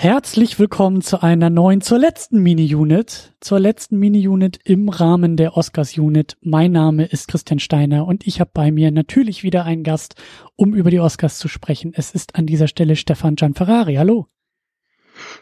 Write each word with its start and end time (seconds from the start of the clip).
Herzlich 0.00 0.60
willkommen 0.60 1.02
zu 1.02 1.24
einer 1.24 1.50
neuen, 1.50 1.80
zur 1.80 1.98
letzten 1.98 2.40
Mini-Unit, 2.40 3.34
zur 3.40 3.58
letzten 3.58 3.98
Mini-Unit 3.98 4.60
im 4.62 4.90
Rahmen 4.90 5.36
der 5.36 5.56
Oscars-Unit. 5.56 6.36
Mein 6.40 6.70
Name 6.70 7.04
ist 7.06 7.26
Christian 7.26 7.58
Steiner 7.58 8.06
und 8.06 8.24
ich 8.24 8.38
habe 8.38 8.52
bei 8.54 8.70
mir 8.70 8.92
natürlich 8.92 9.42
wieder 9.42 9.64
einen 9.64 9.82
Gast, 9.82 10.14
um 10.54 10.72
über 10.72 10.92
die 10.92 11.00
Oscars 11.00 11.38
zu 11.40 11.48
sprechen. 11.48 11.94
Es 11.96 12.12
ist 12.12 12.36
an 12.36 12.46
dieser 12.46 12.68
Stelle 12.68 12.94
Stefan 12.94 13.34
Gianferrari. 13.34 13.96
Hallo. 13.96 14.28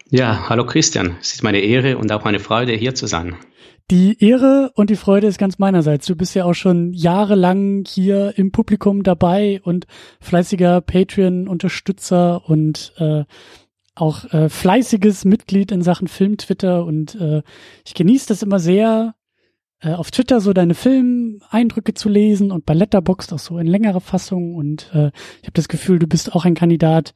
Ja, 0.08 0.48
hallo 0.48 0.64
Christian. 0.64 1.16
Es 1.20 1.34
ist 1.34 1.42
meine 1.42 1.60
Ehre 1.60 1.98
und 1.98 2.10
auch 2.10 2.24
meine 2.24 2.40
Freude, 2.40 2.72
hier 2.72 2.94
zu 2.94 3.06
sein. 3.06 3.36
Die 3.90 4.16
Ehre 4.24 4.72
und 4.74 4.88
die 4.88 4.96
Freude 4.96 5.26
ist 5.26 5.36
ganz 5.36 5.58
meinerseits. 5.58 6.06
Du 6.06 6.16
bist 6.16 6.34
ja 6.34 6.46
auch 6.46 6.54
schon 6.54 6.94
jahrelang 6.94 7.84
hier 7.86 8.32
im 8.36 8.52
Publikum 8.52 9.02
dabei 9.02 9.60
und 9.64 9.86
fleißiger 10.20 10.80
Patreon-Unterstützer 10.80 12.48
und 12.48 12.94
äh, 12.96 13.24
auch 13.96 14.24
äh, 14.32 14.48
fleißiges 14.48 15.24
Mitglied 15.24 15.72
in 15.72 15.82
Sachen 15.82 16.06
Film-Twitter 16.06 16.84
und 16.84 17.14
äh, 17.16 17.42
ich 17.84 17.94
genieße 17.94 18.28
das 18.28 18.42
immer 18.42 18.58
sehr, 18.58 19.14
äh, 19.80 19.92
auf 19.92 20.10
Twitter 20.10 20.40
so 20.40 20.52
deine 20.52 20.74
Filmeindrücke 20.74 21.94
zu 21.94 22.08
lesen 22.08 22.52
und 22.52 22.66
bei 22.66 22.74
Letterboxd 22.74 23.32
auch 23.32 23.38
so 23.38 23.58
in 23.58 23.66
längerer 23.66 24.00
Fassung 24.00 24.54
und 24.54 24.90
äh, 24.92 25.08
ich 25.40 25.48
habe 25.48 25.54
das 25.54 25.68
Gefühl, 25.68 25.98
du 25.98 26.06
bist 26.06 26.34
auch 26.34 26.44
ein 26.44 26.54
Kandidat. 26.54 27.14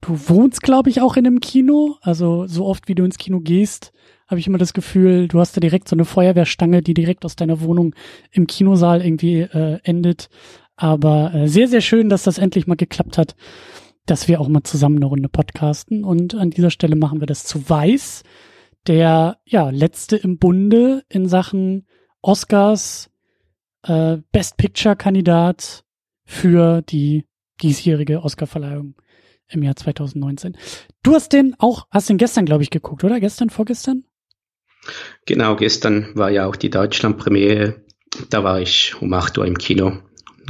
Du 0.00 0.18
wohnst, 0.28 0.62
glaube 0.62 0.90
ich, 0.90 1.00
auch 1.00 1.16
in 1.16 1.26
einem 1.26 1.38
Kino. 1.38 1.96
Also 2.00 2.48
so 2.48 2.66
oft, 2.66 2.88
wie 2.88 2.96
du 2.96 3.04
ins 3.04 3.18
Kino 3.18 3.38
gehst, 3.38 3.92
habe 4.26 4.40
ich 4.40 4.48
immer 4.48 4.58
das 4.58 4.72
Gefühl, 4.72 5.28
du 5.28 5.38
hast 5.38 5.56
da 5.56 5.60
direkt 5.60 5.88
so 5.88 5.94
eine 5.94 6.04
Feuerwehrstange, 6.04 6.82
die 6.82 6.94
direkt 6.94 7.24
aus 7.24 7.36
deiner 7.36 7.60
Wohnung 7.60 7.94
im 8.32 8.48
Kinosaal 8.48 9.04
irgendwie 9.04 9.42
äh, 9.42 9.78
endet. 9.84 10.28
Aber 10.74 11.32
äh, 11.32 11.46
sehr, 11.46 11.68
sehr 11.68 11.82
schön, 11.82 12.08
dass 12.08 12.24
das 12.24 12.38
endlich 12.38 12.66
mal 12.66 12.76
geklappt 12.76 13.16
hat 13.16 13.36
dass 14.06 14.28
wir 14.28 14.40
auch 14.40 14.48
mal 14.48 14.62
zusammen 14.62 14.96
eine 14.96 15.06
Runde 15.06 15.28
podcasten. 15.28 16.04
Und 16.04 16.34
an 16.34 16.50
dieser 16.50 16.70
Stelle 16.70 16.96
machen 16.96 17.20
wir 17.20 17.26
das 17.26 17.44
zu 17.44 17.68
Weiß, 17.68 18.22
der 18.86 19.38
ja 19.44 19.70
letzte 19.70 20.16
im 20.16 20.38
Bunde 20.38 21.04
in 21.08 21.28
Sachen 21.28 21.86
Oscars 22.20 23.10
äh, 23.82 24.18
Best 24.32 24.56
Picture 24.56 24.96
Kandidat 24.96 25.84
für 26.24 26.82
die 26.82 27.26
diesjährige 27.62 28.22
Oscarverleihung 28.22 28.94
im 29.48 29.62
Jahr 29.62 29.76
2019. 29.76 30.56
Du 31.02 31.14
hast 31.14 31.32
den 31.32 31.54
auch, 31.58 31.86
hast 31.90 32.08
den 32.08 32.16
gestern, 32.16 32.46
glaube 32.46 32.62
ich, 32.62 32.70
geguckt, 32.70 33.04
oder? 33.04 33.20
Gestern, 33.20 33.50
vorgestern? 33.50 34.04
Genau, 35.26 35.56
gestern 35.56 36.08
war 36.14 36.30
ja 36.30 36.46
auch 36.46 36.56
die 36.56 36.70
Deutschland-Premiere. 36.70 37.82
Da 38.30 38.42
war 38.42 38.60
ich 38.60 38.94
um 39.00 39.12
8 39.12 39.38
Uhr 39.38 39.46
im 39.46 39.58
Kino. 39.58 39.98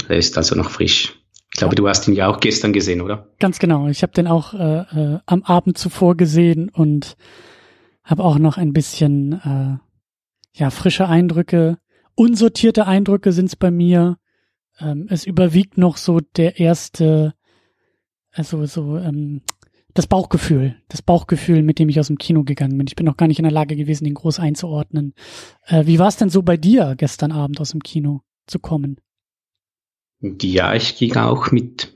Er 0.09 0.17
ist 0.17 0.39
also 0.39 0.55
noch 0.55 0.71
frisch. 0.71 1.22
Ich 1.55 1.59
glaube, 1.59 1.75
du 1.75 1.87
hast 1.87 2.09
ihn 2.09 2.15
ja 2.15 2.29
auch 2.29 2.41
gestern 2.41 2.73
gesehen, 2.73 3.03
oder? 3.03 3.29
Ganz 3.39 3.59
genau. 3.59 3.89
Ich 3.89 4.03
habe 4.03 4.15
den 4.15 4.27
auch 4.27 4.55
äh, 4.55 4.79
äh, 4.81 5.19
am 5.27 5.43
Abend 5.43 5.77
zuvor 5.77 6.17
gesehen 6.17 6.71
und 6.71 7.17
habe 8.03 8.25
auch 8.25 8.39
noch 8.39 8.57
ein 8.57 8.73
bisschen 8.73 9.33
äh, 9.33 10.59
ja 10.59 10.71
frische 10.71 11.09
Eindrücke, 11.09 11.79
unsortierte 12.15 12.87
Eindrücke 12.87 13.33
sind 13.33 13.47
es 13.47 13.57
bei 13.57 13.71
mir. 13.71 14.17
Ähm, 14.81 15.07
es 15.11 15.27
überwiegt 15.27 15.77
noch 15.77 15.99
so 15.99 16.21
der 16.21 16.59
erste, 16.59 17.35
also 18.31 18.65
so 18.65 18.97
ähm, 18.97 19.43
das 19.93 20.07
Bauchgefühl, 20.07 20.77
das 20.89 21.03
Bauchgefühl, 21.03 21.63
mit 21.63 21.79
dem 21.79 21.91
ich 21.91 22.01
aus 22.01 22.07
dem 22.07 22.17
Kino 22.17 22.45
gegangen 22.45 22.79
bin. 22.79 22.87
Ich 22.87 22.97
bin 22.97 23.05
noch 23.05 23.19
gar 23.19 23.27
nicht 23.27 23.39
in 23.39 23.45
der 23.45 23.53
Lage 23.53 23.77
gewesen, 23.77 24.05
den 24.05 24.15
groß 24.15 24.41
einzuordnen. 24.41 25.13
Äh, 25.67 25.85
wie 25.85 25.99
war 25.99 26.09
es 26.09 26.17
denn 26.17 26.31
so 26.31 26.43
bei 26.43 26.57
dir 26.57 26.95
gestern 26.97 27.31
Abend 27.31 27.61
aus 27.61 27.73
dem 27.73 27.83
Kino 27.83 28.23
zu 28.47 28.59
kommen? 28.59 28.97
Ja, 30.23 30.75
ich 30.75 30.97
ging 30.97 31.17
auch 31.17 31.51
mit, 31.51 31.93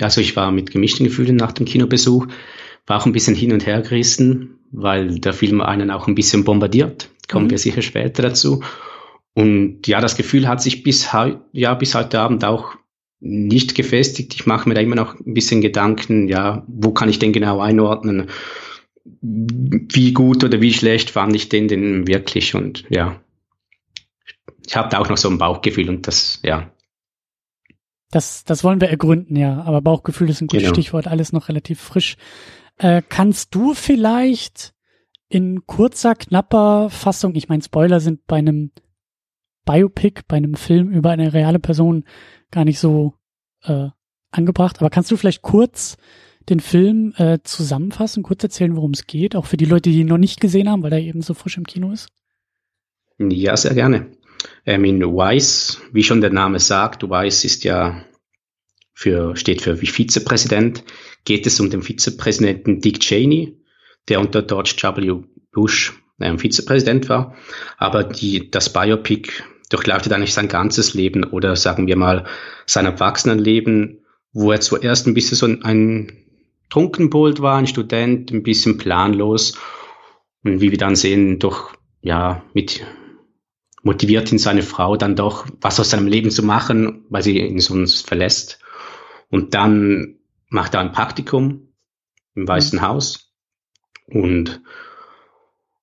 also 0.00 0.20
ich 0.20 0.36
war 0.36 0.52
mit 0.52 0.70
gemischten 0.70 1.04
Gefühlen 1.04 1.36
nach 1.36 1.52
dem 1.52 1.66
Kinobesuch, 1.66 2.28
war 2.86 3.00
auch 3.00 3.06
ein 3.06 3.12
bisschen 3.12 3.34
hin 3.34 3.52
und 3.52 3.66
her 3.66 3.82
gerissen, 3.82 4.58
weil 4.70 5.18
der 5.18 5.32
Film 5.32 5.60
einen 5.60 5.90
auch 5.90 6.06
ein 6.06 6.14
bisschen 6.14 6.44
bombardiert. 6.44 7.10
Kommen 7.28 7.46
mhm. 7.46 7.50
wir 7.50 7.58
sicher 7.58 7.82
später 7.82 8.22
dazu. 8.22 8.62
Und 9.34 9.86
ja, 9.86 10.00
das 10.00 10.16
Gefühl 10.16 10.46
hat 10.46 10.62
sich 10.62 10.84
bis, 10.84 11.10
ja, 11.52 11.74
bis 11.74 11.94
heute 11.94 12.20
Abend 12.20 12.44
auch 12.44 12.74
nicht 13.20 13.74
gefestigt. 13.74 14.34
Ich 14.34 14.46
mache 14.46 14.68
mir 14.68 14.74
da 14.74 14.80
immer 14.80 14.96
noch 14.96 15.18
ein 15.18 15.34
bisschen 15.34 15.60
Gedanken, 15.60 16.28
ja, 16.28 16.64
wo 16.68 16.92
kann 16.92 17.08
ich 17.08 17.18
denn 17.18 17.32
genau 17.32 17.60
einordnen? 17.60 18.28
Wie 19.20 20.12
gut 20.12 20.44
oder 20.44 20.60
wie 20.60 20.72
schlecht 20.72 21.10
fand 21.10 21.34
ich 21.34 21.48
den 21.48 21.66
denn 21.66 22.06
wirklich? 22.06 22.54
Und 22.54 22.84
ja, 22.90 23.20
ich 24.66 24.76
habe 24.76 24.88
da 24.90 24.98
auch 24.98 25.08
noch 25.08 25.16
so 25.16 25.28
ein 25.28 25.38
Bauchgefühl 25.38 25.88
und 25.88 26.06
das, 26.06 26.40
ja, 26.44 26.70
das, 28.14 28.44
das 28.44 28.62
wollen 28.62 28.80
wir 28.80 28.88
ergründen, 28.88 29.36
ja. 29.36 29.62
Aber 29.62 29.82
Bauchgefühl 29.82 30.30
ist 30.30 30.40
ein 30.40 30.46
gutes 30.46 30.62
genau. 30.62 30.74
Stichwort, 30.74 31.08
alles 31.08 31.32
noch 31.32 31.48
relativ 31.48 31.80
frisch. 31.80 32.16
Äh, 32.78 33.02
kannst 33.08 33.54
du 33.54 33.74
vielleicht 33.74 34.72
in 35.28 35.66
kurzer, 35.66 36.14
knapper 36.14 36.90
Fassung, 36.90 37.34
ich 37.34 37.48
meine, 37.48 37.62
Spoiler 37.62 38.00
sind 38.00 38.26
bei 38.26 38.36
einem 38.36 38.70
Biopic, 39.64 40.22
bei 40.28 40.36
einem 40.36 40.54
Film 40.54 40.90
über 40.90 41.10
eine 41.10 41.32
reale 41.32 41.58
Person 41.58 42.04
gar 42.50 42.64
nicht 42.64 42.78
so 42.78 43.14
äh, 43.62 43.88
angebracht, 44.30 44.76
aber 44.80 44.90
kannst 44.90 45.10
du 45.10 45.16
vielleicht 45.16 45.42
kurz 45.42 45.96
den 46.48 46.60
Film 46.60 47.14
äh, 47.16 47.38
zusammenfassen, 47.42 48.22
kurz 48.22 48.42
erzählen, 48.44 48.76
worum 48.76 48.90
es 48.90 49.06
geht, 49.06 49.34
auch 49.34 49.46
für 49.46 49.56
die 49.56 49.64
Leute, 49.64 49.90
die 49.90 50.00
ihn 50.00 50.06
noch 50.06 50.18
nicht 50.18 50.40
gesehen 50.40 50.68
haben, 50.68 50.82
weil 50.82 50.92
er 50.92 51.00
eben 51.00 51.22
so 51.22 51.34
frisch 51.34 51.56
im 51.56 51.64
Kino 51.64 51.90
ist? 51.90 52.10
Ja, 53.18 53.56
sehr 53.56 53.74
gerne. 53.74 54.10
Ähm, 54.66 54.84
in 54.84 55.02
Wise, 55.02 55.78
wie 55.92 56.02
schon 56.02 56.20
der 56.20 56.30
Name 56.30 56.58
sagt, 56.58 57.02
Wise 57.02 57.46
ist 57.46 57.64
ja 57.64 58.04
für, 58.94 59.36
steht 59.36 59.62
für 59.62 59.76
Vizepräsident, 59.76 60.84
geht 61.24 61.46
es 61.46 61.60
um 61.60 61.70
den 61.70 61.82
Vizepräsidenten 61.82 62.80
Dick 62.80 63.00
Cheney, 63.00 63.58
der 64.08 64.20
unter 64.20 64.42
George 64.42 64.74
W. 64.80 65.24
Bush 65.52 65.92
ähm, 66.20 66.38
Vizepräsident 66.38 67.08
war. 67.08 67.34
Aber 67.76 68.04
die, 68.04 68.50
das 68.50 68.72
Biopic 68.72 69.30
durchlautet 69.70 70.12
eigentlich 70.12 70.34
sein 70.34 70.48
ganzes 70.48 70.94
Leben 70.94 71.24
oder 71.24 71.56
sagen 71.56 71.86
wir 71.86 71.96
mal 71.96 72.24
sein 72.66 72.86
Erwachsenenleben, 72.86 74.04
wo 74.32 74.52
er 74.52 74.60
zuerst 74.60 75.06
ein 75.06 75.14
bisschen 75.14 75.36
so 75.36 75.46
ein 75.46 76.12
Trunkenbold 76.70 77.40
war, 77.40 77.58
ein 77.58 77.66
Student, 77.66 78.30
ein 78.32 78.42
bisschen 78.42 78.78
planlos 78.78 79.56
und 80.42 80.60
wie 80.60 80.70
wir 80.70 80.78
dann 80.78 80.96
sehen, 80.96 81.38
doch 81.38 81.72
ja 82.02 82.42
mit 82.52 82.84
motiviert 83.84 84.32
ihn 84.32 84.38
seine 84.38 84.62
Frau 84.62 84.96
dann 84.96 85.14
doch, 85.14 85.46
was 85.60 85.78
aus 85.78 85.90
seinem 85.90 86.08
Leben 86.08 86.30
zu 86.30 86.42
machen, 86.42 87.04
weil 87.10 87.22
sie 87.22 87.38
ihn 87.38 87.60
sonst 87.60 88.06
verlässt. 88.08 88.58
Und 89.30 89.54
dann 89.54 90.16
macht 90.48 90.74
er 90.74 90.80
ein 90.80 90.92
Praktikum 90.92 91.68
im 92.34 92.48
Weißen 92.48 92.78
mhm. 92.78 92.82
Haus 92.82 93.32
und, 94.06 94.62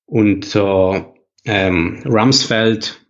und 0.06 0.56
äh, 0.56 1.03
ähm, 1.45 2.03
Rumsfeld, 2.06 3.06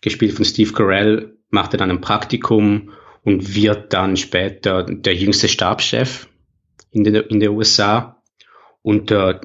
gespielt 0.00 0.32
von 0.32 0.44
Steve 0.44 0.72
Carell, 0.72 1.36
macht 1.50 1.74
er 1.74 1.78
dann 1.78 1.90
ein 1.90 2.00
Praktikum 2.00 2.92
und 3.24 3.54
wird 3.54 3.92
dann 3.92 4.16
später 4.16 4.84
der 4.84 5.14
jüngste 5.14 5.48
Stabschef 5.48 6.28
in 6.90 7.04
der, 7.04 7.30
in 7.30 7.40
der 7.40 7.52
USA. 7.52 8.22
Und 8.82 9.10
äh, 9.10 9.38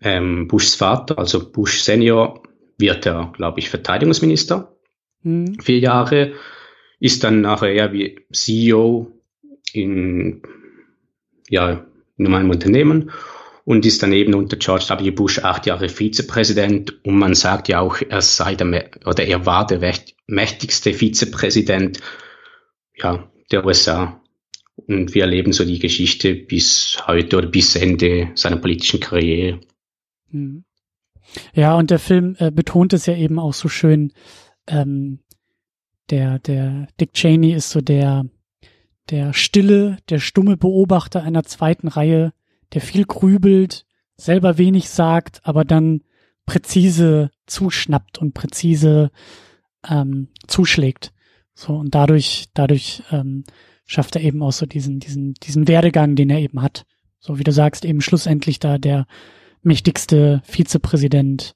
ähm, 0.00 0.48
Bushs 0.48 0.74
Vater, 0.74 1.18
also 1.18 1.50
Bush 1.50 1.82
Senior, 1.82 2.43
wird 2.78 3.06
er, 3.06 3.32
glaube 3.36 3.60
ich, 3.60 3.70
Verteidigungsminister. 3.70 4.76
Mhm. 5.22 5.60
Vier 5.60 5.78
Jahre. 5.78 6.32
Ist 7.00 7.24
dann 7.24 7.40
nachher 7.40 7.72
eher 7.72 7.92
wie 7.92 8.20
CEO 8.32 9.12
in, 9.72 10.42
ja, 11.48 11.84
in 12.16 12.34
einem 12.34 12.50
Unternehmen 12.50 13.10
und 13.64 13.84
ist 13.86 14.02
daneben 14.02 14.34
unter 14.34 14.56
George 14.56 14.86
W. 14.88 15.10
Bush 15.10 15.38
acht 15.40 15.66
Jahre 15.66 15.88
Vizepräsident 15.88 17.04
und 17.04 17.18
man 17.18 17.34
sagt 17.34 17.68
ja 17.68 17.80
auch, 17.80 17.98
er 18.08 18.22
sei 18.22 18.54
der, 18.54 18.90
oder 19.04 19.24
er 19.24 19.46
war 19.46 19.66
der 19.66 19.94
mächtigste 20.26 20.94
Vizepräsident, 20.94 22.00
ja, 22.96 23.30
der 23.50 23.64
USA. 23.64 24.20
Und 24.76 25.14
wir 25.14 25.22
erleben 25.22 25.52
so 25.52 25.64
die 25.64 25.78
Geschichte 25.78 26.34
bis 26.34 26.98
heute 27.06 27.38
oder 27.38 27.46
bis 27.46 27.76
Ende 27.76 28.30
seiner 28.34 28.56
politischen 28.56 29.00
Karriere. 29.00 29.60
Mhm. 30.30 30.64
Ja, 31.54 31.76
und 31.76 31.90
der 31.90 31.98
Film 31.98 32.36
äh, 32.38 32.50
betont 32.50 32.92
es 32.92 33.06
ja 33.06 33.14
eben 33.16 33.38
auch 33.38 33.54
so 33.54 33.68
schön. 33.68 34.12
Ähm, 34.66 35.20
der, 36.10 36.38
der 36.38 36.88
Dick 37.00 37.12
Cheney 37.14 37.52
ist 37.52 37.70
so 37.70 37.80
der, 37.80 38.26
der 39.10 39.32
stille, 39.32 39.98
der 40.08 40.18
stumme 40.18 40.56
Beobachter 40.56 41.22
einer 41.22 41.44
zweiten 41.44 41.88
Reihe, 41.88 42.32
der 42.72 42.80
viel 42.80 43.04
grübelt, 43.04 43.86
selber 44.16 44.58
wenig 44.58 44.90
sagt, 44.90 45.40
aber 45.44 45.64
dann 45.64 46.02
präzise 46.46 47.30
zuschnappt 47.46 48.18
und 48.18 48.34
präzise 48.34 49.10
ähm, 49.88 50.28
zuschlägt. 50.46 51.12
So 51.54 51.74
und 51.74 51.94
dadurch, 51.94 52.46
dadurch 52.54 53.02
ähm, 53.10 53.44
schafft 53.86 54.16
er 54.16 54.22
eben 54.22 54.42
auch 54.42 54.52
so 54.52 54.66
diesen, 54.66 54.98
diesen, 55.00 55.34
diesen 55.34 55.68
Werdegang, 55.68 56.16
den 56.16 56.30
er 56.30 56.40
eben 56.40 56.62
hat. 56.62 56.84
So 57.18 57.38
wie 57.38 57.44
du 57.44 57.52
sagst, 57.52 57.84
eben 57.84 58.00
schlussendlich 58.00 58.58
da 58.58 58.78
der 58.78 59.06
mächtigste 59.64 60.42
Vizepräsident 60.44 61.54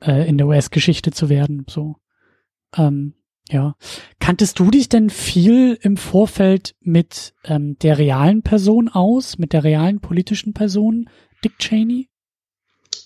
äh, 0.00 0.28
in 0.28 0.38
der 0.38 0.46
US-Geschichte 0.46 1.10
zu 1.10 1.28
werden. 1.28 1.64
So. 1.68 1.96
Ähm, 2.76 3.14
Ja. 3.50 3.74
Kanntest 4.20 4.58
du 4.60 4.70
dich 4.70 4.88
denn 4.88 5.10
viel 5.10 5.78
im 5.82 5.96
Vorfeld 5.96 6.74
mit 6.80 7.34
ähm, 7.44 7.76
der 7.82 7.98
realen 7.98 8.42
Person 8.42 8.88
aus, 8.88 9.36
mit 9.36 9.52
der 9.52 9.64
realen 9.64 10.00
politischen 10.00 10.54
Person, 10.54 11.08
Dick 11.44 11.58
Cheney? 11.58 12.08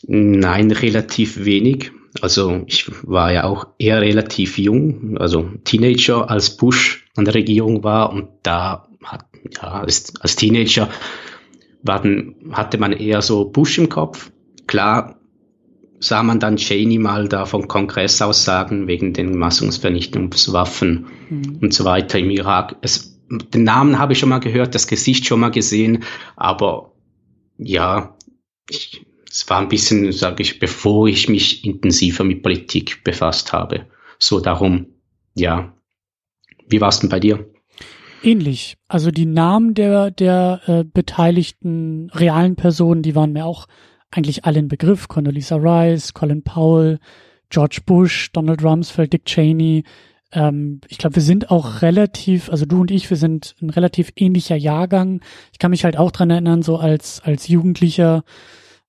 Nein, 0.06 0.70
relativ 0.70 1.44
wenig. 1.44 1.90
Also 2.20 2.62
ich 2.66 2.86
war 3.02 3.32
ja 3.32 3.44
auch 3.44 3.66
eher 3.78 4.00
relativ 4.00 4.58
jung, 4.58 5.18
also 5.18 5.50
Teenager, 5.64 6.30
als 6.30 6.56
Bush 6.56 7.06
an 7.16 7.24
der 7.24 7.34
Regierung 7.34 7.82
war 7.82 8.10
und 8.12 8.28
da 8.42 8.88
hat, 9.02 9.26
ja, 9.56 9.80
als, 9.80 10.14
als 10.20 10.36
Teenager 10.36 10.88
waren, 11.86 12.34
hatte 12.52 12.78
man 12.78 12.92
eher 12.92 13.22
so 13.22 13.44
Bush 13.44 13.78
im 13.78 13.88
Kopf. 13.88 14.30
Klar 14.66 15.20
sah 15.98 16.22
man 16.22 16.40
dann 16.40 16.56
Cheney 16.56 16.98
mal 16.98 17.28
da 17.28 17.46
vom 17.46 17.68
Kongress 17.68 18.20
aus 18.20 18.44
sagen, 18.44 18.86
wegen 18.86 19.12
den 19.12 19.36
Massungsvernichtungswaffen 19.36 21.06
mhm. 21.30 21.58
und 21.62 21.74
so 21.74 21.84
weiter 21.84 22.18
im 22.18 22.30
Irak. 22.30 22.76
Es, 22.82 23.18
den 23.30 23.64
Namen 23.64 23.98
habe 23.98 24.12
ich 24.12 24.18
schon 24.18 24.28
mal 24.28 24.38
gehört, 24.38 24.74
das 24.74 24.86
Gesicht 24.86 25.26
schon 25.26 25.40
mal 25.40 25.50
gesehen, 25.50 26.04
aber 26.36 26.92
ja, 27.58 28.16
ich, 28.70 29.06
es 29.30 29.48
war 29.48 29.58
ein 29.58 29.68
bisschen, 29.68 30.12
sage 30.12 30.42
ich, 30.42 30.58
bevor 30.58 31.08
ich 31.08 31.28
mich 31.28 31.64
intensiver 31.64 32.24
mit 32.24 32.42
Politik 32.42 33.02
befasst 33.04 33.52
habe. 33.52 33.86
So 34.18 34.40
darum, 34.40 34.86
ja. 35.34 35.74
Wie 36.68 36.80
war 36.80 36.88
es 36.88 37.00
denn 37.00 37.10
bei 37.10 37.20
dir? 37.20 37.48
Ähnlich. 38.26 38.76
Also 38.88 39.12
die 39.12 39.24
Namen 39.24 39.74
der, 39.74 40.10
der 40.10 40.60
äh, 40.66 40.82
beteiligten 40.82 42.10
realen 42.12 42.56
Personen, 42.56 43.02
die 43.02 43.14
waren 43.14 43.32
mir 43.32 43.46
auch 43.46 43.68
eigentlich 44.10 44.44
alle 44.44 44.58
in 44.58 44.66
Begriff. 44.66 45.06
Condoleezza 45.06 45.54
Rice, 45.54 46.12
Colin 46.12 46.42
Powell, 46.42 46.98
George 47.50 47.82
Bush, 47.86 48.32
Donald 48.32 48.64
Rumsfeld, 48.64 49.12
Dick 49.12 49.26
Cheney. 49.26 49.84
Ähm, 50.32 50.80
ich 50.88 50.98
glaube, 50.98 51.14
wir 51.14 51.22
sind 51.22 51.52
auch 51.52 51.82
relativ, 51.82 52.50
also 52.50 52.66
du 52.66 52.80
und 52.80 52.90
ich, 52.90 53.08
wir 53.10 53.16
sind 53.16 53.54
ein 53.62 53.70
relativ 53.70 54.12
ähnlicher 54.16 54.56
Jahrgang. 54.56 55.20
Ich 55.52 55.60
kann 55.60 55.70
mich 55.70 55.84
halt 55.84 55.96
auch 55.96 56.10
dran 56.10 56.30
erinnern, 56.30 56.62
so 56.62 56.78
als, 56.78 57.20
als 57.20 57.46
Jugendlicher, 57.46 58.24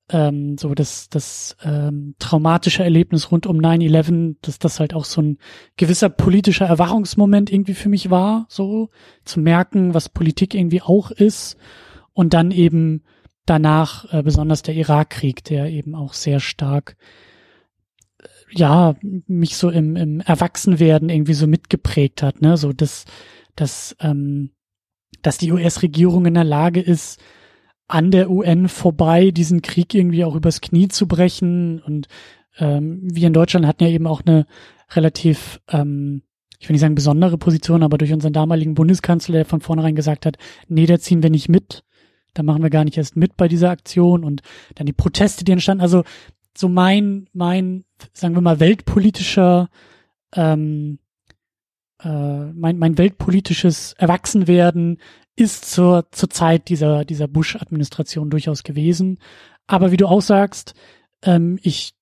ähm, 0.10 0.58
so 0.58 0.74
das, 0.74 1.10
das 1.10 1.58
ähm, 1.64 2.16
traumatische 2.20 2.84
Erlebnis 2.84 3.32
rund 3.32 3.46
um 3.46 3.58
9-11, 3.58 4.38
dass 4.42 4.60
das 4.60 4.80
halt 4.80 4.94
auch 4.94 5.06
so 5.06 5.22
ein 5.22 5.38
gewisser 5.76 6.10
politischer 6.10 6.66
Erwachungsmoment 6.66 7.52
irgendwie 7.52 7.74
für 7.74 7.90
mich 7.90 8.10
war, 8.10 8.46
so 8.50 8.90
zu 9.26 9.40
merken, 9.40 9.94
was 9.94 10.10
Politik 10.10 10.54
irgendwie 10.54 10.82
auch 10.82 11.12
ist. 11.12 11.58
Und 12.14 12.34
dann 12.34 12.52
eben 12.52 13.04
danach 13.46 14.12
äh, 14.14 14.24
besonders 14.24 14.62
der 14.62 14.76
Irakkrieg, 14.76 15.44
der 15.44 15.70
eben 15.70 15.94
auch 15.94 16.14
sehr 16.14 16.40
stark 16.40 16.96
äh, 18.20 18.28
ja 18.52 18.96
mich 19.02 19.58
so 19.58 19.70
im, 19.70 19.96
im 19.96 20.22
Erwachsenwerden 20.22 21.10
irgendwie 21.10 21.34
so 21.34 21.48
mitgeprägt 21.48 22.24
hat, 22.24 22.42
ne, 22.42 22.58
so 22.58 22.72
dass 22.72 23.06
dass 23.56 23.96
ähm, 24.00 24.52
dass 25.22 25.38
die 25.38 25.52
US-Regierung 25.52 26.26
in 26.26 26.36
der 26.36 26.44
Lage 26.44 26.80
ist, 26.80 27.20
an 27.88 28.12
der 28.12 28.30
UN 28.30 28.68
vorbei 28.68 29.32
diesen 29.32 29.62
Krieg 29.62 29.94
irgendwie 29.94 30.26
auch 30.26 30.36
übers 30.36 30.62
Knie 30.62 30.88
zu 30.88 31.08
brechen. 31.08 31.82
Und 31.82 32.08
ähm, 32.58 33.00
wir 33.04 33.28
in 33.28 33.34
Deutschland 33.34 33.66
hatten 33.66 33.84
ja 33.84 33.90
eben 33.90 34.08
auch 34.08 34.22
eine 34.26 34.46
relativ, 34.92 35.62
ähm, 35.70 36.24
ich 36.60 36.68
will 36.68 36.74
nicht 36.74 36.82
sagen 36.82 36.96
besondere 36.96 37.38
Position, 37.38 37.84
aber 37.84 37.98
durch 37.98 38.12
unseren 38.12 38.34
damaligen 38.34 38.74
Bundeskanzler, 38.74 39.34
der 39.36 39.46
von 39.46 39.62
vornherein 39.62 39.96
gesagt 39.96 40.26
hat, 40.26 40.38
nee, 40.68 40.86
da 40.86 41.00
ziehen 41.00 41.24
wir 41.24 41.30
nicht 41.30 41.50
mit. 41.50 41.84
Da 42.34 42.44
machen 42.44 42.62
wir 42.62 42.70
gar 42.70 42.84
nicht 42.84 42.98
erst 42.98 43.16
mit 43.16 43.38
bei 43.38 43.48
dieser 43.48 43.72
Aktion 43.72 44.24
und 44.24 44.42
dann 44.76 44.86
die 44.86 44.94
Proteste, 44.94 45.44
die 45.44 45.54
entstanden. 45.54 45.82
Also 45.82 46.04
so 46.56 46.70
mein, 46.70 47.28
mein, 47.34 47.86
sagen 48.14 48.36
wir 48.36 48.42
mal, 48.42 48.60
weltpolitischer 48.60 49.70
ähm, 50.36 51.00
äh, 52.04 52.52
mein, 52.54 52.78
mein 52.78 52.98
weltpolitisches 52.98 53.94
Erwachsenwerden 53.94 55.00
ist 55.38 55.72
zur, 55.72 56.08
zur 56.12 56.30
Zeit 56.30 56.68
dieser, 56.68 57.06
dieser 57.06 57.28
Bush-Administration 57.28 58.30
durchaus 58.30 58.64
gewesen. 58.64 59.20
Aber 59.68 59.92
wie 59.92 59.98
du 59.98 60.08
auch 60.08 60.22
sagst, 60.22 60.74
ähm, 61.22 61.60
ich 61.62 61.94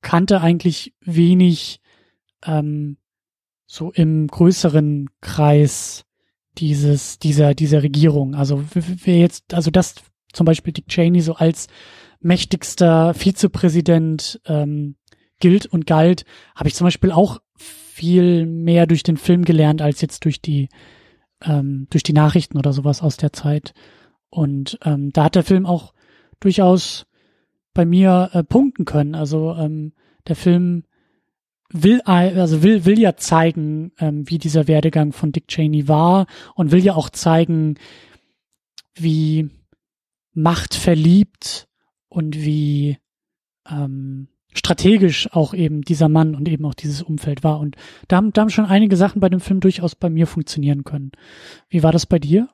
kannte 0.00 0.40
eigentlich 0.40 0.94
wenig 1.00 1.80
ähm, 2.46 2.96
so 3.66 3.90
im 3.90 4.28
größeren 4.28 5.10
Kreis 5.20 6.04
dieses, 6.56 7.18
dieser, 7.18 7.54
dieser 7.54 7.82
Regierung. 7.82 8.36
Also 8.36 8.64
wer 8.72 9.18
jetzt, 9.18 9.54
also 9.54 9.72
das 9.72 9.96
zum 10.32 10.46
Beispiel 10.46 10.72
Dick 10.72 10.86
Cheney 10.86 11.20
so 11.20 11.34
als 11.34 11.66
mächtigster 12.20 13.12
Vizepräsident 13.12 14.40
ähm, 14.46 14.94
gilt 15.40 15.66
und 15.66 15.86
galt, 15.86 16.24
habe 16.54 16.68
ich 16.68 16.76
zum 16.76 16.86
Beispiel 16.86 17.10
auch 17.10 17.40
viel 17.56 18.46
mehr 18.46 18.86
durch 18.86 19.02
den 19.02 19.16
Film 19.16 19.44
gelernt 19.44 19.82
als 19.82 20.00
jetzt 20.00 20.24
durch 20.24 20.40
die 20.40 20.68
ähm, 21.44 21.86
durch 21.90 22.02
die 22.02 22.12
Nachrichten 22.12 22.58
oder 22.58 22.72
sowas 22.72 23.02
aus 23.02 23.16
der 23.16 23.32
Zeit. 23.32 23.74
Und 24.30 24.78
ähm, 24.82 25.10
da 25.12 25.24
hat 25.24 25.34
der 25.34 25.44
Film 25.44 25.66
auch 25.66 25.94
durchaus 26.40 27.06
bei 27.72 27.84
mir 27.84 28.30
äh, 28.32 28.42
punkten 28.42 28.84
können. 28.84 29.14
Also 29.14 29.54
ähm, 29.54 29.92
der 30.26 30.36
Film 30.36 30.84
will 31.70 32.00
also 32.02 32.62
will 32.62 32.84
will 32.84 32.98
ja 32.98 33.16
zeigen, 33.16 33.92
ähm, 33.98 34.28
wie 34.28 34.38
dieser 34.38 34.68
Werdegang 34.68 35.12
von 35.12 35.32
Dick 35.32 35.48
Cheney 35.48 35.88
war 35.88 36.26
und 36.54 36.70
will 36.70 36.84
ja 36.84 36.94
auch 36.94 37.10
zeigen, 37.10 37.76
wie 38.94 39.50
machtverliebt 40.32 41.68
und 42.08 42.36
wie 42.36 42.98
ähm, 43.68 44.28
strategisch 44.54 45.28
auch 45.32 45.52
eben 45.52 45.82
dieser 45.82 46.08
Mann 46.08 46.34
und 46.34 46.48
eben 46.48 46.64
auch 46.64 46.74
dieses 46.74 47.02
Umfeld 47.02 47.44
war. 47.44 47.60
Und 47.60 47.76
da 48.08 48.16
haben, 48.16 48.32
da 48.32 48.42
haben 48.42 48.50
schon 48.50 48.64
einige 48.64 48.96
Sachen 48.96 49.20
bei 49.20 49.28
dem 49.28 49.40
Film 49.40 49.60
durchaus 49.60 49.94
bei 49.94 50.08
mir 50.08 50.26
funktionieren 50.26 50.84
können. 50.84 51.12
Wie 51.68 51.82
war 51.82 51.92
das 51.92 52.06
bei 52.06 52.18
dir? 52.18 52.48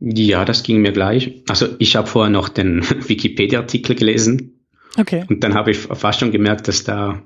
Ja, 0.00 0.44
das 0.44 0.62
ging 0.62 0.80
mir 0.80 0.92
gleich. 0.92 1.42
Also 1.48 1.68
ich 1.78 1.96
habe 1.96 2.06
vorher 2.06 2.30
noch 2.30 2.48
den 2.48 2.82
Wikipedia-Artikel 3.08 3.96
gelesen. 3.96 4.66
Okay. 4.96 5.24
Und 5.28 5.42
dann 5.42 5.54
habe 5.54 5.72
ich 5.72 5.78
fast 5.78 6.20
schon 6.20 6.30
gemerkt, 6.30 6.68
dass 6.68 6.84
da 6.84 7.22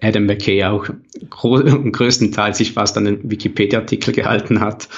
Adam 0.00 0.26
McKay 0.26 0.64
auch 0.64 0.88
größtenteils 1.30 2.58
sich 2.58 2.72
fast 2.72 2.96
an 2.96 3.04
den 3.04 3.30
Wikipedia-Artikel 3.30 4.12
gehalten 4.12 4.60
hat. 4.60 4.88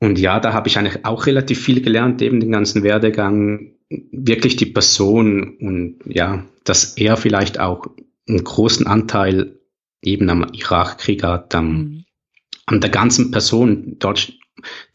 Und 0.00 0.18
ja, 0.18 0.40
da 0.40 0.52
habe 0.52 0.68
ich 0.68 0.78
eigentlich 0.78 1.04
auch 1.04 1.26
relativ 1.26 1.62
viel 1.62 1.80
gelernt, 1.80 2.20
eben 2.20 2.40
den 2.40 2.52
ganzen 2.52 2.82
Werdegang 2.82 3.73
wirklich 3.90 4.56
die 4.56 4.66
Person 4.66 5.56
und 5.58 5.98
ja, 6.06 6.44
dass 6.64 6.96
er 6.96 7.16
vielleicht 7.16 7.60
auch 7.60 7.86
einen 8.28 8.42
großen 8.42 8.86
Anteil 8.86 9.58
eben 10.02 10.28
am 10.30 10.52
Irakkrieg 10.52 11.22
hat, 11.22 11.54
am, 11.54 11.68
mhm. 11.68 12.04
an 12.66 12.80
der 12.80 12.90
ganzen 12.90 13.30
Person 13.30 13.96
dort, 13.98 14.32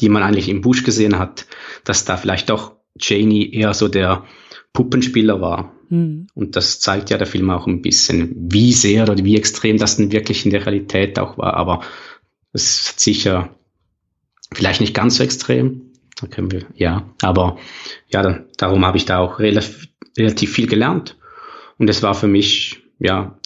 die 0.01 0.09
man 0.09 0.23
eigentlich 0.23 0.49
im 0.49 0.61
Bush 0.61 0.83
gesehen 0.83 1.19
hat, 1.19 1.45
dass 1.83 2.05
da 2.05 2.17
vielleicht 2.17 2.49
doch 2.49 2.75
Cheney 2.97 3.53
eher 3.53 3.73
so 3.73 3.87
der 3.87 4.25
Puppenspieler 4.73 5.41
war. 5.41 5.73
Mhm. 5.89 6.27
Und 6.33 6.55
das 6.55 6.79
zeigt 6.79 7.09
ja 7.09 7.17
der 7.17 7.27
Film 7.27 7.49
auch 7.49 7.67
ein 7.67 7.81
bisschen, 7.81 8.33
wie 8.51 8.73
sehr 8.73 9.03
oder 9.03 9.23
wie 9.23 9.37
extrem 9.37 9.77
das 9.77 9.97
denn 9.97 10.11
wirklich 10.11 10.45
in 10.45 10.51
der 10.51 10.65
Realität 10.65 11.19
auch 11.19 11.37
war. 11.37 11.55
Aber 11.55 11.81
es 12.53 12.63
ist 12.63 12.99
sicher 12.99 13.55
vielleicht 14.51 14.81
nicht 14.81 14.93
ganz 14.93 15.17
so 15.17 15.23
extrem, 15.23 15.88
können 16.27 16.51
wir, 16.51 16.65
ja. 16.75 17.09
Aber 17.21 17.57
ja, 18.09 18.21
dann, 18.21 18.45
darum 18.57 18.85
habe 18.85 18.97
ich 18.97 19.05
da 19.05 19.19
auch 19.19 19.39
relativ, 19.39 19.87
relativ 20.17 20.51
viel 20.51 20.67
gelernt. 20.67 21.17
Und 21.77 21.89
es 21.89 22.03
war 22.03 22.13
für 22.13 22.27
mich, 22.27 22.83
ja, 22.99 23.39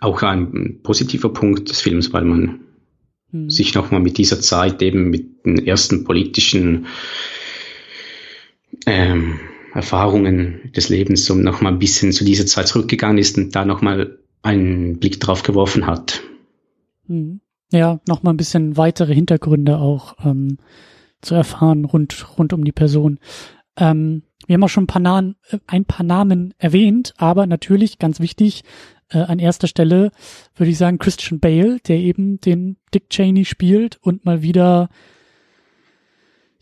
auch 0.00 0.22
ein 0.22 0.80
positiver 0.82 1.32
Punkt 1.32 1.68
des 1.70 1.80
Films, 1.80 2.12
weil 2.12 2.24
man 2.24 2.60
mhm. 3.30 3.50
sich 3.50 3.74
nochmal 3.74 4.00
mit 4.00 4.18
dieser 4.18 4.40
Zeit 4.40 4.82
eben 4.82 5.10
mit 5.10 5.44
den 5.44 5.66
ersten 5.66 6.04
politischen 6.04 6.86
ähm, 8.86 9.38
Erfahrungen 9.74 10.72
des 10.74 10.88
Lebens 10.88 11.26
so 11.26 11.34
nochmal 11.34 11.72
ein 11.72 11.78
bisschen 11.78 12.12
zu 12.12 12.24
dieser 12.24 12.46
Zeit 12.46 12.68
zurückgegangen 12.68 13.18
ist 13.18 13.36
und 13.36 13.54
da 13.54 13.64
nochmal 13.64 14.18
einen 14.42 14.98
Blick 14.98 15.20
drauf 15.20 15.42
geworfen 15.42 15.86
hat. 15.86 16.22
Mhm. 17.06 17.40
Ja, 17.72 18.00
nochmal 18.06 18.32
ein 18.32 18.36
bisschen 18.36 18.76
weitere 18.76 19.14
Hintergründe 19.14 19.78
auch 19.78 20.14
ähm, 20.24 20.58
zu 21.22 21.34
erfahren 21.34 21.84
rund, 21.84 22.38
rund 22.38 22.52
um 22.52 22.64
die 22.64 22.72
Person. 22.72 23.18
Ähm, 23.76 24.22
wir 24.46 24.54
haben 24.54 24.64
auch 24.64 24.68
schon 24.68 24.84
ein 24.84 24.88
paar, 24.88 25.02
Namen, 25.02 25.36
äh, 25.50 25.58
ein 25.66 25.84
paar 25.84 26.04
Namen 26.04 26.54
erwähnt, 26.58 27.14
aber 27.16 27.46
natürlich 27.46 27.98
ganz 27.98 28.20
wichtig, 28.20 28.62
äh, 29.10 29.18
an 29.18 29.38
erster 29.38 29.66
Stelle 29.66 30.10
würde 30.54 30.70
ich 30.70 30.78
sagen 30.78 30.98
Christian 30.98 31.40
Bale, 31.40 31.78
der 31.86 31.98
eben 31.98 32.40
den 32.40 32.76
Dick 32.94 33.10
Cheney 33.10 33.44
spielt 33.44 33.98
und 34.02 34.24
mal 34.24 34.42
wieder 34.42 34.88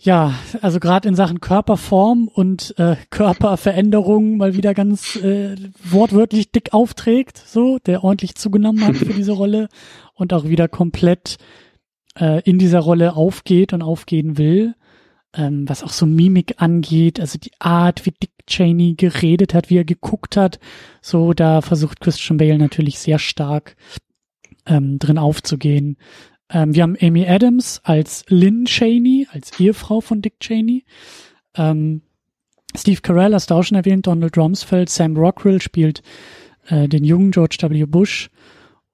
ja, 0.04 0.34
also 0.60 0.80
gerade 0.80 1.08
in 1.08 1.14
Sachen 1.14 1.40
Körperform 1.40 2.28
und 2.28 2.74
äh, 2.78 2.96
Körperveränderung 3.08 4.36
mal 4.36 4.54
wieder 4.54 4.74
ganz 4.74 5.16
äh, 5.16 5.56
wortwörtlich 5.82 6.52
dick 6.52 6.74
aufträgt, 6.74 7.38
so, 7.38 7.78
der 7.78 8.04
ordentlich 8.04 8.34
zugenommen 8.34 8.86
hat 8.86 8.96
für 8.96 9.14
diese 9.14 9.32
Rolle 9.32 9.68
und 10.14 10.34
auch 10.34 10.44
wieder 10.44 10.68
komplett 10.68 11.38
äh, 12.18 12.42
in 12.42 12.58
dieser 12.58 12.80
Rolle 12.80 13.16
aufgeht 13.16 13.72
und 13.72 13.82
aufgehen 13.82 14.38
will, 14.38 14.74
ähm, 15.34 15.68
was 15.68 15.82
auch 15.82 15.90
so 15.90 16.06
Mimik 16.06 16.54
angeht, 16.58 17.20
also 17.20 17.38
die 17.38 17.52
Art, 17.58 18.06
wie 18.06 18.12
Dick 18.12 18.32
Cheney 18.46 18.94
geredet 18.94 19.54
hat, 19.54 19.70
wie 19.70 19.78
er 19.78 19.84
geguckt 19.84 20.36
hat, 20.36 20.58
so 21.00 21.32
da 21.32 21.60
versucht 21.60 22.00
Christian 22.00 22.36
Bale 22.36 22.58
natürlich 22.58 22.98
sehr 22.98 23.18
stark 23.18 23.76
ähm, 24.66 24.98
drin 24.98 25.18
aufzugehen. 25.18 25.96
Ähm, 26.50 26.74
wir 26.74 26.82
haben 26.82 26.96
Amy 27.00 27.26
Adams 27.26 27.80
als 27.84 28.24
Lynn 28.28 28.66
Cheney, 28.66 29.26
als 29.30 29.58
Ehefrau 29.58 30.00
von 30.00 30.22
Dick 30.22 30.40
Cheney. 30.40 30.84
Ähm, 31.56 32.02
Steve 32.76 33.00
Carell 33.00 33.34
hast 33.34 33.50
du 33.50 33.54
auch 33.54 33.62
schon 33.62 33.76
erwähnt, 33.78 34.06
Donald 34.06 34.36
Rumsfeld, 34.36 34.90
Sam 34.90 35.16
Rockwell 35.16 35.60
spielt 35.62 36.02
äh, 36.66 36.88
den 36.88 37.04
jungen 37.04 37.30
George 37.30 37.58
W. 37.60 37.84
Bush. 37.86 38.30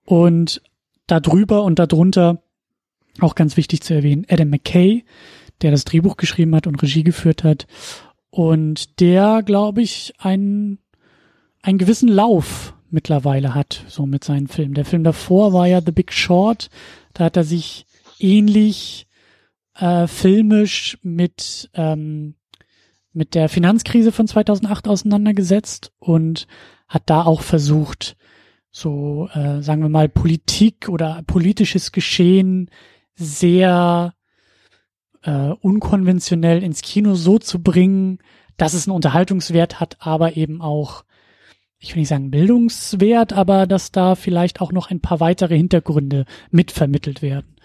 Und 0.04 0.62
da 1.06 1.20
drüber 1.20 1.64
und 1.64 1.78
darunter, 1.78 2.42
auch 3.18 3.34
ganz 3.34 3.56
wichtig 3.56 3.82
zu 3.82 3.94
erwähnen, 3.94 4.26
Adam 4.28 4.50
McKay, 4.50 5.04
der 5.62 5.70
das 5.70 5.84
Drehbuch 5.84 6.16
geschrieben 6.16 6.54
hat 6.54 6.66
und 6.66 6.82
Regie 6.82 7.02
geführt 7.02 7.44
hat. 7.44 7.66
Und 8.30 9.00
der, 9.00 9.42
glaube 9.44 9.82
ich, 9.82 10.14
einen, 10.18 10.78
einen 11.62 11.78
gewissen 11.78 12.08
Lauf 12.08 12.74
mittlerweile 12.90 13.54
hat, 13.54 13.84
so 13.88 14.06
mit 14.06 14.24
seinen 14.24 14.46
Filmen. 14.46 14.74
Der 14.74 14.84
Film 14.84 15.04
davor 15.04 15.52
war 15.52 15.66
ja 15.66 15.80
The 15.80 15.92
Big 15.92 16.12
Short. 16.12 16.70
Da 17.12 17.24
hat 17.24 17.36
er 17.36 17.44
sich 17.44 17.86
ähnlich 18.18 19.06
äh, 19.76 20.06
filmisch 20.06 20.98
mit, 21.02 21.70
ähm, 21.74 22.34
mit 23.12 23.34
der 23.34 23.48
Finanzkrise 23.48 24.12
von 24.12 24.26
2008 24.26 24.88
auseinandergesetzt 24.88 25.92
und 25.98 26.46
hat 26.88 27.04
da 27.06 27.22
auch 27.22 27.42
versucht, 27.42 28.16
so, 28.70 29.28
äh, 29.32 29.62
sagen 29.62 29.82
wir 29.82 29.88
mal, 29.88 30.08
Politik 30.08 30.88
oder 30.88 31.22
politisches 31.26 31.92
Geschehen 31.92 32.70
sehr 33.20 34.14
äh, 35.22 35.50
unkonventionell 35.60 36.62
ins 36.62 36.82
Kino 36.82 37.14
so 37.14 37.38
zu 37.38 37.62
bringen, 37.62 38.18
dass 38.56 38.74
es 38.74 38.86
einen 38.86 38.96
Unterhaltungswert 38.96 39.80
hat, 39.80 39.96
aber 40.00 40.36
eben 40.36 40.60
auch, 40.60 41.04
ich 41.78 41.94
will 41.94 42.00
nicht 42.00 42.08
sagen 42.08 42.30
Bildungswert, 42.30 43.32
aber 43.32 43.66
dass 43.66 43.92
da 43.92 44.14
vielleicht 44.14 44.60
auch 44.60 44.72
noch 44.72 44.90
ein 44.90 45.00
paar 45.00 45.20
weitere 45.20 45.56
Hintergründe 45.56 46.24
mitvermittelt 46.50 47.22
werden. 47.22 47.56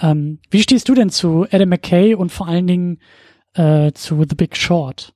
Ähm, 0.00 0.38
wie 0.50 0.62
stehst 0.62 0.88
du 0.88 0.94
denn 0.94 1.10
zu 1.10 1.46
Adam 1.50 1.68
McKay 1.68 2.14
und 2.14 2.30
vor 2.30 2.48
allen 2.48 2.66
Dingen 2.66 3.00
äh, 3.54 3.92
zu 3.92 4.24
The 4.28 4.34
Big 4.34 4.56
Short? 4.56 5.14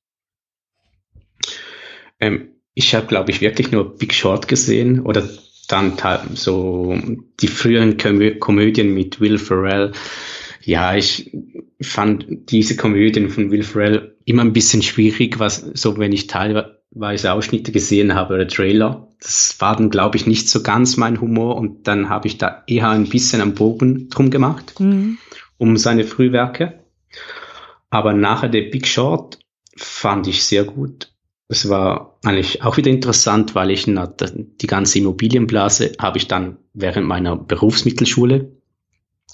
Ähm, 2.20 2.48
ich 2.74 2.94
habe, 2.94 3.06
glaube 3.06 3.30
ich, 3.30 3.40
wirklich 3.40 3.70
nur 3.70 3.96
Big 3.96 4.12
Short 4.12 4.48
gesehen 4.48 5.00
oder 5.00 5.26
dann 5.66 5.94
so 6.34 6.96
die 7.40 7.48
früheren 7.48 7.96
Komö 7.96 8.38
Komödien 8.38 8.94
mit 8.94 9.20
Will 9.20 9.38
Ferrell. 9.38 9.92
Ja, 10.62 10.96
ich 10.96 11.30
fand 11.80 12.26
diese 12.50 12.76
Komödien 12.76 13.28
von 13.30 13.50
Will 13.50 13.62
Ferrell 13.62 14.16
immer 14.24 14.42
ein 14.42 14.52
bisschen 14.52 14.82
schwierig, 14.82 15.38
was 15.38 15.58
so, 15.74 15.98
wenn 15.98 16.12
ich 16.12 16.26
teilweise 16.26 17.32
Ausschnitte 17.32 17.72
gesehen 17.72 18.14
habe 18.14 18.34
oder 18.34 18.48
Trailer. 18.48 19.08
Das 19.20 19.56
war 19.58 19.76
dann, 19.76 19.90
glaube 19.90 20.16
ich, 20.16 20.26
nicht 20.26 20.48
so 20.48 20.62
ganz 20.62 20.96
mein 20.96 21.20
Humor 21.20 21.56
und 21.56 21.86
dann 21.86 22.08
habe 22.08 22.28
ich 22.28 22.38
da 22.38 22.62
eher 22.66 22.90
ein 22.90 23.08
bisschen 23.08 23.40
am 23.40 23.54
Bogen 23.54 24.08
drum 24.08 24.30
gemacht, 24.30 24.78
mhm. 24.80 25.18
um 25.58 25.76
seine 25.76 26.04
Frühwerke. 26.04 26.84
Aber 27.90 28.12
nachher 28.12 28.48
der 28.48 28.62
Big 28.62 28.86
Short 28.86 29.38
fand 29.76 30.26
ich 30.26 30.44
sehr 30.44 30.64
gut. 30.64 31.13
Es 31.48 31.68
war 31.68 32.18
eigentlich 32.24 32.62
auch 32.62 32.76
wieder 32.76 32.90
interessant, 32.90 33.54
weil 33.54 33.70
ich 33.70 33.84
die 33.84 34.66
ganze 34.66 34.98
Immobilienblase 34.98 35.92
habe 35.98 36.18
ich 36.18 36.26
dann 36.26 36.56
während 36.72 37.06
meiner 37.06 37.36
Berufsmittelschule 37.36 38.50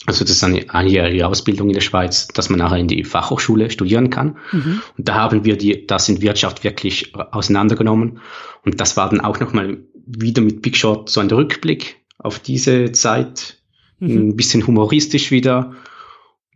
also 0.07 0.25
das 0.25 0.33
ist 0.33 0.45
eine 0.45 0.64
einjährige 0.71 1.26
Ausbildung 1.26 1.69
in 1.69 1.75
der 1.75 1.83
Schweiz, 1.83 2.29
dass 2.29 2.49
man 2.49 2.59
nachher 2.59 2.79
in 2.79 2.88
die 2.88 3.05
Fachhochschule 3.05 3.71
studieren 3.71 4.09
kann. 4.09 4.38
Mhm. 4.50 4.81
Und 4.97 5.09
da 5.09 5.14
haben 5.14 5.45
wir 5.45 5.57
die, 5.57 5.87
das 5.87 6.09
in 6.09 6.23
Wirtschaft 6.23 6.64
wirklich 6.64 7.12
auseinandergenommen. 7.14 8.21
Und 8.64 8.81
das 8.81 8.97
war 8.97 9.11
dann 9.11 9.21
auch 9.21 9.40
nochmal 9.40 9.79
wieder 10.07 10.40
mit 10.43 10.62
Big 10.62 10.76
Short 10.76 11.11
so 11.11 11.21
ein 11.21 11.31
Rückblick 11.31 11.99
auf 12.19 12.38
diese 12.38 12.93
Zeit. 12.93 13.59
Mhm. 13.99 14.31
Ein 14.31 14.37
bisschen 14.37 14.67
humoristisch 14.67 15.31
wieder 15.31 15.75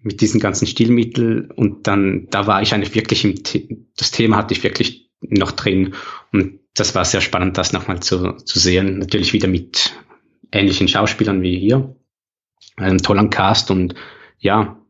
mit 0.01 0.23
diesen 0.23 0.41
ganzen 0.41 0.67
Stilmitteln. 0.67 1.51
Und 1.51 1.87
dann, 1.87 2.29
da 2.31 2.47
war 2.47 2.63
ich 2.63 2.73
eigentlich 2.73 2.95
wirklich 2.95 3.25
im, 3.25 3.35
The 3.47 3.85
das 3.97 4.11
Thema 4.11 4.39
hatte 4.39 4.55
ich 4.55 4.65
wirklich 4.65 5.04
noch 5.29 5.53
drin. 5.53 5.95
Und 6.33 6.61
das 6.75 6.95
war 6.95 7.05
sehr 7.05 7.21
spannend, 7.21 7.59
das 7.59 7.73
nochmal 7.73 8.01
zu, 8.01 8.33
zu 8.33 8.59
sehen. 8.59 8.99
Natürlich 8.99 9.33
wieder 9.33 9.49
mit 9.49 9.95
ähnlichen 10.53 10.89
Schauspielern 10.89 11.43
wie 11.43 11.59
hier 11.59 11.95
einen 12.77 12.99
tollen 12.99 13.31
Cast 13.31 13.71
und 13.71 13.95
ja, 14.39 14.81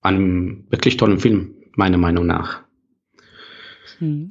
einem 0.00 0.66
wirklich 0.70 0.96
tollen 0.96 1.18
Film, 1.18 1.54
meiner 1.76 1.98
Meinung 1.98 2.26
nach. 2.26 2.62
Hm. 3.98 4.30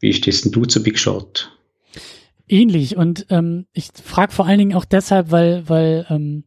Wie 0.00 0.12
stehst 0.12 0.44
denn 0.44 0.52
du 0.52 0.64
zu 0.64 0.82
Big 0.82 0.98
Short? 0.98 1.56
Ähnlich 2.46 2.96
und 2.96 3.26
ähm, 3.30 3.66
ich 3.72 3.88
frage 4.04 4.32
vor 4.32 4.46
allen 4.46 4.58
Dingen 4.58 4.74
auch 4.74 4.84
deshalb, 4.84 5.30
weil, 5.30 5.68
weil, 5.68 6.06
ähm, 6.10 6.44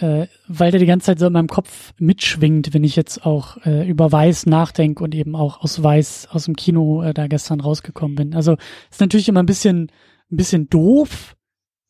äh, 0.00 0.26
weil 0.48 0.70
der 0.70 0.80
die 0.80 0.86
ganze 0.86 1.06
Zeit 1.06 1.18
so 1.18 1.26
in 1.26 1.32
meinem 1.32 1.48
Kopf 1.48 1.92
mitschwingt, 1.98 2.74
wenn 2.74 2.84
ich 2.84 2.96
jetzt 2.96 3.24
auch 3.24 3.58
äh, 3.64 3.88
über 3.88 4.10
Weiß 4.10 4.46
nachdenke 4.46 5.04
und 5.04 5.14
eben 5.14 5.36
auch 5.36 5.60
aus 5.60 5.82
Weiß 5.82 6.28
aus 6.30 6.44
dem 6.44 6.56
Kino 6.56 7.02
äh, 7.02 7.14
da 7.14 7.26
gestern 7.26 7.60
rausgekommen 7.60 8.16
bin. 8.16 8.34
Also 8.34 8.56
ist 8.90 9.00
natürlich 9.00 9.28
immer 9.28 9.42
ein 9.42 9.46
bisschen, 9.46 9.90
ein 10.30 10.36
bisschen 10.36 10.68
doof, 10.68 11.36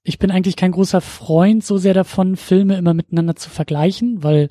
ich 0.03 0.19
bin 0.19 0.31
eigentlich 0.31 0.57
kein 0.57 0.73
großer 0.73 1.01
Freund 1.01 1.65
so 1.65 1.77
sehr 1.77 1.95
davon, 1.95 2.37
Filme 2.37 2.77
immer 2.77 2.95
miteinander 2.95 3.37
zu 3.37 3.51
vergleichen, 3.51 4.23
weil 4.23 4.49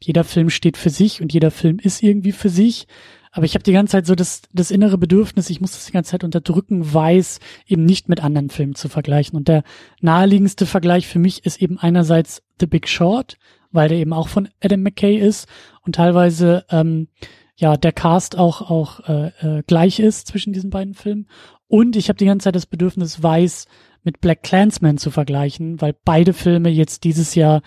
jeder 0.00 0.24
Film 0.24 0.48
steht 0.50 0.76
für 0.76 0.90
sich 0.90 1.20
und 1.20 1.32
jeder 1.32 1.50
Film 1.50 1.78
ist 1.78 2.02
irgendwie 2.02 2.32
für 2.32 2.48
sich. 2.48 2.86
Aber 3.30 3.44
ich 3.44 3.54
habe 3.54 3.62
die 3.62 3.72
ganze 3.72 3.92
Zeit 3.92 4.06
so 4.06 4.14
das, 4.14 4.42
das 4.52 4.70
innere 4.70 4.96
Bedürfnis, 4.96 5.50
ich 5.50 5.60
muss 5.60 5.72
das 5.72 5.86
die 5.86 5.92
ganze 5.92 6.12
Zeit 6.12 6.24
unterdrücken, 6.24 6.92
weiß, 6.92 7.40
eben 7.66 7.84
nicht 7.84 8.08
mit 8.08 8.22
anderen 8.22 8.48
Filmen 8.48 8.74
zu 8.74 8.88
vergleichen. 8.88 9.36
Und 9.36 9.48
der 9.48 9.64
naheliegendste 10.00 10.64
Vergleich 10.64 11.06
für 11.06 11.18
mich 11.18 11.44
ist 11.44 11.60
eben 11.60 11.78
einerseits 11.78 12.42
The 12.60 12.66
Big 12.66 12.88
Short, 12.88 13.38
weil 13.70 13.88
der 13.88 13.98
eben 13.98 14.12
auch 14.12 14.28
von 14.28 14.48
Adam 14.62 14.82
McKay 14.82 15.16
ist 15.16 15.48
und 15.84 15.94
teilweise 15.94 16.64
ähm, 16.70 17.08
ja 17.56 17.76
der 17.76 17.92
Cast 17.92 18.38
auch 18.38 18.70
auch 18.70 19.00
äh, 19.08 19.28
äh, 19.40 19.62
gleich 19.66 20.00
ist 20.00 20.26
zwischen 20.28 20.52
diesen 20.52 20.70
beiden 20.70 20.94
Filmen. 20.94 21.28
Und 21.66 21.96
ich 21.96 22.08
habe 22.08 22.16
die 22.16 22.24
ganze 22.24 22.44
Zeit 22.44 22.56
das 22.56 22.66
Bedürfnis, 22.66 23.22
weiß 23.22 23.66
mit 24.02 24.20
Black 24.20 24.42
Clansman 24.42 24.96
zu 24.96 25.10
vergleichen, 25.10 25.80
weil 25.80 25.94
beide 26.04 26.32
Filme 26.32 26.70
jetzt 26.70 27.04
dieses 27.04 27.34
Jahr 27.34 27.62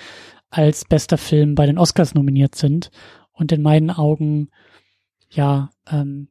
als 0.50 0.86
bester 0.86 1.18
Film 1.18 1.56
bei 1.56 1.66
den 1.66 1.78
Oscars 1.78 2.16
nominiert 2.16 2.56
sind 2.56 2.92
und 3.32 3.52
in 3.52 3.62
meinen 3.62 3.92
Augen 3.92 4.50
ja 5.30 5.70
ähm, 5.90 6.30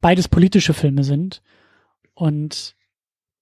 beides 0.00 0.28
politische 0.28 0.74
Filme 0.74 1.04
sind. 1.04 1.42
Und 2.14 2.74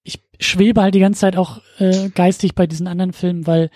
ich 0.03 0.23
schwebe 0.39 0.83
halt 0.83 0.95
die 0.95 1.00
ganze 1.00 1.21
Zeit 1.21 1.37
auch 1.37 1.61
äh, 1.79 2.11
geistig 2.11 2.55
bei 2.55 2.67
diesen 2.67 2.87
anderen 2.87 3.12
Filmen, 3.12 3.47
weil 3.47 3.71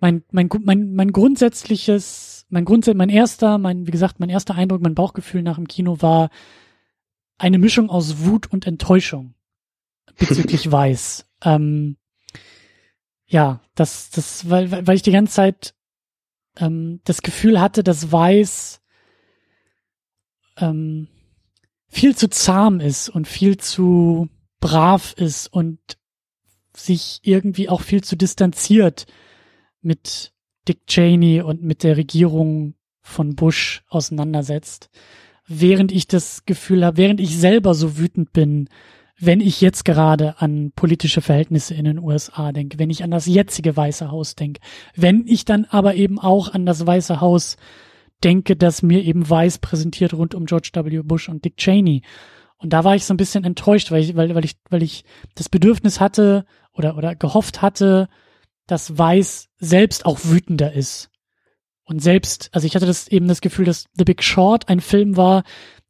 mein, 0.00 0.24
mein, 0.32 0.48
mein, 0.64 0.94
mein 0.94 1.12
grundsätzliches, 1.12 2.46
mein 2.48 2.64
Grundsatz, 2.64 2.96
mein 2.96 3.10
erster, 3.10 3.58
mein, 3.58 3.86
wie 3.86 3.90
gesagt, 3.90 4.18
mein 4.18 4.30
erster 4.30 4.54
Eindruck, 4.54 4.80
mein 4.80 4.94
Bauchgefühl 4.94 5.42
nach 5.42 5.56
dem 5.56 5.68
Kino 5.68 6.00
war 6.00 6.30
eine 7.38 7.58
Mischung 7.58 7.90
aus 7.90 8.24
Wut 8.24 8.50
und 8.50 8.66
Enttäuschung 8.66 9.34
bezüglich 10.18 10.70
Weiß. 10.72 11.26
Ähm, 11.42 11.96
ja, 13.26 13.60
das, 13.74 14.10
das, 14.10 14.48
weil, 14.48 14.86
weil 14.86 14.96
ich 14.96 15.02
die 15.02 15.12
ganze 15.12 15.34
Zeit 15.34 15.74
ähm, 16.56 17.00
das 17.04 17.22
Gefühl 17.22 17.60
hatte, 17.60 17.84
dass 17.84 18.10
Weiß 18.10 18.80
ähm, 20.56 21.08
viel 21.86 22.16
zu 22.16 22.28
zahm 22.28 22.80
ist 22.80 23.08
und 23.08 23.28
viel 23.28 23.58
zu 23.58 24.28
brav 24.60 25.14
ist 25.16 25.46
und 25.48 25.78
sich 26.74 27.20
irgendwie 27.22 27.68
auch 27.68 27.82
viel 27.82 28.02
zu 28.02 28.16
distanziert 28.16 29.06
mit 29.82 30.32
Dick 30.68 30.86
Cheney 30.86 31.42
und 31.42 31.62
mit 31.62 31.82
der 31.82 31.96
Regierung 31.96 32.74
von 33.00 33.34
Bush 33.34 33.82
auseinandersetzt. 33.88 34.90
Während 35.46 35.90
ich 35.90 36.06
das 36.06 36.44
Gefühl 36.44 36.84
habe, 36.84 36.96
während 36.96 37.20
ich 37.20 37.36
selber 37.36 37.74
so 37.74 37.98
wütend 37.98 38.32
bin, 38.32 38.68
wenn 39.18 39.40
ich 39.40 39.60
jetzt 39.60 39.84
gerade 39.84 40.40
an 40.40 40.72
politische 40.74 41.20
Verhältnisse 41.20 41.74
in 41.74 41.84
den 41.84 41.98
USA 41.98 42.52
denke, 42.52 42.78
wenn 42.78 42.88
ich 42.88 43.04
an 43.04 43.10
das 43.10 43.26
jetzige 43.26 43.76
Weiße 43.76 44.10
Haus 44.10 44.34
denke, 44.34 44.60
wenn 44.96 45.26
ich 45.26 45.44
dann 45.44 45.66
aber 45.66 45.94
eben 45.94 46.18
auch 46.18 46.54
an 46.54 46.64
das 46.64 46.86
Weiße 46.86 47.20
Haus 47.20 47.56
denke, 48.24 48.56
das 48.56 48.82
mir 48.82 49.02
eben 49.02 49.28
weiß 49.28 49.58
präsentiert 49.58 50.14
rund 50.14 50.34
um 50.34 50.46
George 50.46 50.70
W. 50.72 51.02
Bush 51.02 51.28
und 51.28 51.44
Dick 51.44 51.58
Cheney. 51.58 52.02
Und 52.56 52.72
da 52.72 52.84
war 52.84 52.94
ich 52.94 53.04
so 53.04 53.12
ein 53.12 53.18
bisschen 53.18 53.44
enttäuscht, 53.44 53.90
weil 53.90 54.02
ich, 54.02 54.16
weil, 54.16 54.34
weil 54.34 54.44
ich, 54.44 54.56
weil 54.68 54.82
ich 54.82 55.04
das 55.34 55.48
Bedürfnis 55.48 56.00
hatte 56.00 56.44
oder, 56.72 56.96
oder 56.96 57.14
gehofft 57.14 57.62
hatte, 57.62 58.08
dass 58.70 58.96
Weiß 58.96 59.48
selbst 59.58 60.06
auch 60.06 60.20
wütender 60.24 60.72
ist. 60.72 61.10
Und 61.84 62.00
selbst, 62.00 62.50
also 62.52 62.66
ich 62.66 62.76
hatte 62.76 62.86
das 62.86 63.08
eben 63.08 63.26
das 63.26 63.40
Gefühl, 63.40 63.64
dass 63.64 63.86
The 63.94 64.04
Big 64.04 64.22
Short 64.22 64.68
ein 64.68 64.80
Film 64.80 65.16
war, 65.16 65.42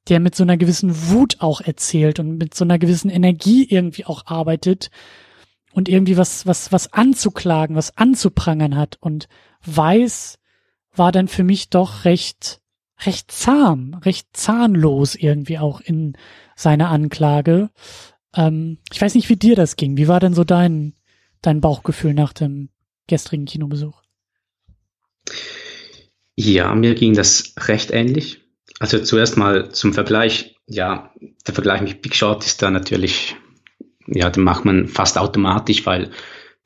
der 0.08 0.18
mit 0.18 0.34
so 0.34 0.42
einer 0.42 0.56
gewissen 0.56 1.10
Wut 1.10 1.37
auch 1.40 1.60
erzählt 1.60 2.18
und 2.18 2.38
mit 2.38 2.54
so 2.54 2.64
einer 2.64 2.78
gewissen 2.78 3.10
Energie 3.10 3.64
irgendwie 3.68 4.06
auch 4.06 4.26
arbeitet 4.26 4.90
und 5.72 5.88
irgendwie 5.88 6.16
was, 6.16 6.46
was, 6.46 6.72
was 6.72 6.92
anzuklagen, 6.92 7.76
was 7.76 7.96
anzuprangern 7.99 8.76
hat. 8.76 8.96
Und 9.00 9.28
Weiß 9.64 10.38
war 10.94 11.12
dann 11.12 11.28
für 11.28 11.44
mich 11.44 11.68
doch 11.68 12.06
recht, 12.06 12.60
recht 13.04 13.30
zahm, 13.30 14.00
recht 14.02 14.28
zahnlos 14.32 15.14
irgendwie 15.14 15.58
auch 15.58 15.82
in 15.82 16.14
seiner 16.56 16.88
Anklage. 16.88 17.70
Ähm, 18.34 18.78
ich 18.90 19.00
weiß 19.02 19.14
nicht, 19.14 19.28
wie 19.28 19.37
dir 19.37 19.54
das 19.54 19.76
ging. 19.76 19.99
Wie 19.99 20.08
war 20.08 20.18
denn 20.18 20.34
so 20.34 20.44
dein, 20.44 20.94
dein 21.42 21.61
Bauchgefühl 21.61 22.14
nach 22.14 22.32
dem 22.32 22.70
gestrigen 23.06 23.44
Kinobesuch? 23.44 24.00
Ja, 26.37 26.75
mir 26.75 26.94
ging 26.94 27.14
das 27.14 27.54
recht 27.59 27.90
ähnlich. 27.90 28.40
Also 28.78 28.99
zuerst 29.00 29.37
mal 29.37 29.70
zum 29.73 29.92
Vergleich. 29.92 30.56
Ja, 30.66 31.12
der 31.47 31.54
Vergleich 31.54 31.82
mit 31.82 32.00
Big 32.00 32.14
Short 32.14 32.47
ist 32.47 32.62
da 32.62 32.70
natürlich, 32.70 33.37
ja, 34.06 34.30
den 34.30 34.44
macht 34.44 34.64
man 34.64 34.87
fast 34.88 35.18
automatisch, 35.18 35.85
weil 35.85 36.12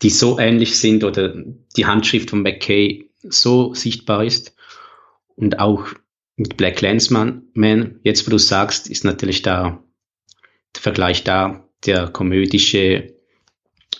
die 0.02 0.10
so 0.10 0.38
ähnlich 0.38 0.78
sind 0.78 1.04
oder 1.04 1.34
die 1.76 1.86
Handschrift 1.86 2.30
von 2.30 2.42
McKay 2.42 3.10
so 3.22 3.74
sichtbar 3.74 4.24
ist. 4.24 4.54
Und 5.36 5.58
auch 5.58 5.86
mit 6.36 6.56
Black 6.56 6.80
Landsman, 6.80 7.48
Man, 7.54 8.00
jetzt 8.02 8.26
wo 8.26 8.30
du 8.30 8.38
sagst, 8.38 8.88
ist 8.88 9.04
natürlich 9.04 9.42
da 9.42 9.82
der 10.74 10.82
Vergleich 10.82 11.24
da, 11.24 11.68
der 11.86 12.08
komödische 12.08 13.13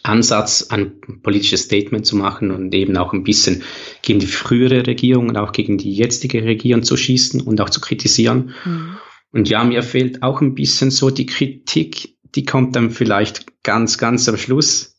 Ansatz, 0.05 0.67
ein 0.69 1.01
politisches 1.23 1.63
Statement 1.63 2.07
zu 2.07 2.17
machen 2.17 2.51
und 2.51 2.75
eben 2.75 2.97
auch 2.97 3.13
ein 3.13 3.25
bisschen 3.25 3.63
gegen 4.03 4.21
die 4.21 4.27
frühere 4.27 4.87
Regierung 4.87 5.31
und 5.31 5.37
auch 5.37 5.53
gegen 5.53 5.79
die 5.79 5.93
jetzige 5.93 6.45
Regierung 6.45 6.83
zu 6.83 6.97
schießen 6.97 7.41
und 7.41 7.61
auch 7.61 7.71
zu 7.71 7.81
kritisieren. 7.81 8.53
Mhm. 8.65 8.97
Und 9.33 9.49
ja, 9.49 9.65
mir 9.65 9.83
fehlt 9.83 10.23
auch 10.23 10.41
ein 10.41 10.55
bisschen 10.55 10.91
so 10.91 11.11
die 11.11 11.27
Kritik, 11.27 12.17
die 12.35 12.45
kommt 12.45 12.77
dann 12.77 12.91
vielleicht 12.91 13.63
ganz, 13.63 13.97
ganz 13.99 14.29
am 14.29 14.37
Schluss 14.37 14.95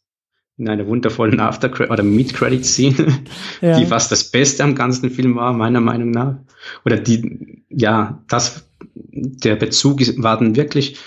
in 0.57 0.69
einer 0.69 0.87
wundervollen 0.87 1.39
After- 1.39 1.91
oder 1.91 2.03
Mid-Credit-Scene, 2.03 3.23
ja. 3.61 3.79
die 3.79 3.85
fast 3.85 4.11
das 4.11 4.31
Beste 4.31 4.63
am 4.63 4.73
ganzen 4.73 5.11
Film 5.11 5.35
war, 5.35 5.53
meiner 5.53 5.81
Meinung 5.81 6.11
nach. 6.11 6.37
Oder 6.83 6.97
die, 6.97 7.63
ja, 7.69 8.23
das, 8.27 8.67
der 8.95 9.55
Bezug 9.55 10.01
war 10.21 10.39
dann 10.39 10.55
wirklich 10.55 10.97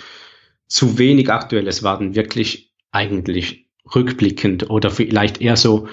zu 0.69 0.99
wenig 0.99 1.31
aktuell. 1.31 1.67
Es 1.67 1.83
war 1.83 1.99
dann 1.99 2.15
wirklich 2.15 2.75
eigentlich 2.93 3.68
rückblickend 3.95 4.71
oder 4.71 4.91
vielleicht 4.91 5.41
eher 5.41 5.57
so 5.57 5.89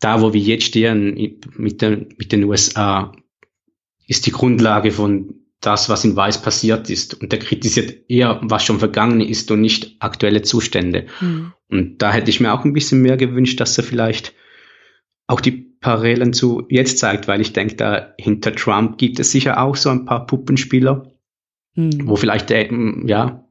da, 0.00 0.20
wo 0.22 0.32
wir 0.32 0.40
jetzt 0.40 0.64
stehen 0.64 1.38
mit 1.56 1.82
den, 1.82 2.14
mit 2.18 2.32
den 2.32 2.44
USA, 2.44 3.12
ist 4.06 4.26
die 4.26 4.32
Grundlage 4.32 4.92
von 4.92 5.34
das, 5.60 5.88
was 5.88 6.04
in 6.04 6.14
Weiß 6.14 6.40
passiert 6.40 6.88
ist. 6.88 7.20
Und 7.20 7.32
der 7.32 7.40
kritisiert 7.40 8.08
eher, 8.08 8.38
was 8.42 8.64
schon 8.64 8.78
vergangen 8.78 9.20
ist 9.20 9.50
und 9.50 9.60
nicht 9.60 9.96
aktuelle 9.98 10.42
Zustände. 10.42 11.06
Mhm. 11.20 11.52
Und 11.68 11.98
da 11.98 12.12
hätte 12.12 12.30
ich 12.30 12.40
mir 12.40 12.52
auch 12.52 12.64
ein 12.64 12.72
bisschen 12.72 13.02
mehr 13.02 13.16
gewünscht, 13.16 13.60
dass 13.60 13.76
er 13.76 13.84
vielleicht 13.84 14.34
auch 15.26 15.40
die 15.40 15.50
Parallelen 15.80 16.32
zu 16.32 16.66
jetzt 16.70 16.98
zeigt, 16.98 17.28
weil 17.28 17.40
ich 17.40 17.52
denke, 17.52 17.76
da 17.76 18.14
hinter 18.18 18.54
Trump 18.54 18.98
gibt 18.98 19.20
es 19.20 19.30
sicher 19.30 19.60
auch 19.60 19.76
so 19.76 19.90
ein 19.90 20.06
paar 20.06 20.26
Puppenspieler, 20.26 21.12
mhm. 21.74 22.08
wo 22.08 22.16
vielleicht, 22.16 22.50
ja, 22.50 23.44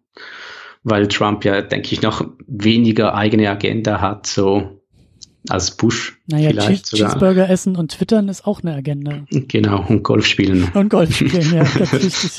weil 0.89 1.08
Trump 1.08 1.44
ja, 1.44 1.62
denke 1.62 1.94
ich, 1.94 2.01
noch 2.01 2.25
weniger 2.48 3.13
eigene 3.13 3.50
Agenda 3.50 4.00
hat, 4.00 4.25
so 4.25 4.82
als 5.50 5.75
Bush. 5.75 6.17
Naja, 6.27 6.50
vielleicht 6.50 6.86
Cheese 6.86 6.98
sogar. 6.98 7.10
Cheeseburger 7.10 7.50
essen 7.50 7.75
und 7.75 7.91
twittern 7.91 8.29
ist 8.29 8.46
auch 8.46 8.62
eine 8.62 8.74
Agenda. 8.74 9.25
Genau, 9.48 9.86
und 9.88 10.03
Golf 10.03 10.25
spielen. 10.25 10.70
Und 10.74 10.89
Golf 10.89 11.15
spielen, 11.15 11.53
ja, 11.53 11.63
ganz 11.77 11.94
wichtig. 11.94 12.32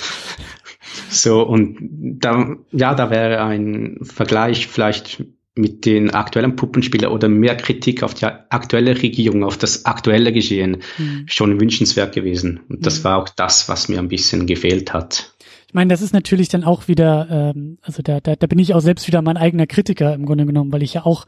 So, 1.11 1.43
und 1.43 1.76
da, 2.21 2.57
ja, 2.73 2.95
da 2.95 3.11
wäre 3.11 3.43
ein 3.43 3.99
Vergleich 4.02 4.67
vielleicht 4.67 5.25
mit 5.55 5.87
den 5.87 6.11
aktuellen 6.11 6.57
Puppenspielern 6.57 7.12
oder 7.12 7.28
mehr 7.28 7.57
Kritik 7.57 8.02
auf 8.02 8.14
die 8.14 8.26
aktuelle 8.26 9.00
Regierung, 9.02 9.45
auf 9.45 9.59
das 9.59 9.85
aktuelle 9.85 10.33
Geschehen 10.33 10.78
mhm. 10.99 11.25
schon 11.26 11.61
wünschenswert 11.61 12.14
gewesen. 12.14 12.61
Und 12.69 12.87
das 12.87 13.00
mhm. 13.00 13.05
war 13.05 13.19
auch 13.19 13.28
das, 13.28 13.69
was 13.69 13.88
mir 13.88 13.99
ein 13.99 14.09
bisschen 14.09 14.47
gefehlt 14.47 14.93
hat. 14.93 15.35
Ich 15.69 15.75
meine, 15.75 15.93
das 15.93 16.01
ist 16.01 16.15
natürlich 16.15 16.49
dann 16.49 16.65
auch 16.65 16.89
wieder, 16.89 17.29
ähm, 17.31 17.79
also 17.83 18.03
da, 18.03 18.21
da, 18.21 18.37
da 18.37 18.47
bin 18.47 18.59
ich 18.59 18.73
auch 18.75 18.81
selbst 18.81 19.07
wieder 19.07 19.21
mein 19.21 19.37
eigener 19.37 19.67
Kritiker 19.67 20.15
im 20.15 20.25
Grunde 20.25 20.47
genommen, 20.47 20.73
weil 20.73 20.83
ich 20.83 20.95
ja 20.95 21.05
auch 21.05 21.27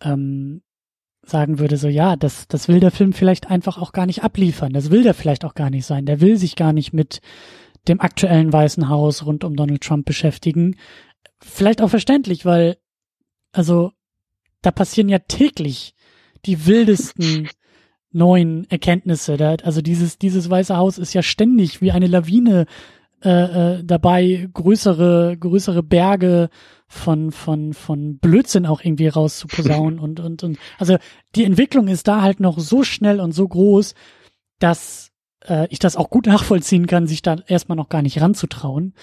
ähm, 0.00 0.62
sagen 1.24 1.58
würde, 1.58 1.76
so 1.76 1.88
ja, 1.88 2.14
das, 2.14 2.46
das 2.46 2.68
will 2.68 2.78
der 2.78 2.92
Film 2.92 3.12
vielleicht 3.12 3.50
einfach 3.50 3.78
auch 3.78 3.90
gar 3.90 4.06
nicht 4.06 4.22
abliefern. 4.22 4.72
Das 4.72 4.92
will 4.92 5.02
der 5.02 5.14
vielleicht 5.14 5.44
auch 5.44 5.54
gar 5.54 5.70
nicht 5.70 5.84
sein. 5.84 6.06
Der 6.06 6.20
will 6.20 6.36
sich 6.36 6.54
gar 6.54 6.72
nicht 6.72 6.92
mit 6.92 7.20
dem 7.88 8.00
aktuellen 8.00 8.52
Weißen 8.52 8.88
Haus 8.88 9.26
rund 9.26 9.42
um 9.42 9.56
Donald 9.56 9.82
Trump 9.82 10.06
beschäftigen. 10.06 10.76
Vielleicht 11.40 11.82
auch 11.82 11.90
verständlich, 11.90 12.44
weil, 12.44 12.76
also, 13.52 13.90
da 14.62 14.70
passieren 14.70 15.08
ja 15.08 15.18
täglich 15.18 15.94
die 16.44 16.66
wildesten 16.66 17.48
neuen 18.12 18.70
Erkenntnisse. 18.70 19.36
Da, 19.36 19.56
also 19.64 19.82
dieses, 19.82 20.18
dieses 20.18 20.48
Weiße 20.48 20.76
Haus 20.76 20.98
ist 20.98 21.14
ja 21.14 21.22
ständig 21.22 21.82
wie 21.82 21.90
eine 21.90 22.06
Lawine 22.06 22.66
äh, 23.26 23.78
äh, 23.78 23.84
dabei, 23.84 24.48
größere, 24.54 25.36
größere 25.36 25.82
Berge 25.82 26.48
von, 26.86 27.32
von, 27.32 27.74
von 27.74 28.18
Blödsinn 28.18 28.66
auch 28.66 28.80
irgendwie 28.84 29.08
rauszuposaunen 29.08 29.98
und, 29.98 30.20
und, 30.20 30.44
und, 30.44 30.58
also 30.78 30.96
die 31.34 31.42
Entwicklung 31.42 31.88
ist 31.88 32.06
da 32.06 32.22
halt 32.22 32.38
noch 32.38 32.60
so 32.60 32.84
schnell 32.84 33.18
und 33.18 33.32
so 33.32 33.48
groß, 33.48 33.96
dass 34.60 35.10
äh, 35.44 35.66
ich 35.70 35.80
das 35.80 35.96
auch 35.96 36.08
gut 36.08 36.26
nachvollziehen 36.28 36.86
kann, 36.86 37.08
sich 37.08 37.20
da 37.20 37.34
erstmal 37.48 37.74
noch 37.74 37.88
gar 37.88 38.02
nicht 38.02 38.20
ranzutrauen. 38.20 38.94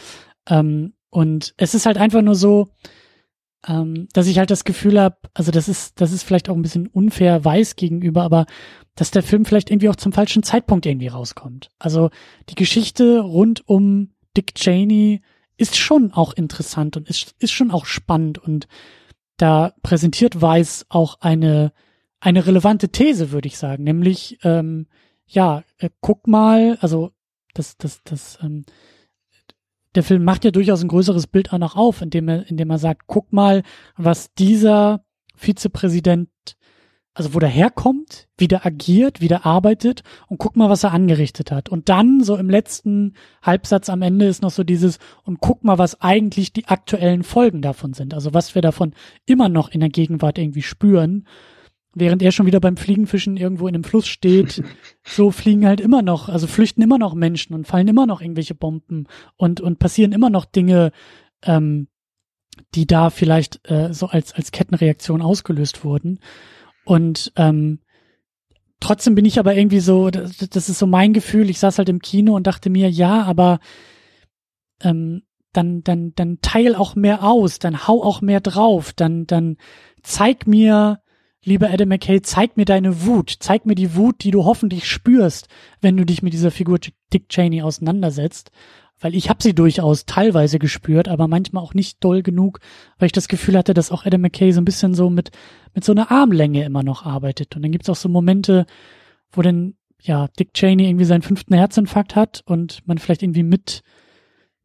Ähm, 0.47 0.93
und 1.09 1.53
es 1.57 1.75
ist 1.75 1.85
halt 1.85 1.97
einfach 1.97 2.21
nur 2.21 2.35
so, 2.35 2.69
ähm, 3.67 4.07
dass 4.13 4.27
ich 4.27 4.39
halt 4.39 4.51
das 4.51 4.63
Gefühl 4.63 5.01
habe, 5.01 5.17
also 5.33 5.51
das 5.51 5.67
ist, 5.67 5.99
das 5.99 6.13
ist 6.13 6.23
vielleicht 6.23 6.47
auch 6.47 6.55
ein 6.55 6.61
bisschen 6.61 6.87
unfair 6.87 7.43
weiß 7.43 7.75
gegenüber, 7.75 8.23
aber 8.23 8.45
dass 8.95 9.11
der 9.11 9.23
Film 9.23 9.43
vielleicht 9.43 9.69
irgendwie 9.69 9.89
auch 9.89 9.97
zum 9.97 10.13
falschen 10.13 10.43
Zeitpunkt 10.43 10.85
irgendwie 10.85 11.07
rauskommt. 11.07 11.71
Also 11.77 12.09
die 12.47 12.55
Geschichte 12.55 13.19
rund 13.19 13.67
um 13.67 14.12
Dick 14.35 14.55
Cheney 14.55 15.21
ist 15.57 15.77
schon 15.77 16.11
auch 16.11 16.33
interessant 16.33 16.97
und 16.97 17.07
ist, 17.07 17.35
ist 17.39 17.51
schon 17.51 17.71
auch 17.71 17.85
spannend 17.85 18.37
und 18.37 18.67
da 19.37 19.73
präsentiert 19.81 20.41
Weiß 20.41 20.85
auch 20.89 21.19
eine, 21.21 21.73
eine 22.19 22.45
relevante 22.45 22.89
These, 22.89 23.31
würde 23.31 23.47
ich 23.47 23.57
sagen, 23.57 23.83
nämlich, 23.83 24.39
ähm, 24.43 24.87
ja, 25.27 25.63
äh, 25.77 25.89
guck 26.01 26.27
mal, 26.27 26.77
also 26.81 27.11
das, 27.53 27.77
das, 27.77 28.01
das, 28.03 28.39
ähm, 28.41 28.65
der 29.95 30.03
Film 30.03 30.23
macht 30.23 30.43
ja 30.43 30.51
durchaus 30.51 30.81
ein 30.81 30.87
größeres 30.87 31.27
Bild 31.27 31.53
auch 31.53 31.59
noch 31.59 31.75
auf, 31.75 32.01
indem 32.01 32.27
er, 32.27 32.47
indem 32.49 32.69
er 32.69 32.79
sagt, 32.79 33.03
guck 33.07 33.31
mal, 33.31 33.63
was 33.95 34.33
dieser 34.33 35.05
Vizepräsident, 35.35 36.29
also 37.13 37.33
wo 37.33 37.39
der 37.39 37.49
herkommt, 37.49 38.27
wie 38.37 38.47
der 38.47 38.65
agiert, 38.65 39.21
wie 39.21 39.27
der 39.27 39.45
arbeitet 39.45 40.03
und 40.27 40.39
guck 40.39 40.55
mal, 40.55 40.69
was 40.69 40.83
er 40.83 40.91
angerichtet 40.91 41.51
hat. 41.51 41.69
Und 41.69 41.89
dann, 41.89 42.23
so 42.23 42.35
im 42.35 42.49
letzten 42.49 43.13
Halbsatz 43.41 43.89
am 43.89 44.01
Ende 44.01 44.25
ist 44.25 44.41
noch 44.41 44.51
so 44.51 44.63
dieses, 44.63 44.97
und 45.23 45.39
guck 45.39 45.63
mal, 45.63 45.77
was 45.77 46.01
eigentlich 46.01 46.53
die 46.53 46.67
aktuellen 46.67 47.23
Folgen 47.23 47.61
davon 47.61 47.93
sind. 47.93 48.13
Also 48.13 48.33
was 48.33 48.55
wir 48.55 48.61
davon 48.61 48.93
immer 49.25 49.49
noch 49.49 49.69
in 49.69 49.79
der 49.79 49.89
Gegenwart 49.89 50.37
irgendwie 50.37 50.63
spüren 50.63 51.25
während 51.95 52.21
er 52.21 52.31
schon 52.31 52.45
wieder 52.45 52.59
beim 52.59 52.77
Fliegenfischen 52.77 53.37
irgendwo 53.37 53.67
in 53.67 53.75
einem 53.75 53.83
Fluss 53.83 54.07
steht, 54.07 54.63
so 55.03 55.31
fliegen 55.31 55.65
halt 55.65 55.79
immer 55.79 56.01
noch, 56.01 56.29
also 56.29 56.47
flüchten 56.47 56.81
immer 56.81 56.97
noch 56.97 57.13
Menschen 57.13 57.53
und 57.53 57.67
fallen 57.67 57.87
immer 57.87 58.05
noch 58.05 58.21
irgendwelche 58.21 58.55
Bomben 58.55 59.07
und, 59.37 59.61
und 59.61 59.79
passieren 59.79 60.11
immer 60.11 60.29
noch 60.29 60.45
Dinge, 60.45 60.91
ähm, 61.43 61.87
die 62.75 62.87
da 62.87 63.09
vielleicht 63.09 63.69
äh, 63.69 63.93
so 63.93 64.07
als, 64.07 64.33
als 64.33 64.51
Kettenreaktion 64.51 65.21
ausgelöst 65.21 65.83
wurden. 65.83 66.19
Und 66.85 67.31
ähm, 67.35 67.79
trotzdem 68.79 69.15
bin 69.15 69.25
ich 69.25 69.39
aber 69.39 69.55
irgendwie 69.55 69.79
so, 69.79 70.09
das, 70.09 70.37
das 70.37 70.69
ist 70.69 70.79
so 70.79 70.87
mein 70.87 71.13
Gefühl, 71.13 71.49
ich 71.49 71.59
saß 71.59 71.77
halt 71.77 71.89
im 71.89 71.99
Kino 71.99 72.35
und 72.35 72.47
dachte 72.47 72.69
mir, 72.69 72.89
ja, 72.89 73.23
aber 73.23 73.59
ähm, 74.81 75.23
dann, 75.53 75.83
dann, 75.83 76.13
dann 76.15 76.39
teil 76.41 76.75
auch 76.75 76.95
mehr 76.95 77.23
aus, 77.23 77.59
dann 77.59 77.87
hau 77.87 78.03
auch 78.03 78.21
mehr 78.21 78.41
drauf, 78.41 78.91
dann, 78.93 79.25
dann 79.27 79.57
zeig 80.01 80.47
mir, 80.47 80.99
lieber 81.43 81.69
Adam 81.69 81.89
McKay, 81.89 82.21
zeig 82.21 82.57
mir 82.57 82.65
deine 82.65 83.05
Wut, 83.05 83.35
zeig 83.39 83.65
mir 83.65 83.75
die 83.75 83.95
Wut, 83.95 84.23
die 84.23 84.31
du 84.31 84.45
hoffentlich 84.45 84.87
spürst, 84.87 85.47
wenn 85.81 85.95
du 85.95 86.05
dich 86.05 86.23
mit 86.23 86.33
dieser 86.33 86.51
Figur 86.51 86.79
Dick 87.13 87.29
Cheney 87.29 87.61
auseinandersetzt. 87.61 88.51
Weil 89.03 89.15
ich 89.15 89.29
habe 89.29 89.43
sie 89.43 89.53
durchaus 89.53 90.05
teilweise 90.05 90.59
gespürt, 90.59 91.09
aber 91.09 91.27
manchmal 91.27 91.61
auch 91.61 91.73
nicht 91.73 92.01
doll 92.01 92.23
genug, 92.23 92.61
weil 92.97 93.07
ich 93.07 93.11
das 93.11 93.27
Gefühl 93.27 93.57
hatte, 93.57 93.73
dass 93.73 93.91
auch 93.91 94.05
Adam 94.05 94.21
McKay 94.21 94.53
so 94.53 94.61
ein 94.61 94.65
bisschen 94.65 94.93
so 94.93 95.09
mit, 95.09 95.31
mit 95.73 95.83
so 95.83 95.91
einer 95.91 96.09
Armlänge 96.09 96.63
immer 96.63 96.83
noch 96.83 97.05
arbeitet. 97.05 97.53
Und 97.53 97.63
dann 97.63 97.73
gibt's 97.73 97.89
auch 97.89 97.97
so 97.97 98.07
Momente, 98.07 98.65
wo 99.29 99.41
dann, 99.41 99.73
ja, 99.99 100.29
Dick 100.39 100.53
Cheney 100.53 100.87
irgendwie 100.87 101.03
seinen 101.03 101.21
fünften 101.21 101.53
Herzinfarkt 101.53 102.15
hat 102.15 102.43
und 102.45 102.87
man 102.87 102.97
vielleicht 102.97 103.23
irgendwie 103.23 103.43
mit 103.43 103.83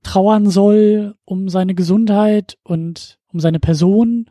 trauern 0.04 0.48
soll 0.48 1.16
um 1.24 1.48
seine 1.48 1.74
Gesundheit 1.74 2.58
und 2.62 3.18
um 3.32 3.40
seine 3.40 3.58
Person. 3.58 4.26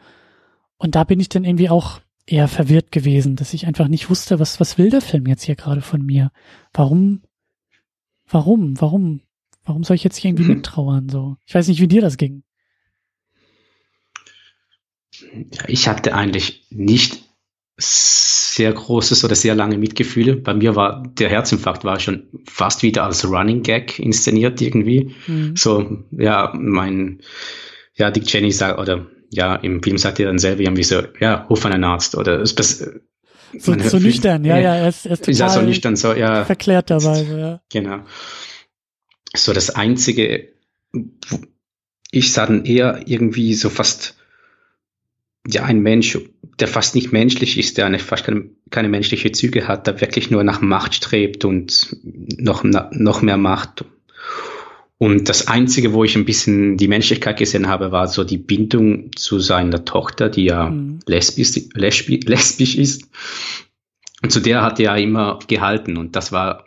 Und 0.78 0.96
da 0.96 1.04
bin 1.04 1.20
ich 1.20 1.28
dann 1.28 1.44
irgendwie 1.44 1.70
auch 1.70 2.00
eher 2.26 2.48
verwirrt 2.48 2.94
gewesen, 2.94 3.36
dass 3.36 3.54
ich 3.54 3.68
einfach 3.68 3.90
nicht 3.90 4.10
wusste, 4.10 4.40
was, 4.40 4.62
was 4.62 4.78
will 4.78 4.90
der 4.90 5.02
Film 5.02 5.26
jetzt 5.26 5.44
hier 5.44 5.56
gerade 5.56 5.82
von 5.82 6.02
mir? 6.02 6.32
Warum, 6.74 7.24
warum, 8.26 8.80
warum, 8.80 9.20
warum 9.68 9.84
soll 9.84 9.96
ich 9.96 10.04
jetzt 10.04 10.18
hier 10.18 10.30
irgendwie 10.30 10.52
mittrauern, 10.56 11.10
so? 11.10 11.38
Ich 11.46 11.54
weiß 11.54 11.68
nicht, 11.68 11.82
wie 11.82 11.88
dir 11.88 12.02
das 12.02 12.18
ging. 12.18 12.44
Ich 15.68 15.88
hatte 15.88 16.14
eigentlich 16.14 16.68
nicht 16.70 17.24
sehr 17.80 18.74
großes 18.74 19.24
oder 19.24 19.36
sehr 19.36 19.56
lange 19.56 19.78
Mitgefühle. 19.78 20.36
Bei 20.36 20.54
mir 20.54 20.76
war 20.76 21.04
der 21.08 21.30
Herzinfarkt 21.30 21.84
war 21.84 22.00
schon 22.00 22.28
fast 22.46 22.82
wieder 22.82 23.04
als 23.04 23.26
Running 23.26 23.62
Gag 23.62 24.00
inszeniert 24.00 24.62
irgendwie. 24.62 25.16
Mhm. 25.28 25.56
So, 25.56 26.04
ja, 26.12 26.52
mein, 26.56 27.22
ja, 27.96 28.10
Dick 28.10 28.26
Cheney 28.26 28.52
sagt, 28.52 28.80
oder 28.80 29.08
ja, 29.30 29.56
im 29.56 29.84
Film 29.84 29.98
sagt 29.98 30.20
er 30.20 30.28
dann 30.28 30.40
selber 30.40 30.62
irgendwie 30.62 30.84
so, 30.84 31.04
ja, 31.20 31.46
ruf 31.50 31.66
einen 31.66 31.84
Arzt 31.84 32.16
oder 32.16 32.42
es, 32.42 32.56
so, 33.60 33.80
so 33.80 34.00
nüchtern, 34.00 34.44
ja, 34.44 34.58
ja, 34.58 34.76
er 34.76 34.90
ist, 34.90 35.06
er 35.06 35.14
ist 35.14 35.26
total 35.26 35.40
ja 35.40 35.50
so 35.50 35.62
nüchtern, 35.62 35.96
so, 35.96 36.14
ja. 36.14 36.44
verklärt 36.46 36.90
dabei, 36.90 37.24
so, 37.24 37.38
ja. 37.38 37.62
Genau. 37.72 38.00
So 39.38 39.54
das 39.54 39.70
Einzige, 39.70 40.50
ich 42.12 42.34
sah 42.34 42.46
dann 42.46 42.66
eher 42.66 43.02
irgendwie 43.06 43.54
so 43.54 43.70
fast, 43.70 44.16
ja, 45.46 45.64
ein 45.64 45.82
Mensch, 45.82 46.18
der 46.60 46.68
fast 46.68 46.96
nicht 46.96 47.12
menschlich 47.12 47.58
ist, 47.58 47.78
der 47.78 47.86
eine, 47.86 48.00
fast 48.00 48.26
keine, 48.26 48.50
keine 48.70 48.90
menschliche 48.90 49.32
Züge 49.32 49.68
hat, 49.68 49.88
der 49.88 50.02
wirklich 50.02 50.32
nur 50.32 50.44
nach 50.44 50.62
Macht 50.62 50.96
strebt 50.96 51.46
und 51.46 51.96
noch, 52.04 52.64
noch 52.64 53.22
mehr 53.22 53.38
Macht. 53.38 53.86
Und 55.00 55.30
das 55.30 55.48
Einzige, 55.48 55.94
wo 55.94 56.04
ich 56.04 56.16
ein 56.16 56.26
bisschen 56.26 56.78
die 56.78 56.88
Menschlichkeit 56.88 57.38
gesehen 57.38 57.68
habe, 57.68 57.92
war 57.92 58.08
so 58.08 58.24
die 58.24 58.40
Bindung 58.40 59.12
zu 59.16 59.40
seiner 59.40 59.86
Tochter, 59.86 60.30
die 60.30 60.46
ja 60.46 60.70
mhm. 60.70 61.00
lesbisch, 61.06 61.70
lesbisch, 61.74 62.26
lesbisch 62.26 62.76
ist. 62.76 63.08
Und 64.24 64.32
zu 64.32 64.40
der 64.40 64.64
hat 64.64 64.80
er 64.80 64.98
immer 64.98 65.38
gehalten. 65.48 65.98
Und 65.98 66.16
das 66.16 66.32
war 66.32 66.67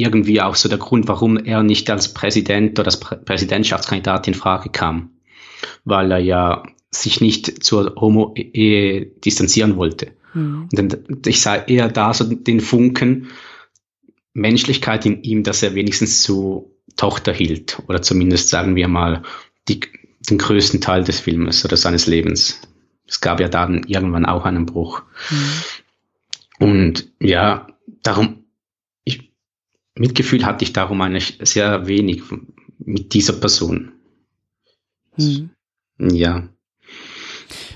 irgendwie 0.00 0.40
auch 0.40 0.54
so 0.54 0.68
der 0.68 0.78
Grund, 0.78 1.08
warum 1.08 1.36
er 1.36 1.62
nicht 1.62 1.90
als 1.90 2.14
Präsident 2.14 2.78
oder 2.78 2.86
als 2.88 3.00
Prä 3.00 3.16
Präsidentschaftskandidat 3.16 4.28
in 4.28 4.34
Frage 4.34 4.70
kam. 4.70 5.10
Weil 5.84 6.10
er 6.12 6.18
ja 6.18 6.62
sich 6.90 7.20
nicht 7.20 7.62
zur 7.62 7.94
Homo-Ehe 7.96 9.06
distanzieren 9.06 9.76
wollte. 9.76 10.12
Mhm. 10.34 10.68
Und 10.76 11.26
ich 11.26 11.40
sah 11.40 11.56
eher 11.56 11.88
da 11.88 12.12
so 12.14 12.24
den 12.24 12.60
Funken 12.60 13.28
Menschlichkeit 14.32 15.06
in 15.06 15.22
ihm, 15.22 15.42
dass 15.42 15.62
er 15.62 15.74
wenigstens 15.74 16.22
zu 16.22 16.74
Tochter 16.96 17.32
hielt. 17.32 17.82
Oder 17.88 18.02
zumindest 18.02 18.48
sagen 18.48 18.76
wir 18.76 18.88
mal 18.88 19.22
die, 19.68 19.80
den 20.28 20.38
größten 20.38 20.80
Teil 20.80 21.04
des 21.04 21.20
Filmes 21.20 21.64
oder 21.64 21.76
seines 21.76 22.06
Lebens. 22.06 22.60
Es 23.06 23.20
gab 23.20 23.40
ja 23.40 23.48
dann 23.48 23.84
irgendwann 23.86 24.26
auch 24.26 24.44
einen 24.44 24.66
Bruch. 24.66 25.02
Mhm. 25.30 26.66
Und 26.66 27.08
ja, 27.18 27.66
darum, 28.02 28.39
Mitgefühl 29.96 30.44
hatte 30.44 30.64
ich 30.64 30.72
darum 30.72 31.00
eigentlich 31.00 31.38
sehr 31.42 31.86
wenig 31.86 32.22
mit 32.78 33.12
dieser 33.14 33.34
Person. 33.34 33.92
Mhm. 35.16 35.50
Ja. 35.98 36.48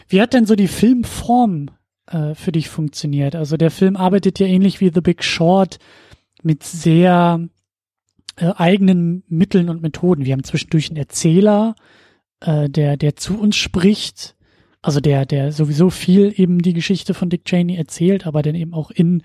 Wie 0.09 0.21
hat 0.21 0.33
denn 0.33 0.47
so 0.47 0.55
die 0.55 0.69
Filmform 0.69 1.71
äh, 2.07 2.35
für 2.35 2.53
dich 2.53 2.69
funktioniert? 2.69 3.35
Also 3.35 3.57
der 3.57 3.71
Film 3.71 3.97
arbeitet 3.97 4.39
ja 4.39 4.47
ähnlich 4.47 4.81
wie 4.81 4.91
The 4.95 5.01
Big 5.01 5.25
Short 5.25 5.79
mit 6.43 6.63
sehr 6.63 7.49
äh, 8.37 8.53
eigenen 8.57 9.25
Mitteln 9.29 9.69
und 9.69 9.83
Methoden. 9.83 10.25
Wir 10.25 10.33
haben 10.33 10.45
zwischendurch 10.45 10.89
einen 10.89 10.99
Erzähler, 10.99 11.75
äh, 12.41 12.69
der, 12.69 12.97
der 12.97 13.17
zu 13.17 13.39
uns 13.39 13.57
spricht, 13.57 14.37
also 14.83 15.01
der, 15.01 15.25
der 15.25 15.53
sowieso 15.53 15.91
viel 15.91 16.33
eben 16.37 16.61
die 16.61 16.75
Geschichte 16.75 17.15
von 17.15 17.31
Dick 17.31 17.45
Cheney 17.45 17.77
erzählt, 17.77 18.27
aber 18.27 18.43
dann 18.43 18.55
eben 18.55 18.75
auch 18.75 18.91
in 18.91 19.23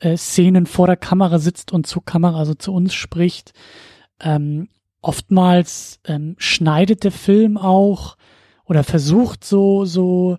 äh, 0.00 0.16
Szenen 0.16 0.66
vor 0.66 0.86
der 0.86 0.96
Kamera 0.96 1.38
sitzt 1.38 1.72
und 1.72 1.86
zur 1.86 2.04
Kamera, 2.04 2.38
also 2.38 2.54
zu 2.54 2.72
uns 2.72 2.92
spricht. 2.92 3.52
Ähm, 4.20 4.68
oftmals 5.00 6.00
ähm, 6.04 6.34
schneidet 6.38 7.04
der 7.04 7.12
Film 7.12 7.56
auch 7.56 8.16
oder 8.64 8.84
versucht 8.84 9.44
so, 9.44 9.84
so 9.84 10.38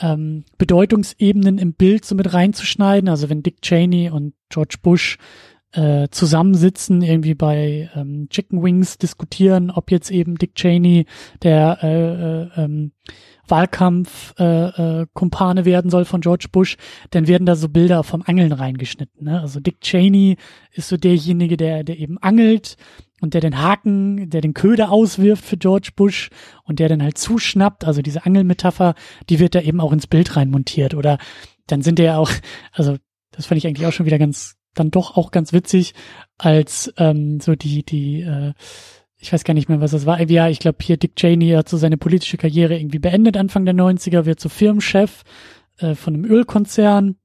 ähm, 0.00 0.44
Bedeutungsebenen 0.58 1.58
im 1.58 1.74
Bild 1.74 2.04
so 2.04 2.14
mit 2.14 2.32
reinzuschneiden. 2.32 3.08
Also 3.08 3.28
wenn 3.28 3.42
Dick 3.42 3.62
Cheney 3.62 4.10
und 4.10 4.34
George 4.48 4.76
Bush 4.82 5.18
äh, 5.72 6.08
zusammensitzen, 6.10 7.02
irgendwie 7.02 7.34
bei 7.34 7.90
ähm, 7.94 8.28
Chicken 8.30 8.62
Wings 8.62 8.98
diskutieren, 8.98 9.70
ob 9.70 9.90
jetzt 9.90 10.10
eben 10.10 10.36
Dick 10.36 10.54
Cheney 10.54 11.06
der 11.42 11.78
äh, 11.82 12.60
äh, 12.60 12.64
ähm, 12.64 12.92
Wahlkampf 13.50 14.34
äh, 14.38 15.02
äh, 15.02 15.06
werden 15.64 15.90
soll 15.90 16.04
von 16.04 16.20
George 16.20 16.46
Bush, 16.50 16.76
dann 17.10 17.26
werden 17.26 17.46
da 17.46 17.56
so 17.56 17.68
Bilder 17.68 18.02
vom 18.04 18.22
Angeln 18.22 18.52
reingeschnitten. 18.52 19.24
Ne? 19.24 19.40
Also 19.40 19.60
Dick 19.60 19.80
Cheney 19.80 20.36
ist 20.72 20.88
so 20.88 20.96
derjenige, 20.96 21.56
der, 21.56 21.84
der 21.84 21.98
eben 21.98 22.18
angelt 22.18 22.76
und 23.20 23.34
der 23.34 23.40
den 23.40 23.58
Haken, 23.58 24.30
der 24.30 24.40
den 24.40 24.54
Köder 24.54 24.90
auswirft 24.90 25.44
für 25.44 25.56
George 25.56 25.90
Bush 25.94 26.30
und 26.64 26.78
der 26.78 26.88
dann 26.88 27.02
halt 27.02 27.18
zuschnappt, 27.18 27.84
also 27.84 28.02
diese 28.02 28.24
Angelmetapher, 28.24 28.94
die 29.28 29.38
wird 29.38 29.54
da 29.54 29.60
eben 29.60 29.80
auch 29.80 29.92
ins 29.92 30.06
Bild 30.06 30.36
reinmontiert. 30.36 30.94
Oder 30.94 31.18
dann 31.66 31.82
sind 31.82 31.98
der 31.98 32.18
auch, 32.18 32.30
also 32.72 32.96
das 33.32 33.46
fand 33.46 33.58
ich 33.58 33.66
eigentlich 33.66 33.86
auch 33.86 33.92
schon 33.92 34.06
wieder 34.06 34.18
ganz, 34.18 34.56
dann 34.74 34.90
doch 34.90 35.16
auch 35.16 35.30
ganz 35.30 35.52
witzig, 35.52 35.94
als 36.36 36.92
ähm, 36.96 37.40
so 37.40 37.56
die, 37.56 37.84
die, 37.84 38.20
äh, 38.20 38.52
ich 39.20 39.32
weiß 39.32 39.44
gar 39.44 39.54
nicht 39.54 39.68
mehr, 39.68 39.80
was 39.80 39.90
das 39.90 40.06
war. 40.06 40.20
Ja, 40.20 40.48
ich 40.48 40.60
glaube, 40.60 40.78
hier 40.80 40.96
Dick 40.96 41.16
Cheney 41.16 41.50
hat 41.50 41.68
so 41.68 41.76
seine 41.76 41.96
politische 41.96 42.36
Karriere 42.36 42.78
irgendwie 42.78 43.00
beendet, 43.00 43.36
Anfang 43.36 43.64
der 43.64 43.74
90er, 43.74 44.24
wird 44.24 44.40
so 44.40 44.48
Firmenchef 44.48 45.24
äh, 45.78 45.94
von 45.94 46.14
einem 46.14 46.24
Ölkonzern 46.24 47.16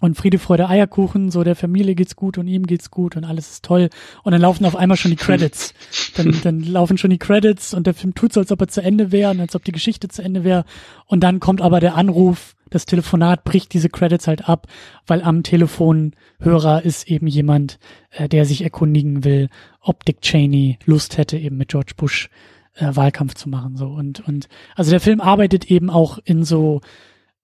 und 0.00 0.16
Friede, 0.16 0.38
Freude, 0.38 0.68
Eierkuchen, 0.68 1.30
so 1.30 1.44
der 1.44 1.54
Familie 1.54 1.94
geht's 1.94 2.16
gut 2.16 2.36
und 2.36 2.48
ihm 2.48 2.66
geht's 2.66 2.90
gut 2.90 3.16
und 3.16 3.24
alles 3.24 3.50
ist 3.52 3.64
toll. 3.64 3.90
Und 4.24 4.32
dann 4.32 4.40
laufen 4.40 4.64
auf 4.64 4.74
einmal 4.74 4.96
schon 4.96 5.12
die 5.12 5.16
Credits. 5.16 5.72
Dann, 6.16 6.36
dann 6.42 6.60
laufen 6.60 6.98
schon 6.98 7.10
die 7.10 7.18
Credits 7.18 7.74
und 7.74 7.86
der 7.86 7.94
Film 7.94 8.14
tut 8.14 8.32
so, 8.32 8.40
als 8.40 8.50
ob 8.50 8.60
er 8.60 8.68
zu 8.68 8.82
Ende 8.82 9.12
wäre 9.12 9.30
und 9.30 9.40
als 9.40 9.54
ob 9.54 9.64
die 9.64 9.72
Geschichte 9.72 10.08
zu 10.08 10.22
Ende 10.22 10.44
wäre. 10.44 10.64
Und 11.06 11.20
dann 11.20 11.40
kommt 11.40 11.60
aber 11.60 11.80
der 11.80 11.94
Anruf, 11.94 12.54
das 12.74 12.86
Telefonat 12.86 13.44
bricht 13.44 13.72
diese 13.72 13.88
Credits 13.88 14.26
halt 14.26 14.48
ab, 14.48 14.66
weil 15.06 15.22
am 15.22 15.42
Telefonhörer 15.42 16.82
ist 16.84 17.08
eben 17.08 17.28
jemand, 17.28 17.78
äh, 18.10 18.28
der 18.28 18.44
sich 18.44 18.62
erkundigen 18.62 19.24
will, 19.24 19.48
ob 19.80 20.04
Dick 20.04 20.20
Cheney 20.20 20.78
Lust 20.84 21.16
hätte, 21.16 21.38
eben 21.38 21.56
mit 21.56 21.68
George 21.68 21.92
Bush 21.96 22.28
äh, 22.74 22.94
Wahlkampf 22.94 23.34
zu 23.34 23.48
machen. 23.48 23.76
So 23.76 23.86
und 23.86 24.26
und 24.26 24.48
also 24.74 24.90
der 24.90 25.00
Film 25.00 25.20
arbeitet 25.20 25.70
eben 25.70 25.88
auch 25.88 26.18
in 26.24 26.44
so 26.44 26.80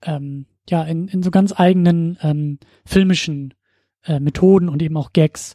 ähm, 0.03 0.47
ja, 0.69 0.83
in, 0.83 1.09
in 1.09 1.23
so 1.23 1.31
ganz 1.31 1.53
eigenen 1.57 2.19
ähm, 2.23 2.59
filmischen 2.85 3.55
äh, 4.05 4.21
Methoden 4.21 4.69
und 4.69 4.83
eben 4.83 4.97
auch 4.97 5.13
Gags. 5.13 5.55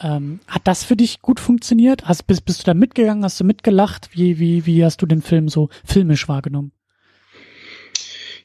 Ähm, 0.00 0.40
hat 0.46 0.62
das 0.64 0.84
für 0.84 0.96
dich 0.96 1.22
gut 1.22 1.40
funktioniert? 1.40 2.06
Hast, 2.06 2.26
bist, 2.26 2.44
bist 2.44 2.60
du 2.60 2.64
da 2.64 2.74
mitgegangen? 2.74 3.24
Hast 3.24 3.40
du 3.40 3.44
mitgelacht? 3.44 4.10
Wie, 4.12 4.38
wie, 4.38 4.64
wie 4.66 4.84
hast 4.84 5.02
du 5.02 5.06
den 5.06 5.22
Film 5.22 5.48
so 5.48 5.70
filmisch 5.84 6.28
wahrgenommen? 6.28 6.72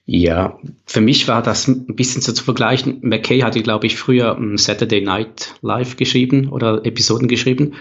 Ja, 0.05 0.59
für 0.85 0.99
mich 0.99 1.27
war 1.29 1.41
das 1.41 1.67
ein 1.67 1.95
bisschen 1.95 2.21
so 2.21 2.33
zu 2.33 2.43
vergleichen. 2.43 2.99
McKay 3.03 3.39
hatte, 3.39 3.61
glaube 3.61 3.87
ich, 3.87 3.95
früher 3.95 4.37
Saturday 4.55 5.01
Night 5.01 5.55
Live 5.61 5.95
geschrieben 5.95 6.49
oder 6.49 6.85
Episoden 6.85 7.29
geschrieben. 7.29 7.75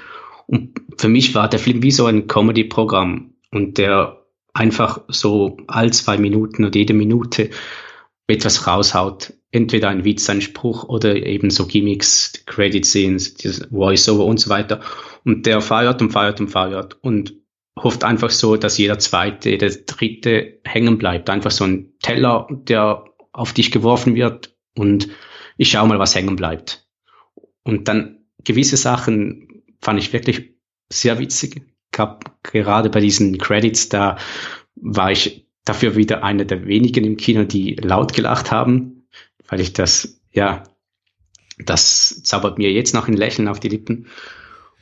Und 0.46 0.80
für 0.96 1.08
mich 1.08 1.35
war 1.35 1.48
der 1.48 1.58
Film 1.58 1.82
wie 1.82 1.90
so 1.90 2.06
ein 2.06 2.28
Comedy-Programm 2.28 3.35
und 3.50 3.78
der 3.78 4.24
einfach 4.54 5.00
so 5.08 5.56
all 5.66 5.92
zwei 5.92 6.16
Minuten 6.16 6.64
oder 6.64 6.78
jede 6.78 6.94
Minute 6.94 7.50
etwas 8.28 8.66
raushaut. 8.66 9.32
Entweder 9.50 9.88
ein 9.88 10.04
Witz, 10.04 10.30
ein 10.30 10.40
Spruch 10.40 10.85
oder 10.85 11.16
eben 11.16 11.50
so 11.50 11.66
Gimmicks, 11.66 12.44
Credit 12.46 12.87
Scenes, 12.87 13.35
Voice-Over 13.70 14.24
und 14.24 14.38
so 14.38 14.48
weiter. 14.48 14.80
Und 15.24 15.44
der 15.46 15.61
feiert 15.61 16.00
und 16.00 16.11
feiert 16.11 16.40
und 16.40 16.48
feiert 16.48 16.96
und 17.02 17.35
hofft 17.76 18.04
einfach 18.04 18.30
so, 18.30 18.56
dass 18.56 18.78
jeder 18.78 18.98
zweite, 18.98 19.50
jeder 19.50 19.70
dritte 19.70 20.61
hängen 20.64 20.98
bleibt. 20.98 21.30
Einfach 21.30 21.50
so 21.50 21.64
ein 21.64 21.94
Teller, 22.00 22.46
der 22.50 23.04
auf 23.32 23.52
dich 23.52 23.70
geworfen 23.70 24.14
wird 24.14 24.54
und 24.76 25.08
ich 25.56 25.70
schau 25.70 25.87
mal, 25.87 25.98
was 25.98 26.14
hängen 26.14 26.37
bleibt. 26.37 26.87
Und 27.62 27.88
dann 27.88 28.24
gewisse 28.44 28.76
Sachen 28.76 29.62
fand 29.80 29.98
ich 29.98 30.12
wirklich 30.12 30.54
sehr 30.90 31.18
witzig. 31.18 31.62
Gab 31.92 32.42
gerade 32.42 32.90
bei 32.90 33.00
diesen 33.00 33.38
Credits, 33.38 33.88
da 33.88 34.16
war 34.74 35.11
ich 35.11 35.46
dafür 35.64 35.94
wieder 35.94 36.24
einer 36.24 36.44
der 36.44 36.66
wenigen 36.66 37.04
im 37.04 37.16
Kino, 37.16 37.44
die 37.44 37.74
laut 37.74 38.14
gelacht 38.14 38.50
haben, 38.50 39.06
weil 39.46 39.61
ich 39.61 39.72
das, 39.72 40.20
ja, 40.32 40.64
das 41.58 42.22
zaubert 42.22 42.58
mir 42.58 42.72
jetzt 42.72 42.94
noch 42.94 43.08
ein 43.08 43.16
Lächeln 43.16 43.48
auf 43.48 43.61
die 43.61 43.68
Lippen. 43.68 44.08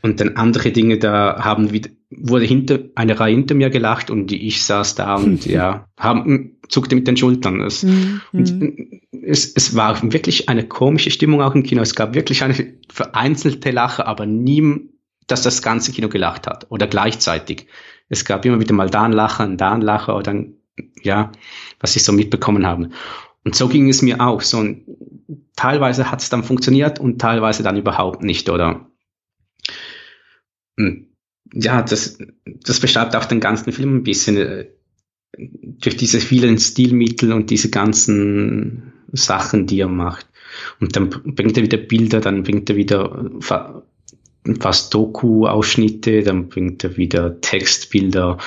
Und 0.03 0.21
dann 0.21 0.37
andere 0.37 0.73
Dinge, 0.73 0.99
da 0.99 1.45
haben 1.45 1.73
wieder, 1.73 1.91
wurde 2.11 2.45
hinter, 2.45 2.81
eine 2.95 3.19
Reihe 3.21 3.35
hinter 3.35 3.55
mir 3.55 3.71
gelacht 3.71 4.11
und 4.11 4.33
ich 4.33 4.65
saß 4.65 4.95
da 4.95 5.17
und 5.17 5.47
ja, 5.47 5.87
haben, 5.99 6.59
zuckte 6.69 6.95
mit 6.95 7.07
den 7.07 7.17
Schultern. 7.17 7.61
Es, 7.61 7.83
mhm. 7.83 8.21
es, 9.23 9.53
es 9.55 9.77
war 9.77 10.01
wirklich 10.13 10.49
eine 10.49 10.67
komische 10.67 11.11
Stimmung 11.11 11.43
auch 11.43 11.55
im 11.55 11.63
Kino. 11.63 11.83
Es 11.83 11.95
gab 11.95 12.15
wirklich 12.15 12.43
eine 12.43 12.75
vereinzelte 12.91 13.71
Lache, 13.71 14.07
aber 14.07 14.27
nie, 14.27 14.89
dass 15.27 15.43
das 15.43 15.63
ganze 15.63 15.93
Kino 15.93 16.09
gelacht 16.09 16.47
hat 16.47 16.67
oder 16.71 16.87
gleichzeitig. 16.87 17.67
Es 18.09 18.25
gab 18.25 18.45
immer 18.45 18.59
wieder 18.59 18.75
mal 18.75 18.91
da 18.91 19.03
ein 19.03 19.13
Lachen, 19.13 19.57
da 19.57 19.73
ein 19.73 19.83
Lacher 19.83 20.17
oder 20.17 20.33
ein 20.33 20.61
ja, 21.03 21.33
was 21.79 21.97
ich 21.97 22.05
so 22.05 22.13
mitbekommen 22.13 22.67
habe. 22.67 22.91
Und 23.45 23.55
so 23.55 23.69
ging 23.69 23.89
es 23.89 24.03
mir 24.03 24.21
auch. 24.21 24.41
So, 24.43 24.65
teilweise 25.57 26.11
hat 26.11 26.21
es 26.21 26.29
dann 26.29 26.45
funktioniert 26.45 26.99
und 26.99 27.21
teilweise 27.21 27.63
dann 27.63 27.77
überhaupt 27.77 28.23
nicht, 28.23 28.49
oder? 28.51 28.90
Hm, 30.81 31.07
ja, 31.53 31.83
das, 31.83 32.19
das 32.45 32.81
beschreibt 32.81 33.15
auch 33.17 33.25
den 33.25 33.41
ganzen 33.41 33.73
Film 33.73 33.97
ein 33.97 34.03
bisschen 34.03 34.37
äh, 34.37 34.67
durch 35.37 35.97
diese 35.97 36.21
vielen 36.21 36.59
Stilmittel 36.59 37.33
und 37.33 37.51
diese 37.51 37.71
ganzen 37.71 38.93
Sachen, 39.13 39.67
die 39.67 39.81
er 39.81 39.89
macht. 39.89 40.27
Und 40.81 40.97
dann 40.97 41.11
bringt 41.11 41.57
er 41.57 41.63
wieder 41.63 41.79
Bilder, 41.79 42.21
dann 42.21 42.43
bringt 42.43 42.71
er 42.71 42.77
wieder 42.77 43.31
fast 43.41 44.95
Doku-Ausschnitte, 44.95 46.23
dann 46.23 46.49
bringt 46.49 46.83
er 46.83 46.97
wieder 46.97 47.41
Textbilder 47.41 48.39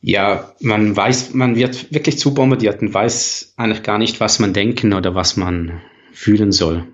Ja, 0.00 0.54
man 0.60 0.96
weiß, 0.96 1.34
man 1.34 1.56
wird 1.56 1.92
wirklich 1.92 2.18
zu 2.18 2.32
bombardiert 2.32 2.80
und 2.82 2.94
weiß 2.94 3.54
eigentlich 3.56 3.82
gar 3.82 3.98
nicht, 3.98 4.20
was 4.20 4.38
man 4.38 4.52
denken 4.52 4.92
oder 4.92 5.14
was 5.14 5.36
man 5.36 5.80
fühlen 6.12 6.52
soll. 6.52 6.86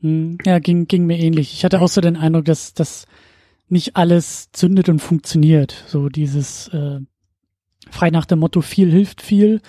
Hm, 0.00 0.38
ja, 0.44 0.58
ging, 0.58 0.86
ging 0.86 1.06
mir 1.06 1.18
ähnlich. 1.18 1.52
Ich 1.52 1.64
hatte 1.64 1.80
auch 1.80 1.88
so 1.88 2.00
den 2.00 2.16
Eindruck, 2.16 2.44
dass 2.44 2.74
das 2.74 3.06
nicht 3.68 3.96
alles 3.96 4.50
zündet 4.52 4.88
und 4.88 4.98
funktioniert. 5.00 5.84
So 5.86 6.08
dieses 6.08 6.68
äh, 6.68 7.00
frei 7.90 8.10
nach 8.10 8.26
dem 8.26 8.40
Motto, 8.40 8.60
viel 8.60 8.90
hilft 8.90 9.22
viel 9.22 9.60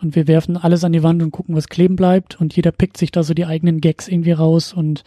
und 0.00 0.14
wir 0.14 0.28
werfen 0.28 0.56
alles 0.56 0.84
an 0.84 0.92
die 0.92 1.02
Wand 1.02 1.22
und 1.22 1.32
gucken, 1.32 1.56
was 1.56 1.68
kleben 1.68 1.96
bleibt 1.96 2.40
und 2.40 2.54
jeder 2.54 2.72
pickt 2.72 2.96
sich 2.96 3.10
da 3.10 3.22
so 3.22 3.34
die 3.34 3.46
eigenen 3.46 3.80
Gags 3.80 4.08
irgendwie 4.08 4.32
raus 4.32 4.72
und 4.72 5.02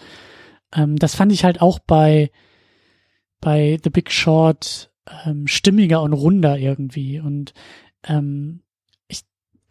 ähm, 0.76 0.98
das 0.98 1.16
fand 1.16 1.32
ich 1.32 1.44
halt 1.44 1.62
auch 1.62 1.80
bei 1.80 2.32
bei 3.40 3.80
The 3.84 3.90
Big 3.90 4.12
Short 4.12 4.92
ähm, 5.26 5.48
stimmiger 5.48 6.02
und 6.02 6.14
runder 6.14 6.58
irgendwie 6.58 7.20
und 7.20 7.54
ähm, 8.04 8.62
ich 9.08 9.22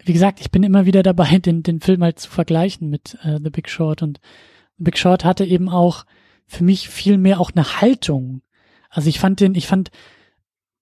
wie 0.03 0.13
gesagt 0.13 0.41
ich 0.41 0.51
bin 0.51 0.63
immer 0.63 0.85
wieder 0.85 1.03
dabei 1.03 1.37
den 1.39 1.63
den 1.63 1.81
Film 1.81 2.03
halt 2.03 2.19
zu 2.19 2.29
vergleichen 2.29 2.89
mit 2.89 3.17
äh, 3.23 3.39
The 3.41 3.51
Big 3.51 3.69
Short 3.69 4.01
und 4.01 4.19
Big 4.83 4.97
Short 4.97 5.25
hatte 5.25 5.45
eben 5.45 5.69
auch 5.69 6.05
für 6.47 6.63
mich 6.63 6.89
viel 6.89 7.17
mehr 7.17 7.39
auch 7.39 7.51
eine 7.53 7.81
Haltung. 7.81 8.41
Also 8.89 9.09
ich 9.09 9.19
fand 9.19 9.39
den 9.39 9.55
ich 9.55 9.67
fand 9.67 9.91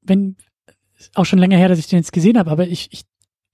wenn 0.01 0.38
auch 1.15 1.25
schon 1.25 1.39
länger 1.39 1.57
her 1.57 1.69
dass 1.69 1.79
ich 1.79 1.88
den 1.88 1.99
jetzt 1.99 2.13
gesehen 2.13 2.38
habe 2.38 2.51
aber 2.51 2.67
ich 2.67 2.89
ich 2.91 3.05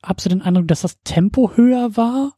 habe 0.05 0.21
so 0.21 0.29
den 0.29 0.41
Eindruck, 0.41 0.67
dass 0.67 0.81
das 0.81 1.01
Tempo 1.03 1.51
höher 1.55 1.97
war 1.97 2.33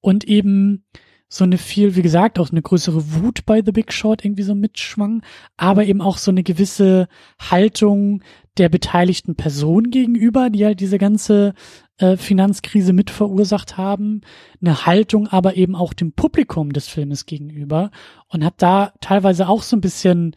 und 0.00 0.24
eben 0.24 0.84
so 1.28 1.44
eine 1.44 1.58
viel, 1.58 1.96
wie 1.96 2.02
gesagt, 2.02 2.38
auch 2.38 2.50
eine 2.50 2.62
größere 2.62 3.14
Wut 3.14 3.44
bei 3.44 3.62
The 3.64 3.72
Big 3.72 3.92
Short 3.92 4.24
irgendwie 4.24 4.42
so 4.42 4.54
mitschwang, 4.54 5.22
aber 5.56 5.84
eben 5.84 6.00
auch 6.00 6.18
so 6.18 6.30
eine 6.30 6.42
gewisse 6.42 7.08
Haltung 7.40 8.22
der 8.56 8.68
beteiligten 8.68 9.34
Person 9.34 9.90
gegenüber, 9.90 10.50
die 10.50 10.64
halt 10.64 10.78
diese 10.78 10.98
ganze 10.98 11.54
äh, 11.98 12.16
Finanzkrise 12.16 12.92
mit 12.92 13.10
verursacht 13.10 13.76
haben, 13.76 14.22
eine 14.60 14.86
Haltung 14.86 15.28
aber 15.28 15.56
eben 15.56 15.76
auch 15.76 15.92
dem 15.92 16.12
Publikum 16.12 16.72
des 16.72 16.88
Filmes 16.88 17.26
gegenüber 17.26 17.90
und 18.28 18.44
hat 18.44 18.54
da 18.58 18.92
teilweise 19.00 19.48
auch 19.48 19.62
so 19.62 19.76
ein 19.76 19.80
bisschen 19.80 20.34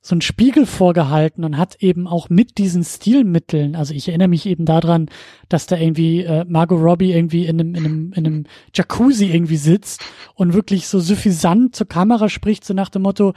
so 0.00 0.14
einen 0.14 0.20
Spiegel 0.20 0.64
vorgehalten 0.64 1.44
und 1.44 1.56
hat 1.56 1.82
eben 1.82 2.06
auch 2.06 2.30
mit 2.30 2.58
diesen 2.58 2.84
Stilmitteln, 2.84 3.74
also 3.74 3.92
ich 3.94 4.08
erinnere 4.08 4.28
mich 4.28 4.46
eben 4.46 4.64
daran, 4.64 5.06
dass 5.48 5.66
da 5.66 5.76
irgendwie 5.76 6.22
äh, 6.22 6.44
Margot 6.46 6.80
Robbie 6.80 7.12
irgendwie 7.12 7.46
in 7.46 7.60
einem, 7.60 7.74
in 7.74 7.84
einem, 7.84 8.12
in 8.12 8.26
einem 8.26 8.44
Jacuzzi 8.74 9.26
irgendwie 9.26 9.56
sitzt 9.56 10.02
und 10.34 10.54
wirklich 10.54 10.86
so 10.86 11.00
suffisant 11.00 11.74
zur 11.74 11.88
Kamera 11.88 12.28
spricht, 12.28 12.64
so 12.64 12.74
nach 12.74 12.90
dem 12.90 13.02
Motto, 13.02 13.32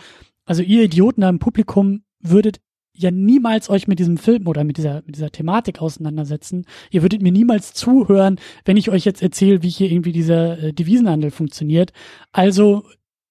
also 0.45 0.61
ihr 0.61 0.83
Idioten 0.83 1.21
da 1.21 1.29
im 1.29 1.39
Publikum 1.39 2.03
würdet 2.19 2.59
ja 3.01 3.11
niemals 3.11 3.69
euch 3.69 3.87
mit 3.87 3.99
diesem 3.99 4.17
Film 4.17 4.47
oder 4.47 4.63
mit 4.63 4.77
dieser, 4.77 5.03
mit 5.05 5.15
dieser 5.15 5.31
Thematik 5.31 5.81
auseinandersetzen. 5.81 6.65
Ihr 6.91 7.01
würdet 7.01 7.21
mir 7.21 7.31
niemals 7.31 7.73
zuhören, 7.73 8.39
wenn 8.65 8.77
ich 8.77 8.89
euch 8.89 9.05
jetzt 9.05 9.21
erzähle, 9.21 9.63
wie 9.63 9.69
hier 9.69 9.91
irgendwie 9.91 10.11
dieser 10.11 10.59
äh, 10.59 10.73
Devisenhandel 10.73 11.31
funktioniert. 11.31 11.91
Also 12.31 12.83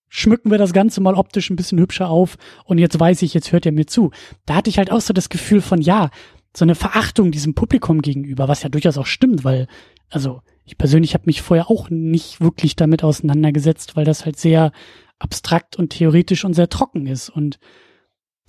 schmücken 0.09 0.51
wir 0.51 0.59
das 0.59 0.73
Ganze 0.73 1.01
mal 1.01 1.15
optisch 1.15 1.51
ein 1.51 1.57
bisschen 1.57 1.79
hübscher 1.79 2.11
auf 2.11 2.37
und 2.65 2.79
jetzt 2.79 2.99
weiß 2.99 3.23
ich, 3.23 3.33
jetzt 3.33 3.53
hört 3.53 3.65
er 3.65 3.73
mir 3.73 3.87
zu. 3.87 4.11
Da 4.45 4.57
hatte 4.57 4.71
ich 4.71 4.79
halt 4.79 4.91
auch 4.91 5.01
so 5.01 5.13
das 5.13 5.29
Gefühl 5.29 5.61
von, 5.61 5.81
ja, 5.81 6.11
so 6.55 6.65
eine 6.65 6.75
Verachtung 6.75 7.31
diesem 7.31 7.55
Publikum 7.55 8.03
gegenüber, 8.03 8.49
was 8.49 8.63
ja 8.63 8.69
durchaus 8.69 8.99
auch 8.99 9.07
stimmt, 9.07 9.45
weil, 9.45 9.69
also 10.11 10.43
ich 10.65 10.77
persönlich 10.77 11.15
habe 11.15 11.25
mich 11.27 11.43
vorher 11.43 11.71
auch 11.71 11.91
nicht 11.91 12.41
wirklich 12.41 12.77
damit 12.77 13.05
auseinandergesetzt, 13.05 13.97
weil 13.97 14.05
das 14.05 14.25
halt 14.25 14.39
sehr 14.39 14.73
abstrakt 15.19 15.77
und 15.77 15.91
theoretisch 15.91 16.45
und 16.45 16.55
sehr 16.55 16.69
trocken 16.69 17.07
ist. 17.07 17.29
Und 17.29 17.59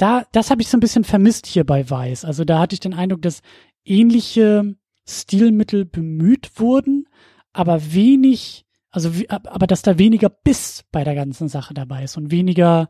da, 0.01 0.25
das 0.31 0.49
habe 0.49 0.61
ich 0.61 0.69
so 0.69 0.77
ein 0.77 0.81
bisschen 0.81 1.03
vermisst 1.03 1.45
hier 1.45 1.65
bei 1.65 1.89
Weiß. 1.89 2.25
Also 2.25 2.43
da 2.43 2.59
hatte 2.59 2.73
ich 2.73 2.79
den 2.79 2.93
Eindruck, 2.93 3.21
dass 3.21 3.41
ähnliche 3.85 4.75
Stilmittel 5.07 5.85
bemüht 5.85 6.59
wurden, 6.59 7.07
aber 7.53 7.93
wenig 7.93 8.65
also, 8.91 9.09
aber 9.29 9.67
dass 9.67 9.81
da 9.81 9.97
weniger 9.97 10.29
Biss 10.29 10.83
bei 10.91 11.05
der 11.05 11.15
ganzen 11.15 11.47
Sache 11.47 11.73
dabei 11.73 12.03
ist 12.03 12.17
und 12.17 12.29
weniger, 12.29 12.89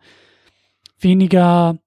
weniger 1.00 1.78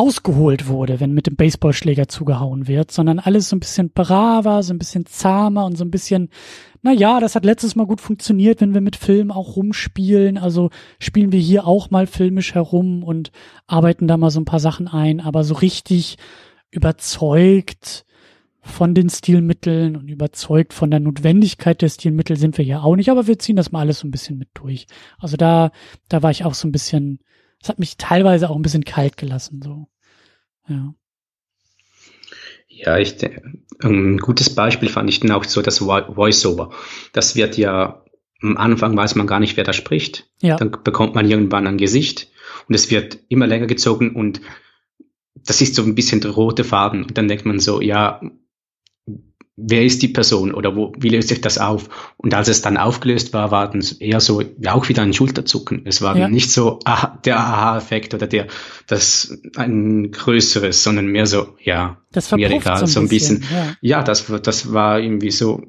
ausgeholt 0.00 0.66
wurde, 0.66 0.98
wenn 0.98 1.12
mit 1.12 1.26
dem 1.26 1.36
Baseballschläger 1.36 2.08
zugehauen 2.08 2.66
wird, 2.66 2.90
sondern 2.90 3.18
alles 3.18 3.50
so 3.50 3.56
ein 3.56 3.60
bisschen 3.60 3.90
braver, 3.90 4.62
so 4.62 4.72
ein 4.72 4.78
bisschen 4.78 5.04
zahmer 5.04 5.66
und 5.66 5.76
so 5.76 5.84
ein 5.84 5.90
bisschen, 5.90 6.30
na 6.80 6.90
ja, 6.90 7.20
das 7.20 7.34
hat 7.34 7.44
letztes 7.44 7.76
Mal 7.76 7.86
gut 7.86 8.00
funktioniert, 8.00 8.62
wenn 8.62 8.72
wir 8.72 8.80
mit 8.80 8.96
Filmen 8.96 9.30
auch 9.30 9.56
rumspielen, 9.56 10.38
also 10.38 10.70
spielen 10.98 11.32
wir 11.32 11.38
hier 11.38 11.66
auch 11.66 11.90
mal 11.90 12.06
filmisch 12.06 12.54
herum 12.54 13.02
und 13.02 13.30
arbeiten 13.66 14.08
da 14.08 14.16
mal 14.16 14.30
so 14.30 14.40
ein 14.40 14.46
paar 14.46 14.58
Sachen 14.58 14.88
ein, 14.88 15.20
aber 15.20 15.44
so 15.44 15.52
richtig 15.52 16.16
überzeugt 16.70 18.06
von 18.62 18.94
den 18.94 19.10
Stilmitteln 19.10 19.96
und 19.96 20.08
überzeugt 20.08 20.72
von 20.72 20.90
der 20.90 21.00
Notwendigkeit 21.00 21.82
der 21.82 21.90
Stilmittel 21.90 22.38
sind 22.38 22.56
wir 22.56 22.64
ja 22.64 22.80
auch 22.80 22.96
nicht, 22.96 23.10
aber 23.10 23.26
wir 23.26 23.38
ziehen 23.38 23.56
das 23.56 23.70
mal 23.70 23.80
alles 23.80 23.98
so 23.98 24.08
ein 24.08 24.12
bisschen 24.12 24.38
mit 24.38 24.48
durch. 24.54 24.86
Also 25.18 25.36
da, 25.36 25.72
da 26.08 26.22
war 26.22 26.30
ich 26.30 26.46
auch 26.46 26.54
so 26.54 26.66
ein 26.66 26.72
bisschen, 26.72 27.18
es 27.62 27.68
hat 27.68 27.78
mich 27.78 27.96
teilweise 27.96 28.48
auch 28.48 28.56
ein 28.56 28.62
bisschen 28.62 28.84
kalt 28.84 29.16
gelassen, 29.16 29.60
so. 29.62 29.86
Ja. 30.68 30.94
Ja, 32.68 32.98
ich, 32.98 33.16
ein 33.82 34.16
gutes 34.18 34.54
Beispiel 34.54 34.88
fand 34.88 35.10
ich 35.10 35.20
dann 35.20 35.32
auch 35.32 35.44
so 35.44 35.60
das 35.60 35.82
Voiceover. 35.82 36.70
Das 37.12 37.36
wird 37.36 37.58
ja, 37.58 38.04
am 38.40 38.56
Anfang 38.56 38.96
weiß 38.96 39.16
man 39.16 39.26
gar 39.26 39.40
nicht, 39.40 39.56
wer 39.56 39.64
da 39.64 39.74
spricht. 39.74 40.30
Ja. 40.40 40.56
Dann 40.56 40.70
bekommt 40.70 41.14
man 41.14 41.28
irgendwann 41.28 41.66
ein 41.66 41.76
Gesicht 41.76 42.28
und 42.68 42.74
es 42.74 42.90
wird 42.90 43.18
immer 43.28 43.46
länger 43.46 43.66
gezogen 43.66 44.14
und 44.14 44.40
das 45.34 45.60
ist 45.60 45.74
so 45.74 45.82
ein 45.82 45.94
bisschen 45.94 46.20
der 46.20 46.30
rote 46.30 46.64
Faden. 46.64 47.04
Und 47.04 47.18
dann 47.18 47.28
denkt 47.28 47.44
man 47.44 47.60
so, 47.60 47.80
ja, 47.80 48.20
wer 49.56 49.84
ist 49.84 50.02
die 50.02 50.08
Person 50.08 50.52
oder 50.52 50.74
wo, 50.76 50.92
wie 50.98 51.08
löst 51.08 51.28
sich 51.28 51.40
das 51.40 51.58
auf? 51.58 51.88
Und 52.16 52.34
als 52.34 52.48
es 52.48 52.62
dann 52.62 52.76
aufgelöst 52.76 53.32
war, 53.32 53.50
war 53.50 53.74
es 53.74 53.92
eher 53.92 54.20
so, 54.20 54.42
ja, 54.58 54.74
auch 54.74 54.88
wieder 54.88 55.02
ein 55.02 55.12
Schulterzucken. 55.12 55.82
Es 55.84 56.02
war 56.02 56.16
ja. 56.16 56.28
nicht 56.28 56.50
so 56.50 56.78
aha, 56.84 57.18
der 57.24 57.38
Aha-Effekt 57.38 58.14
oder 58.14 58.26
der, 58.26 58.46
das 58.86 59.38
ein 59.56 60.10
größeres, 60.10 60.82
sondern 60.82 61.06
mehr 61.06 61.26
so, 61.26 61.56
ja, 61.62 61.98
das 62.12 62.32
mir 62.32 62.50
egal, 62.50 62.86
so 62.86 63.00
ein 63.00 63.08
bisschen. 63.08 63.40
bisschen 63.40 63.56
ja. 63.56 63.76
ja, 63.80 64.02
das, 64.02 64.26
das 64.42 64.72
war 64.72 65.00
irgendwie 65.00 65.30
so. 65.30 65.62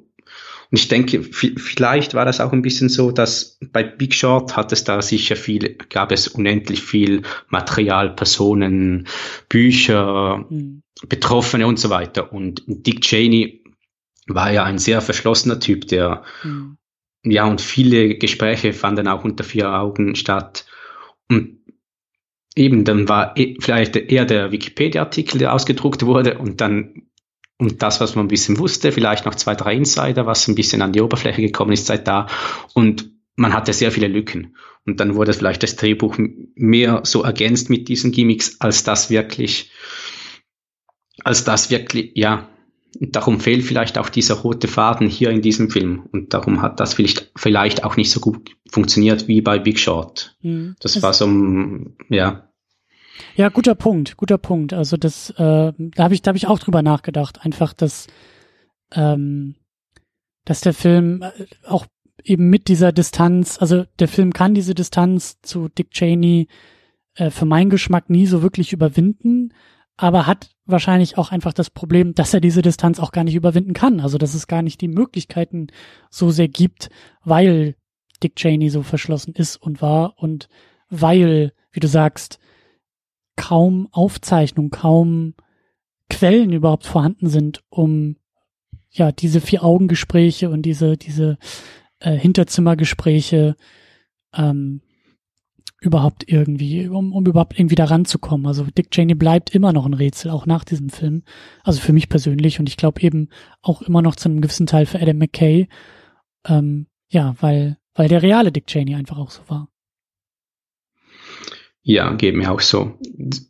Und 0.71 0.77
ich 0.77 0.87
denke, 0.87 1.21
vielleicht 1.21 2.13
war 2.13 2.23
das 2.23 2.39
auch 2.39 2.53
ein 2.53 2.61
bisschen 2.61 2.87
so, 2.87 3.11
dass 3.11 3.59
bei 3.73 3.83
Big 3.83 4.13
Short 4.13 4.55
hat 4.55 4.71
es 4.71 4.85
da 4.85 5.01
sicher 5.01 5.35
viel, 5.35 5.77
gab 5.89 6.13
es 6.13 6.29
unendlich 6.29 6.81
viel 6.81 7.23
Material, 7.49 8.15
Personen, 8.15 9.05
Bücher, 9.49 10.45
mhm. 10.49 10.81
Betroffene 11.09 11.67
und 11.67 11.77
so 11.77 11.89
weiter. 11.89 12.31
Und 12.31 12.63
Dick 12.67 13.01
Cheney 13.01 13.60
war 14.35 14.51
ja 14.51 14.63
ein 14.63 14.79
sehr 14.79 15.01
verschlossener 15.01 15.59
Typ, 15.59 15.87
der 15.87 16.23
mhm. 16.43 16.77
ja 17.23 17.45
und 17.45 17.61
viele 17.61 18.15
Gespräche 18.15 18.73
fanden 18.73 19.07
auch 19.07 19.23
unter 19.23 19.43
vier 19.43 19.73
Augen 19.73 20.15
statt. 20.15 20.65
Und 21.29 21.59
eben 22.55 22.83
dann 22.83 23.07
war 23.07 23.37
e, 23.37 23.55
vielleicht 23.59 23.95
eher 23.95 24.25
der 24.25 24.51
Wikipedia-Artikel, 24.51 25.37
der 25.37 25.53
ausgedruckt 25.53 26.05
wurde 26.05 26.37
und 26.37 26.61
dann 26.61 27.03
und 27.61 27.83
das, 27.83 28.01
was 28.01 28.15
man 28.15 28.25
ein 28.25 28.29
bisschen 28.29 28.57
wusste, 28.57 28.91
vielleicht 28.91 29.27
noch 29.27 29.35
zwei, 29.35 29.53
drei 29.53 29.75
Insider, 29.75 30.25
was 30.25 30.47
ein 30.47 30.55
bisschen 30.55 30.81
an 30.81 30.93
die 30.93 31.01
Oberfläche 31.01 31.43
gekommen 31.43 31.73
ist 31.73 31.85
seit 31.85 32.07
da. 32.07 32.25
Und 32.73 33.11
man 33.35 33.53
hatte 33.53 33.71
sehr 33.71 33.91
viele 33.91 34.07
Lücken. 34.07 34.57
Und 34.83 34.99
dann 34.99 35.13
wurde 35.13 35.33
vielleicht 35.33 35.61
das 35.61 35.75
Drehbuch 35.75 36.17
mehr 36.55 37.01
so 37.03 37.21
ergänzt 37.21 37.69
mit 37.69 37.87
diesen 37.87 38.11
Gimmicks, 38.11 38.59
als 38.59 38.83
das 38.83 39.11
wirklich, 39.11 39.71
als 41.23 41.43
das 41.43 41.69
wirklich, 41.69 42.13
ja, 42.15 42.49
und 42.99 43.15
darum 43.15 43.39
fehlt 43.39 43.63
vielleicht 43.63 43.97
auch 43.97 44.09
dieser 44.09 44.35
rote 44.35 44.67
Faden 44.67 45.07
hier 45.07 45.29
in 45.29 45.41
diesem 45.41 45.69
Film. 45.69 46.07
Und 46.11 46.33
darum 46.33 46.61
hat 46.61 46.79
das 46.79 46.93
vielleicht, 46.93 47.31
vielleicht 47.35 47.83
auch 47.83 47.95
nicht 47.95 48.11
so 48.11 48.19
gut 48.19 48.51
funktioniert 48.69 49.27
wie 49.27 49.41
bei 49.41 49.59
Big 49.59 49.79
Short. 49.79 50.35
Mhm. 50.41 50.75
Das, 50.79 50.93
das 50.93 51.03
war 51.03 51.13
so, 51.13 51.27
ja. 52.09 52.49
Ja, 53.35 53.49
guter 53.49 53.75
Punkt, 53.75 54.17
guter 54.17 54.37
Punkt. 54.37 54.73
Also 54.73 54.97
das, 54.97 55.29
äh, 55.31 55.73
da 55.77 56.03
habe 56.03 56.13
ich, 56.13 56.21
da 56.21 56.29
habe 56.29 56.37
ich 56.37 56.47
auch 56.47 56.59
drüber 56.59 56.81
nachgedacht. 56.81 57.39
Einfach, 57.45 57.73
dass, 57.73 58.07
ähm, 58.93 59.55
dass 60.43 60.61
der 60.61 60.73
Film 60.73 61.21
äh, 61.21 61.45
auch 61.65 61.85
eben 62.23 62.49
mit 62.49 62.67
dieser 62.67 62.91
Distanz, 62.91 63.57
also 63.59 63.85
der 63.99 64.09
Film 64.09 64.33
kann 64.33 64.53
diese 64.53 64.75
Distanz 64.75 65.41
zu 65.41 65.69
Dick 65.69 65.91
Cheney 65.91 66.47
äh, 67.15 67.29
für 67.29 67.45
meinen 67.45 67.69
Geschmack 67.69 68.09
nie 68.09 68.25
so 68.25 68.41
wirklich 68.41 68.73
überwinden, 68.73 69.53
aber 70.01 70.25
hat 70.25 70.49
wahrscheinlich 70.65 71.19
auch 71.19 71.31
einfach 71.31 71.53
das 71.53 71.69
Problem, 71.69 72.15
dass 72.15 72.33
er 72.33 72.41
diese 72.41 72.63
Distanz 72.63 72.99
auch 72.99 73.11
gar 73.11 73.23
nicht 73.23 73.35
überwinden 73.35 73.73
kann. 73.73 73.99
Also 73.99 74.17
dass 74.17 74.33
es 74.33 74.47
gar 74.47 74.63
nicht 74.63 74.81
die 74.81 74.87
Möglichkeiten 74.87 75.67
so 76.09 76.31
sehr 76.31 76.47
gibt, 76.47 76.89
weil 77.23 77.75
Dick 78.23 78.35
Cheney 78.35 78.69
so 78.71 78.81
verschlossen 78.81 79.35
ist 79.35 79.57
und 79.57 79.79
war 79.83 80.17
und 80.17 80.49
weil, 80.89 81.53
wie 81.71 81.79
du 81.79 81.87
sagst, 81.87 82.39
kaum 83.35 83.89
Aufzeichnung, 83.91 84.71
kaum 84.71 85.35
Quellen 86.09 86.51
überhaupt 86.51 86.87
vorhanden 86.87 87.29
sind, 87.29 87.63
um 87.69 88.15
ja 88.89 89.11
diese 89.11 89.39
vier 89.39 89.63
Augengespräche 89.63 90.49
und 90.49 90.63
diese 90.63 90.97
diese 90.97 91.37
äh, 91.99 92.17
Hinterzimmergespräche 92.17 93.55
ähm, 94.33 94.81
überhaupt 95.81 96.31
irgendwie, 96.31 96.87
um, 96.87 97.11
um 97.11 97.25
überhaupt 97.25 97.57
irgendwie 97.57 97.75
da 97.75 97.85
ranzukommen. 97.85 98.45
Also 98.45 98.65
Dick 98.65 98.91
Cheney 98.91 99.15
bleibt 99.15 99.53
immer 99.53 99.73
noch 99.73 99.85
ein 99.85 99.95
Rätsel, 99.95 100.29
auch 100.29 100.45
nach 100.45 100.63
diesem 100.63 100.89
Film. 100.89 101.23
Also 101.63 101.81
für 101.81 101.91
mich 101.91 102.07
persönlich 102.07 102.59
und 102.59 102.69
ich 102.69 102.77
glaube 102.77 103.01
eben 103.01 103.29
auch 103.61 103.81
immer 103.81 104.03
noch 104.03 104.15
zu 104.15 104.29
einem 104.29 104.41
gewissen 104.41 104.67
Teil 104.67 104.85
für 104.85 105.01
Adam 105.01 105.17
McKay. 105.17 105.67
Ähm, 106.47 106.85
ja, 107.09 107.35
weil, 107.41 107.77
weil 107.95 108.07
der 108.07 108.21
reale 108.21 108.51
Dick 108.51 108.67
Cheney 108.67 108.93
einfach 108.93 109.17
auch 109.17 109.31
so 109.31 109.41
war. 109.47 109.69
Ja, 111.81 112.13
geht 112.13 112.35
mir 112.35 112.51
auch 112.51 112.61
so. 112.61 112.99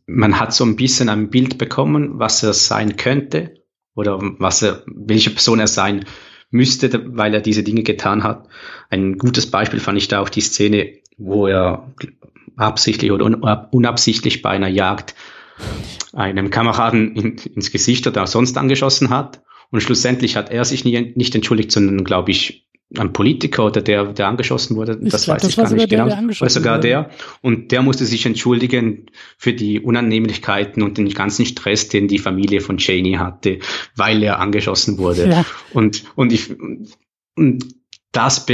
Man 0.05 0.39
hat 0.39 0.53
so 0.53 0.63
ein 0.63 0.77
bisschen 0.77 1.09
ein 1.09 1.29
Bild 1.29 1.57
bekommen, 1.57 2.17
was 2.17 2.41
er 2.43 2.53
sein 2.53 2.95
könnte 2.95 3.55
oder 3.93 4.19
was 4.21 4.61
er, 4.61 4.83
welche 4.87 5.31
Person 5.31 5.59
er 5.59 5.67
sein 5.67 6.05
müsste, 6.49 7.17
weil 7.17 7.33
er 7.33 7.41
diese 7.41 7.63
Dinge 7.63 7.83
getan 7.83 8.23
hat. 8.23 8.47
Ein 8.89 9.17
gutes 9.17 9.51
Beispiel 9.51 9.81
fand 9.81 9.97
ich 9.97 10.07
da 10.07 10.21
auch 10.21 10.29
die 10.29 10.41
Szene, 10.41 10.93
wo 11.17 11.47
er 11.47 11.91
absichtlich 12.55 13.11
oder 13.11 13.69
unabsichtlich 13.71 14.41
bei 14.41 14.49
einer 14.49 14.67
Jagd 14.67 15.15
einem 16.13 16.49
Kameraden 16.49 17.15
in, 17.15 17.37
ins 17.37 17.71
Gesicht 17.71 18.07
oder 18.07 18.27
sonst 18.27 18.57
angeschossen 18.57 19.09
hat. 19.09 19.41
Und 19.69 19.81
schlussendlich 19.81 20.35
hat 20.35 20.51
er 20.51 20.65
sich 20.65 20.83
nie, 20.83 21.13
nicht 21.15 21.33
entschuldigt, 21.33 21.71
sondern, 21.71 22.03
glaube 22.03 22.31
ich, 22.31 22.67
ein 22.97 23.13
Politiker 23.13 23.67
oder 23.67 23.81
der, 23.81 24.11
der 24.11 24.27
angeschossen 24.27 24.75
wurde, 24.75 24.99
ich 25.01 25.11
das 25.11 25.23
glaub, 25.23 25.35
weiß 25.35 25.43
das 25.43 25.51
ich 25.51 25.55
gar 25.55 25.71
nicht 25.71 25.91
der, 25.91 26.05
genau, 26.05 26.31
oder 26.41 26.49
sogar 26.49 26.77
wurde. 26.77 26.87
der. 26.87 27.09
Und 27.41 27.71
der 27.71 27.81
musste 27.81 28.05
sich 28.05 28.25
entschuldigen 28.25 29.05
für 29.37 29.53
die 29.53 29.79
Unannehmlichkeiten 29.79 30.83
und 30.83 30.97
den 30.97 31.09
ganzen 31.09 31.45
Stress, 31.45 31.87
den 31.87 32.09
die 32.09 32.19
Familie 32.19 32.59
von 32.59 32.77
Cheney 32.77 33.13
hatte, 33.13 33.59
weil 33.95 34.21
er 34.23 34.39
angeschossen 34.39 34.97
wurde. 34.97 35.29
Ja. 35.29 35.45
Und, 35.73 36.03
und 36.15 36.33
ich, 36.33 36.49
und 37.37 37.80
das, 38.11 38.45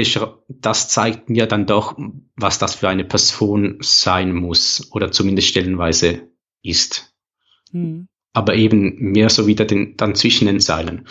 das 0.48 0.89
zeigt 0.89 1.30
mir 1.30 1.48
dann 1.48 1.65
doch, 1.65 1.98
was 2.36 2.60
das 2.60 2.76
für 2.76 2.89
eine 2.89 3.04
Person 3.04 3.78
sein 3.82 4.34
muss 4.34 4.91
oder 4.91 5.12
zumindest 5.12 5.48
stellenweise 5.48 6.28
ist. 6.62 7.13
Mhm. 7.72 8.08
Aber 8.34 8.56
eben 8.56 9.12
mehr 9.12 9.30
so 9.30 9.48
wieder 9.48 9.65
den, 9.65 9.98
dann 9.98 10.13
zwischen 10.13 10.46
den 10.46 10.60
Zeilen. 10.60 11.08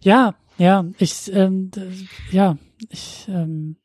Ja, 0.00 0.34
ja, 0.56 0.86
ich, 0.98 1.30
ähm, 1.32 1.70
ja, 2.30 2.56
ich 2.88 3.26
ähm, 3.28 3.76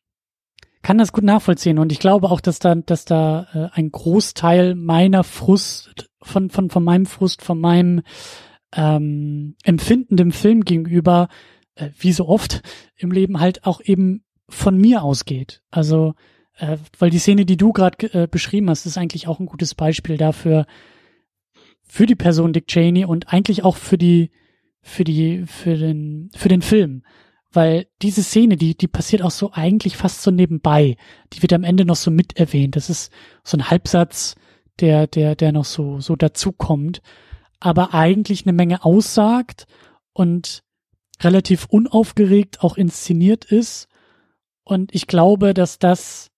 kann 0.82 0.98
das 0.98 1.12
gut 1.12 1.24
nachvollziehen 1.24 1.80
und 1.80 1.92
ich 1.92 2.00
glaube 2.00 2.30
auch, 2.30 2.40
dass 2.40 2.60
da, 2.60 2.76
dass 2.76 3.06
da 3.06 3.48
äh, 3.54 3.78
ein 3.78 3.92
Großteil 3.92 4.76
meiner 4.76 5.24
Frust 5.24 6.10
von 6.22 6.50
von 6.50 6.70
von 6.70 6.84
meinem 6.84 7.06
Frust, 7.06 7.42
von 7.42 7.60
meinem 7.60 8.02
ähm, 8.74 9.56
Empfinden 9.64 10.18
dem 10.18 10.32
Film 10.32 10.62
gegenüber 10.62 11.30
äh, 11.76 11.90
wie 11.98 12.14
so 12.14 12.28
oft 12.28 12.62
im 12.96 13.12
Leben 13.12 13.40
halt 13.40 13.66
auch 13.66 13.82
eben 13.82 14.24
von 14.50 14.78
mir 14.78 15.04
ausgeht. 15.04 15.62
Also, 15.72 16.14
äh, 16.58 16.78
weil 17.00 17.10
die 17.10 17.20
Szene, 17.20 17.46
die 17.46 17.58
du 17.58 17.74
gerade 17.74 18.14
äh, 18.14 18.28
beschrieben 18.28 18.70
hast, 18.70 18.86
ist 18.86 18.98
eigentlich 18.98 19.28
auch 19.28 19.40
ein 19.40 19.46
gutes 19.46 19.76
Beispiel 19.76 20.18
dafür, 20.18 20.66
für 21.84 22.06
die 22.06 22.16
Person 22.16 22.54
Dick 22.54 22.68
Cheney 22.68 23.06
und 23.06 23.32
eigentlich 23.32 23.64
auch 23.64 23.78
für 23.78 23.98
die, 23.98 24.32
für 24.82 25.04
die, 25.04 25.46
für 25.46 25.78
den, 25.78 26.32
für 26.36 26.50
den 26.50 26.62
Film. 26.62 27.04
Weil 27.52 27.86
diese 28.02 28.24
Szene, 28.24 28.58
die, 28.58 28.76
die 28.76 28.88
passiert 28.88 29.22
auch 29.22 29.32
so 29.32 29.52
eigentlich 29.54 29.96
fast 29.96 30.24
so 30.24 30.32
nebenbei. 30.32 30.98
Die 31.34 31.42
wird 31.44 31.54
am 31.54 31.64
Ende 31.64 31.86
noch 31.86 31.96
so 31.96 32.10
mit 32.10 32.38
erwähnt. 32.38 32.76
Das 32.76 32.90
ist 32.90 33.12
so 33.44 33.58
ein 33.58 33.70
Halbsatz, 33.70 34.36
der, 34.80 35.06
der, 35.06 35.36
der 35.36 35.52
noch 35.52 35.66
so, 35.66 36.00
so 36.00 36.16
dazukommt. 36.16 37.02
Aber 37.60 37.94
eigentlich 37.94 38.46
eine 38.46 38.54
Menge 38.54 38.84
aussagt 38.84 39.68
und 40.14 40.64
relativ 41.24 41.66
unaufgeregt 41.66 42.62
auch 42.62 42.78
inszeniert 42.78 43.46
ist. 43.46 43.88
Und 44.64 44.94
ich 44.94 45.08
glaube, 45.08 45.54
dass 45.54 45.80
das, 45.80 46.32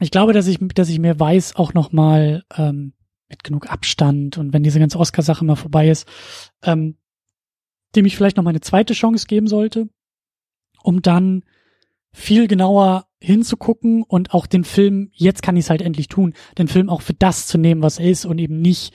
ich 0.00 0.10
glaube, 0.10 0.32
dass 0.32 0.46
ich, 0.46 0.58
dass 0.74 0.88
ich 0.88 0.98
mir 0.98 1.18
weiß, 1.18 1.56
auch 1.56 1.74
nochmal 1.74 2.44
ähm, 2.56 2.92
mit 3.28 3.44
genug 3.44 3.70
Abstand 3.70 4.38
und 4.38 4.52
wenn 4.52 4.62
diese 4.62 4.78
ganze 4.78 4.98
Oscar-Sache 4.98 5.44
mal 5.44 5.56
vorbei 5.56 5.88
ist, 5.88 6.06
ähm, 6.62 6.96
dem 7.94 8.06
ich 8.06 8.16
vielleicht 8.16 8.36
noch 8.36 8.44
mal 8.44 8.50
eine 8.50 8.60
zweite 8.60 8.94
Chance 8.94 9.26
geben 9.26 9.48
sollte, 9.48 9.88
um 10.82 11.02
dann 11.02 11.42
viel 12.12 12.46
genauer 12.46 13.08
hinzugucken 13.20 14.02
und 14.02 14.32
auch 14.32 14.46
den 14.46 14.64
Film, 14.64 15.10
jetzt 15.12 15.42
kann 15.42 15.56
ich 15.56 15.64
es 15.64 15.70
halt 15.70 15.82
endlich 15.82 16.08
tun, 16.08 16.34
den 16.58 16.68
Film 16.68 16.88
auch 16.88 17.02
für 17.02 17.14
das 17.14 17.46
zu 17.46 17.58
nehmen, 17.58 17.82
was 17.82 17.98
er 17.98 18.10
ist 18.10 18.24
und 18.24 18.38
eben 18.38 18.60
nicht 18.60 18.94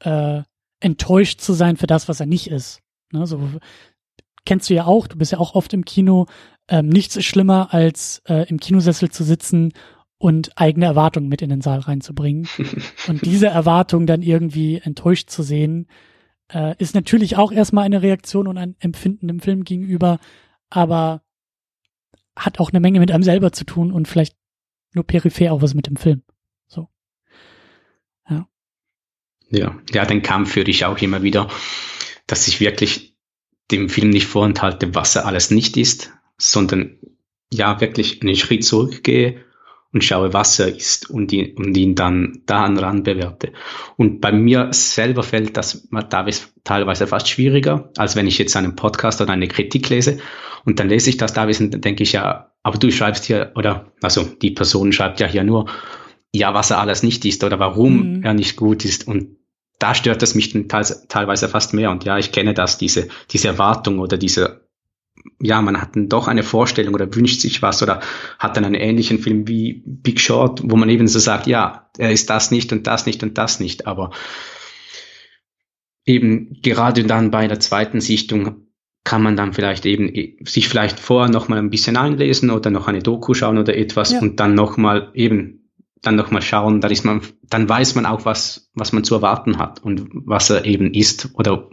äh, 0.00 0.42
enttäuscht 0.80 1.40
zu 1.40 1.52
sein 1.52 1.76
für 1.76 1.86
das, 1.86 2.08
was 2.08 2.20
er 2.20 2.26
nicht 2.26 2.48
ist. 2.48 2.83
Ne, 3.14 3.26
so 3.26 3.40
kennst 4.44 4.68
du 4.68 4.74
ja 4.74 4.86
auch, 4.86 5.06
du 5.06 5.16
bist 5.16 5.32
ja 5.32 5.38
auch 5.38 5.54
oft 5.54 5.72
im 5.72 5.84
Kino. 5.84 6.26
Ähm, 6.68 6.88
nichts 6.88 7.16
ist 7.16 7.26
schlimmer, 7.26 7.72
als 7.72 8.22
äh, 8.26 8.48
im 8.48 8.58
Kinosessel 8.58 9.10
zu 9.10 9.22
sitzen 9.24 9.72
und 10.18 10.58
eigene 10.58 10.86
Erwartungen 10.86 11.28
mit 11.28 11.42
in 11.42 11.50
den 11.50 11.60
Saal 11.60 11.80
reinzubringen. 11.80 12.48
und 13.08 13.24
diese 13.24 13.46
Erwartung 13.46 14.06
dann 14.06 14.22
irgendwie 14.22 14.78
enttäuscht 14.78 15.30
zu 15.30 15.42
sehen, 15.42 15.86
äh, 16.52 16.74
ist 16.78 16.94
natürlich 16.94 17.36
auch 17.36 17.52
erstmal 17.52 17.84
eine 17.84 18.02
Reaktion 18.02 18.48
und 18.48 18.58
ein 18.58 18.74
Empfinden 18.80 19.28
dem 19.28 19.40
Film 19.40 19.64
gegenüber, 19.64 20.18
aber 20.70 21.22
hat 22.36 22.58
auch 22.58 22.70
eine 22.70 22.80
Menge 22.80 22.98
mit 22.98 23.12
einem 23.12 23.22
selber 23.22 23.52
zu 23.52 23.64
tun 23.64 23.92
und 23.92 24.08
vielleicht 24.08 24.36
nur 24.92 25.04
peripher 25.04 25.52
auch 25.52 25.62
was 25.62 25.74
mit 25.74 25.86
dem 25.86 25.96
Film. 25.96 26.22
So. 26.66 26.88
Ja. 28.28 28.48
Ja, 29.50 29.76
ja, 29.92 30.04
den 30.04 30.22
Kampf 30.22 30.52
führe 30.52 30.70
ich 30.70 30.84
auch 30.84 30.98
immer 30.98 31.22
wieder 31.22 31.48
dass 32.26 32.48
ich 32.48 32.60
wirklich 32.60 33.16
dem 33.70 33.88
Film 33.88 34.10
nicht 34.10 34.26
vorenthalte, 34.26 34.94
was 34.94 35.16
er 35.16 35.26
alles 35.26 35.50
nicht 35.50 35.76
ist, 35.76 36.12
sondern 36.38 36.98
ja 37.52 37.80
wirklich 37.80 38.22
einen 38.22 38.36
Schritt 38.36 38.64
zurückgehe 38.64 39.44
und 39.92 40.02
schaue, 40.02 40.32
was 40.32 40.58
er 40.58 40.74
ist 40.74 41.08
und 41.08 41.32
ihn, 41.32 41.56
und 41.56 41.76
ihn 41.76 41.94
dann 41.94 42.42
daran 42.46 42.76
ran 42.78 43.04
bewerte. 43.04 43.52
Und 43.96 44.20
bei 44.20 44.32
mir 44.32 44.68
selber 44.72 45.22
fällt 45.22 45.56
das 45.56 45.88
teilweise 46.64 47.06
fast 47.06 47.28
schwieriger, 47.28 47.90
als 47.96 48.16
wenn 48.16 48.26
ich 48.26 48.38
jetzt 48.38 48.56
einen 48.56 48.74
Podcast 48.74 49.20
oder 49.20 49.32
eine 49.32 49.46
Kritik 49.46 49.88
lese 49.88 50.18
und 50.64 50.80
dann 50.80 50.88
lese 50.88 51.10
ich 51.10 51.16
das 51.16 51.32
da 51.32 51.44
und 51.44 51.72
dann 51.72 51.80
denke 51.80 52.02
ich 52.02 52.12
ja, 52.12 52.50
aber 52.62 52.78
du 52.78 52.90
schreibst 52.90 53.24
hier, 53.24 53.52
oder 53.54 53.92
also 54.02 54.24
die 54.24 54.50
Person 54.50 54.92
schreibt 54.92 55.20
ja 55.20 55.28
hier 55.28 55.44
nur, 55.44 55.70
ja, 56.34 56.52
was 56.54 56.70
er 56.70 56.80
alles 56.80 57.04
nicht 57.04 57.24
ist 57.24 57.44
oder 57.44 57.60
warum 57.60 58.16
mhm. 58.16 58.22
er 58.24 58.34
nicht 58.34 58.56
gut 58.56 58.84
ist 58.84 59.06
und 59.06 59.36
da 59.84 59.94
stört 59.94 60.22
es 60.22 60.34
mich 60.34 60.50
teilweise 61.08 61.46
fast 61.46 61.74
mehr. 61.74 61.90
Und 61.90 62.04
ja, 62.04 62.16
ich 62.16 62.32
kenne 62.32 62.54
das, 62.54 62.78
diese, 62.78 63.08
diese 63.30 63.48
Erwartung 63.48 63.98
oder 63.98 64.16
diese, 64.16 64.62
ja, 65.42 65.60
man 65.60 65.78
hat 65.78 65.94
dann 65.94 66.08
doch 66.08 66.26
eine 66.26 66.42
Vorstellung 66.42 66.94
oder 66.94 67.14
wünscht 67.14 67.42
sich 67.42 67.60
was 67.60 67.82
oder 67.82 68.00
hat 68.38 68.56
dann 68.56 68.64
einen 68.64 68.76
ähnlichen 68.76 69.18
Film 69.18 69.46
wie 69.46 69.82
Big 69.84 70.20
Short, 70.20 70.62
wo 70.64 70.76
man 70.76 70.88
eben 70.88 71.06
so 71.06 71.18
sagt, 71.18 71.46
ja, 71.46 71.90
er 71.98 72.10
ist 72.10 72.30
das 72.30 72.50
nicht 72.50 72.72
und 72.72 72.86
das 72.86 73.04
nicht 73.04 73.22
und 73.22 73.36
das 73.36 73.60
nicht. 73.60 73.86
Aber 73.86 74.12
eben 76.06 76.62
gerade 76.62 77.04
dann 77.04 77.30
bei 77.30 77.46
der 77.46 77.60
zweiten 77.60 78.00
Sichtung 78.00 78.62
kann 79.04 79.22
man 79.22 79.36
dann 79.36 79.52
vielleicht 79.52 79.84
eben 79.84 80.46
sich 80.46 80.66
vielleicht 80.66 80.98
vorher 80.98 81.30
noch 81.30 81.48
mal 81.48 81.58
ein 81.58 81.68
bisschen 81.68 81.98
einlesen 81.98 82.48
oder 82.48 82.70
noch 82.70 82.88
eine 82.88 83.02
Doku 83.02 83.34
schauen 83.34 83.58
oder 83.58 83.76
etwas 83.76 84.12
ja. 84.12 84.20
und 84.20 84.40
dann 84.40 84.54
noch 84.54 84.78
mal 84.78 85.10
eben 85.12 85.63
dann 86.06 86.16
nochmal 86.16 86.42
schauen, 86.42 86.80
dann 86.80 86.90
ist 86.90 87.04
man, 87.04 87.22
dann 87.42 87.68
weiß 87.68 87.94
man 87.94 88.06
auch, 88.06 88.24
was, 88.24 88.70
was 88.74 88.92
man 88.92 89.04
zu 89.04 89.14
erwarten 89.16 89.58
hat 89.58 89.82
und 89.82 90.08
was 90.12 90.50
er 90.50 90.64
eben 90.64 90.92
ist 90.94 91.30
oder 91.34 91.70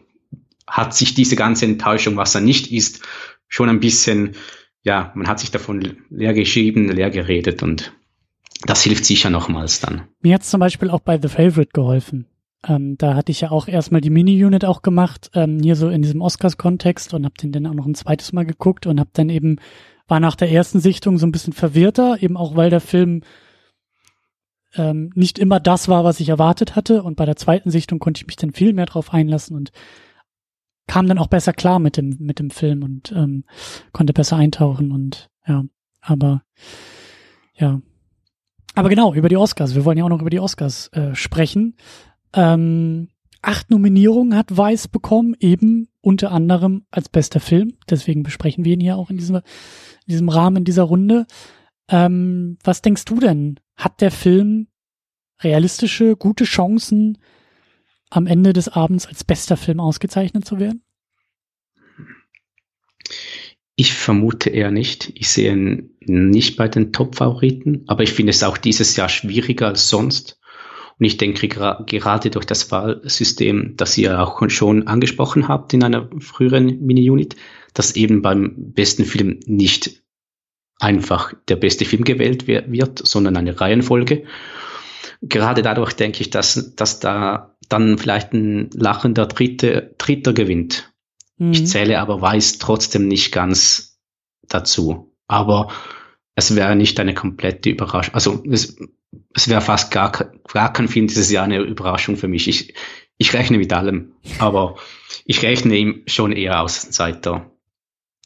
hat 0.68 0.96
sich 0.96 1.14
diese 1.14 1.36
ganze 1.36 1.66
Enttäuschung, 1.66 2.18
was 2.18 2.34
er 2.34 2.42
nicht 2.42 2.72
ist, 2.72 3.02
schon 3.48 3.70
ein 3.70 3.80
bisschen, 3.80 4.36
ja, 4.84 5.12
man 5.16 5.28
hat 5.28 5.40
sich 5.40 5.52
davon 5.52 5.98
leer 6.10 6.34
geschrieben, 6.34 6.90
leer 6.90 7.10
geredet 7.10 7.62
und 7.62 7.94
das 8.66 8.84
hilft 8.84 9.06
sicher 9.06 9.30
nochmals 9.30 9.82
dann. 9.82 10.04
Mir 10.22 10.36
hat 10.36 10.44
zum 10.44 10.60
Beispiel 10.60 10.90
auch 10.90 11.02
bei 11.02 11.20
The 11.20 11.28
Favorite 11.28 11.72
geholfen. 11.74 12.28
Ähm, 12.68 12.96
da 12.98 13.16
hatte 13.16 13.32
ich 13.32 13.42
ja 13.42 13.52
auch 13.52 13.68
erstmal 13.68 14.02
die 14.02 14.12
Mini-Unit 14.12 14.66
auch 14.66 14.84
gemacht, 14.84 15.32
ähm, 15.34 15.60
hier 15.62 15.76
so 15.76 15.90
in 15.90 16.04
diesem 16.04 16.22
Oscars-Kontext 16.22 17.14
und 17.14 17.26
habe 17.26 17.34
den 17.42 17.52
dann 17.52 17.66
auch 17.66 17.74
noch 17.74 17.88
ein 17.88 17.96
zweites 17.96 18.34
Mal 18.34 18.46
geguckt 18.46 18.86
und 18.86 19.00
habe 19.00 19.10
dann 19.14 19.30
eben, 19.30 19.58
war 20.08 20.20
nach 20.20 20.36
der 20.36 20.52
ersten 20.52 20.80
Sichtung 20.80 21.18
so 21.18 21.26
ein 21.26 21.32
bisschen 21.32 21.54
verwirrter, 21.54 22.22
eben 22.22 22.38
auch 22.38 22.56
weil 22.56 22.70
der 22.70 22.82
Film 22.82 23.24
ähm, 24.76 25.12
nicht 25.16 25.40
immer 25.40 25.60
das 25.60 25.88
war, 25.88 26.04
was 26.04 26.20
ich 26.20 26.30
erwartet 26.30 26.76
hatte. 26.76 27.04
Und 27.04 27.16
bei 27.16 27.26
der 27.26 27.36
zweiten 27.36 27.70
Sichtung 27.70 28.00
konnte 28.00 28.20
ich 28.20 28.28
mich 28.28 28.36
dann 28.36 28.54
viel 28.54 28.74
mehr 28.74 28.86
drauf 28.86 29.14
einlassen 29.14 29.56
und 29.56 29.72
kam 30.88 31.08
dann 31.08 31.18
auch 31.18 31.28
besser 31.28 31.54
klar 31.54 31.80
mit 31.80 31.98
dem, 31.98 32.18
mit 32.20 32.40
dem 32.40 32.50
Film 32.50 32.84
und 32.84 33.12
ähm, 33.12 33.46
konnte 33.94 34.14
besser 34.14 34.38
eintauchen 34.38 34.92
und 34.92 35.30
ja, 35.48 35.64
aber 36.02 36.44
ja. 37.56 37.82
Aber 38.74 38.90
genau, 38.90 39.14
über 39.14 39.30
die 39.30 39.38
Oscars. 39.38 39.76
Wir 39.76 39.86
wollen 39.86 39.98
ja 39.98 40.06
auch 40.06 40.10
noch 40.10 40.22
über 40.22 40.30
die 40.30 40.40
Oscars 40.40 40.88
äh, 40.90 41.14
sprechen. 41.14 41.76
Ähm, 42.34 43.10
acht 43.42 43.70
Nominierungen 43.70 44.36
hat 44.36 44.56
Weiß 44.56 44.88
bekommen, 44.88 45.36
eben 45.40 45.88
unter 46.02 46.32
anderem 46.32 46.86
als 46.92 47.10
bester 47.10 47.40
Film. 47.40 47.74
Deswegen 47.90 48.24
besprechen 48.24 48.66
wir 48.66 48.74
ihn 48.74 48.80
hier 48.80 48.98
auch 48.98 49.10
in 49.10 49.18
diesem, 49.18 49.38
in 49.38 49.42
diesem 50.08 50.30
Rahmen, 50.30 50.58
in 50.58 50.66
dieser 50.66 50.84
Runde. 50.84 51.26
Ähm, 51.90 52.58
was 52.64 52.82
denkst 52.82 53.06
du 53.06 53.20
denn? 53.20 53.60
Hat 53.82 54.00
der 54.00 54.12
Film 54.12 54.68
realistische, 55.42 56.16
gute 56.16 56.44
Chancen, 56.44 57.18
am 58.12 58.28
Ende 58.28 58.54
des 58.54 58.68
Abends 58.68 59.08
als 59.08 59.24
bester 59.24 59.58
Film 59.58 59.80
ausgezeichnet 59.80 60.46
zu 60.46 60.60
werden? 60.60 60.84
Ich 63.76 63.96
vermute 63.96 64.52
eher 64.52 64.70
nicht. 64.70 65.12
Ich 65.16 65.30
sehe 65.30 65.52
ihn 65.54 65.96
nicht 66.02 66.58
bei 66.58 66.68
den 66.68 66.94
Top-Favoriten, 66.94 67.86
aber 67.88 68.04
ich 68.04 68.14
finde 68.14 68.30
es 68.30 68.44
auch 68.44 68.60
dieses 68.60 68.96
Jahr 68.98 69.10
schwieriger 69.10 69.70
als 69.70 69.90
sonst. 69.90 70.40
Und 71.00 71.06
ich 71.06 71.18
denke 71.18 71.48
gerade 71.48 72.30
durch 72.30 72.46
das 72.46 72.70
Wahlsystem, 72.70 73.74
das 73.78 73.98
ihr 73.98 74.22
auch 74.22 74.48
schon 74.52 74.86
angesprochen 74.86 75.48
habt 75.48 75.74
in 75.74 75.84
einer 75.84 76.08
früheren 76.20 76.86
Mini-Unit, 76.86 77.36
dass 77.74 77.96
eben 77.96 78.22
beim 78.22 78.74
besten 78.74 79.06
Film 79.06 79.40
nicht 79.48 80.04
einfach 80.82 81.34
der 81.48 81.56
beste 81.56 81.86
Film 81.86 82.04
gewählt 82.04 82.48
wird, 82.48 83.06
sondern 83.06 83.38
eine 83.38 83.62
Reihenfolge. 83.62 84.24
Gerade 85.22 85.62
dadurch 85.62 85.94
denke 85.94 86.22
ich, 86.22 86.32
dass, 86.32 86.76
dass 86.76 87.00
da 87.00 87.56
dann 87.70 88.00
vielleicht 88.00 88.34
ein 88.34 88.70
lachender 88.74 89.28
Dritte, 89.28 89.94
Dritter 90.00 90.34
gewinnt. 90.34 90.92
Mhm. 91.38 91.52
Ich 91.52 91.68
zähle 91.68 92.00
aber 92.00 92.22
Weiß 92.22 92.58
trotzdem 92.58 93.08
nicht 93.08 93.32
ganz 93.32 94.00
dazu. 94.48 95.14
Aber 95.28 95.72
es 96.36 96.56
wäre 96.56 96.76
nicht 96.76 97.00
eine 97.00 97.14
komplette 97.14 97.70
Überraschung. 97.70 98.16
Also 98.16 98.44
es, 98.50 98.76
es 99.36 99.48
wäre 99.48 99.62
fast 99.62 99.92
gar, 99.92 100.12
gar 100.12 100.74
kein 100.74 100.88
Film 100.88 101.08
dieses 101.08 101.32
Jahr 101.32 101.44
eine 101.44 101.60
Überraschung 101.60 102.18
für 102.18 102.28
mich. 102.28 102.48
Ich, 102.48 102.74
ich 103.20 103.34
rechne 103.34 103.60
mit 103.60 103.72
allem, 103.72 104.14
aber 104.40 104.78
ich 105.26 105.44
rechne 105.44 105.76
ihm 105.76 106.02
schon 106.08 106.32
eher 106.32 106.62
Außenseiter 106.62 107.52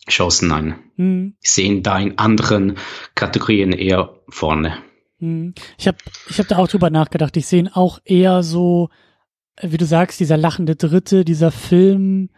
Chancen 0.10 0.51
ein. 0.51 0.76
Mhm. 0.97 1.36
Ich 1.41 1.51
sehe 1.51 1.68
ihn 1.68 1.84
da 1.84 1.99
in 1.99 2.18
anderen 2.18 2.78
Kategorien 3.16 3.72
eher 3.72 4.16
vorne. 4.30 4.78
Mhm. 5.20 5.53
Ich 5.78 5.88
habe 5.88 5.97
ich 6.30 6.39
hab 6.39 6.47
da 6.47 6.58
auch 6.58 6.68
drüber 6.68 6.89
nachgedacht. 6.89 7.36
Ich 7.38 7.47
sehe 7.47 7.60
ihn 7.60 7.70
auch 7.70 7.99
eher 8.03 8.43
so, 8.43 8.89
wie 9.62 9.78
du 9.78 9.86
sagst, 9.86 10.20
dieser 10.20 10.38
lachende 10.38 10.76
Dritte, 10.76 11.26
dieser 11.26 11.51
Film, 11.51 12.30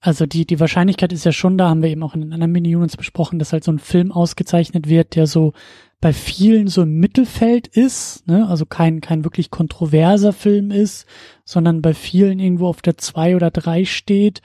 also 0.00 0.26
die, 0.26 0.46
die 0.46 0.60
Wahrscheinlichkeit 0.60 1.12
ist 1.12 1.24
ja 1.24 1.32
schon 1.32 1.58
da, 1.58 1.68
haben 1.68 1.82
wir 1.82 1.90
eben 1.90 2.02
auch 2.02 2.14
in 2.14 2.32
anderen 2.32 2.52
Mini-Units 2.52 2.96
besprochen, 2.96 3.38
dass 3.38 3.52
halt 3.52 3.64
so 3.64 3.72
ein 3.72 3.80
Film 3.80 4.12
ausgezeichnet 4.12 4.88
wird, 4.88 5.16
der 5.16 5.26
so 5.26 5.54
bei 6.00 6.12
vielen 6.12 6.68
so 6.68 6.82
im 6.82 7.00
Mittelfeld 7.00 7.66
ist, 7.66 8.26
ne? 8.28 8.48
also 8.48 8.64
kein, 8.64 9.00
kein 9.00 9.24
wirklich 9.24 9.50
kontroverser 9.50 10.32
Film 10.32 10.70
ist, 10.70 11.06
sondern 11.44 11.82
bei 11.82 11.94
vielen 11.94 12.38
irgendwo 12.38 12.68
auf 12.68 12.82
der 12.82 12.96
zwei 12.96 13.34
oder 13.34 13.50
drei 13.50 13.84
steht. 13.84 14.40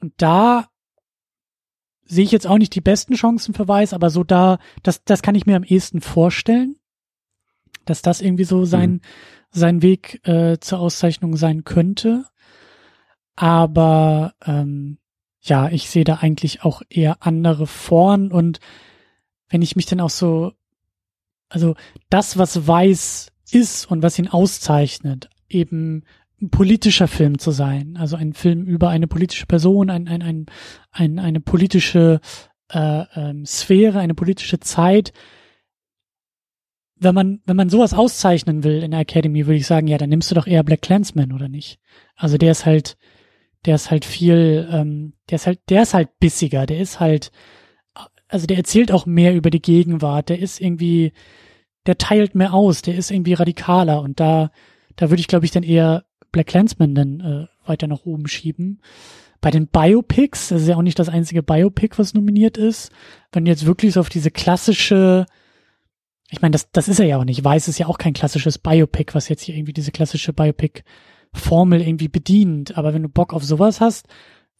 Und 0.00 0.14
da 0.16 0.69
sehe 2.10 2.24
ich 2.24 2.32
jetzt 2.32 2.46
auch 2.46 2.58
nicht 2.58 2.74
die 2.74 2.80
besten 2.80 3.14
Chancen 3.14 3.54
für 3.54 3.68
Weiß, 3.68 3.92
aber 3.92 4.10
so 4.10 4.24
da, 4.24 4.58
das, 4.82 5.04
das 5.04 5.22
kann 5.22 5.36
ich 5.36 5.46
mir 5.46 5.56
am 5.56 5.62
ehesten 5.62 6.00
vorstellen, 6.00 6.76
dass 7.84 8.02
das 8.02 8.20
irgendwie 8.20 8.44
so 8.44 8.64
sein, 8.64 8.90
mhm. 8.90 9.00
sein 9.52 9.82
Weg 9.82 10.26
äh, 10.26 10.58
zur 10.58 10.80
Auszeichnung 10.80 11.36
sein 11.36 11.62
könnte. 11.62 12.24
Aber 13.36 14.34
ähm, 14.44 14.98
ja, 15.40 15.68
ich 15.68 15.88
sehe 15.88 16.04
da 16.04 16.16
eigentlich 16.16 16.64
auch 16.64 16.82
eher 16.90 17.24
andere 17.24 17.68
vorn 17.68 18.32
und 18.32 18.58
wenn 19.48 19.62
ich 19.62 19.76
mich 19.76 19.86
dann 19.86 20.00
auch 20.00 20.10
so, 20.10 20.52
also 21.48 21.76
das, 22.08 22.38
was 22.38 22.66
weiß 22.66 23.32
ist 23.52 23.90
und 23.90 24.02
was 24.02 24.18
ihn 24.18 24.28
auszeichnet, 24.28 25.30
eben 25.48 26.04
politischer 26.48 27.08
Film 27.08 27.38
zu 27.38 27.50
sein, 27.50 27.96
also 27.98 28.16
ein 28.16 28.32
Film 28.32 28.64
über 28.64 28.88
eine 28.88 29.06
politische 29.06 29.46
Person, 29.46 29.90
ein, 29.90 30.08
ein, 30.08 30.22
ein, 30.22 30.46
ein 30.90 31.18
eine 31.18 31.40
politische 31.40 32.20
äh, 32.72 33.04
ähm, 33.14 33.44
Sphäre, 33.44 33.98
eine 34.00 34.14
politische 34.14 34.60
Zeit. 34.60 35.12
Wenn 36.96 37.14
man, 37.14 37.40
wenn 37.46 37.56
man 37.56 37.70
sowas 37.70 37.94
auszeichnen 37.94 38.64
will 38.64 38.82
in 38.82 38.90
der 38.90 39.00
Academy, 39.00 39.46
würde 39.46 39.56
ich 39.56 39.66
sagen, 39.66 39.86
ja, 39.86 39.98
dann 39.98 40.10
nimmst 40.10 40.30
du 40.30 40.34
doch 40.34 40.46
eher 40.46 40.62
Black 40.62 40.82
Clansman, 40.82 41.32
oder 41.32 41.48
nicht? 41.48 41.78
Also 42.16 42.38
der 42.38 42.52
ist 42.52 42.66
halt, 42.66 42.96
der 43.64 43.74
ist 43.74 43.90
halt 43.90 44.04
viel, 44.04 44.68
ähm, 44.70 45.14
der 45.28 45.36
ist 45.36 45.46
halt, 45.46 45.60
der 45.68 45.82
ist 45.82 45.94
halt 45.94 46.18
bissiger, 46.20 46.66
der 46.66 46.80
ist 46.80 47.00
halt, 47.00 47.30
also 48.28 48.46
der 48.46 48.56
erzählt 48.56 48.92
auch 48.92 49.06
mehr 49.06 49.34
über 49.34 49.50
die 49.50 49.62
Gegenwart, 49.62 50.28
der 50.28 50.38
ist 50.38 50.60
irgendwie, 50.60 51.12
der 51.86 51.98
teilt 51.98 52.34
mehr 52.34 52.54
aus, 52.54 52.82
der 52.82 52.94
ist 52.94 53.10
irgendwie 53.10 53.34
radikaler 53.34 54.00
und 54.02 54.20
da, 54.20 54.50
da 54.96 55.10
würde 55.10 55.20
ich 55.20 55.28
glaube 55.28 55.44
ich 55.46 55.50
dann 55.50 55.62
eher 55.62 56.04
Black 56.32 56.48
Clansman 56.48 56.94
dann 56.94 57.20
äh, 57.20 57.68
weiter 57.68 57.86
nach 57.86 58.04
oben 58.04 58.26
schieben. 58.26 58.80
Bei 59.40 59.50
den 59.50 59.68
Biopics, 59.68 60.48
das 60.48 60.62
ist 60.62 60.68
ja 60.68 60.76
auch 60.76 60.82
nicht 60.82 60.98
das 60.98 61.08
einzige 61.08 61.42
Biopic, 61.42 61.98
was 61.98 62.14
nominiert 62.14 62.58
ist, 62.58 62.92
wenn 63.32 63.46
jetzt 63.46 63.64
wirklich 63.64 63.94
so 63.94 64.00
auf 64.00 64.10
diese 64.10 64.30
klassische, 64.30 65.26
ich 66.28 66.42
meine, 66.42 66.52
das, 66.52 66.70
das 66.72 66.88
ist 66.88 67.00
er 67.00 67.06
ja 67.06 67.16
auch 67.16 67.24
nicht, 67.24 67.42
Weiß 67.42 67.68
ist 67.68 67.78
ja 67.78 67.86
auch 67.86 67.98
kein 67.98 68.12
klassisches 68.12 68.58
Biopic, 68.58 69.14
was 69.14 69.28
jetzt 69.28 69.42
hier 69.42 69.56
irgendwie 69.56 69.72
diese 69.72 69.92
klassische 69.92 70.32
Biopic 70.32 70.82
Formel 71.32 71.80
irgendwie 71.80 72.08
bedient. 72.08 72.76
Aber 72.76 72.92
wenn 72.92 73.02
du 73.02 73.08
Bock 73.08 73.32
auf 73.32 73.44
sowas 73.44 73.80
hast, 73.80 74.08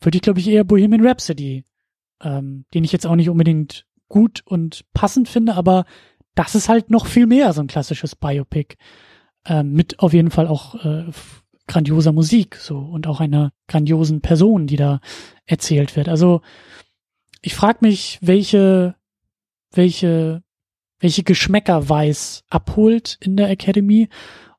würde 0.00 0.16
ich, 0.16 0.22
glaube 0.22 0.40
ich, 0.40 0.48
eher 0.48 0.64
Bohemian 0.64 1.06
Rhapsody, 1.06 1.64
ähm, 2.22 2.64
den 2.72 2.84
ich 2.84 2.92
jetzt 2.92 3.06
auch 3.06 3.16
nicht 3.16 3.28
unbedingt 3.28 3.86
gut 4.08 4.42
und 4.46 4.84
passend 4.92 5.28
finde, 5.28 5.54
aber 5.54 5.84
das 6.34 6.54
ist 6.54 6.68
halt 6.68 6.90
noch 6.90 7.06
viel 7.06 7.26
mehr 7.26 7.52
so 7.52 7.60
ein 7.60 7.66
klassisches 7.66 8.16
Biopic. 8.16 8.76
Ähm, 9.46 9.72
mit 9.72 10.00
auf 10.00 10.12
jeden 10.12 10.30
Fall 10.30 10.46
auch 10.46 10.74
äh, 10.84 11.04
grandioser 11.70 12.12
Musik 12.12 12.56
so 12.56 12.78
und 12.78 13.06
auch 13.06 13.20
einer 13.20 13.52
grandiosen 13.68 14.20
Person, 14.20 14.66
die 14.66 14.76
da 14.76 15.00
erzählt 15.46 15.94
wird. 15.94 16.08
Also 16.08 16.42
ich 17.42 17.54
frage 17.54 17.78
mich, 17.82 18.18
welche, 18.20 18.96
welche, 19.70 20.42
welche 20.98 21.22
Geschmäcker 21.22 21.88
Weiß 21.88 22.44
abholt 22.50 23.18
in 23.20 23.36
der 23.36 23.50
Academy 23.50 24.08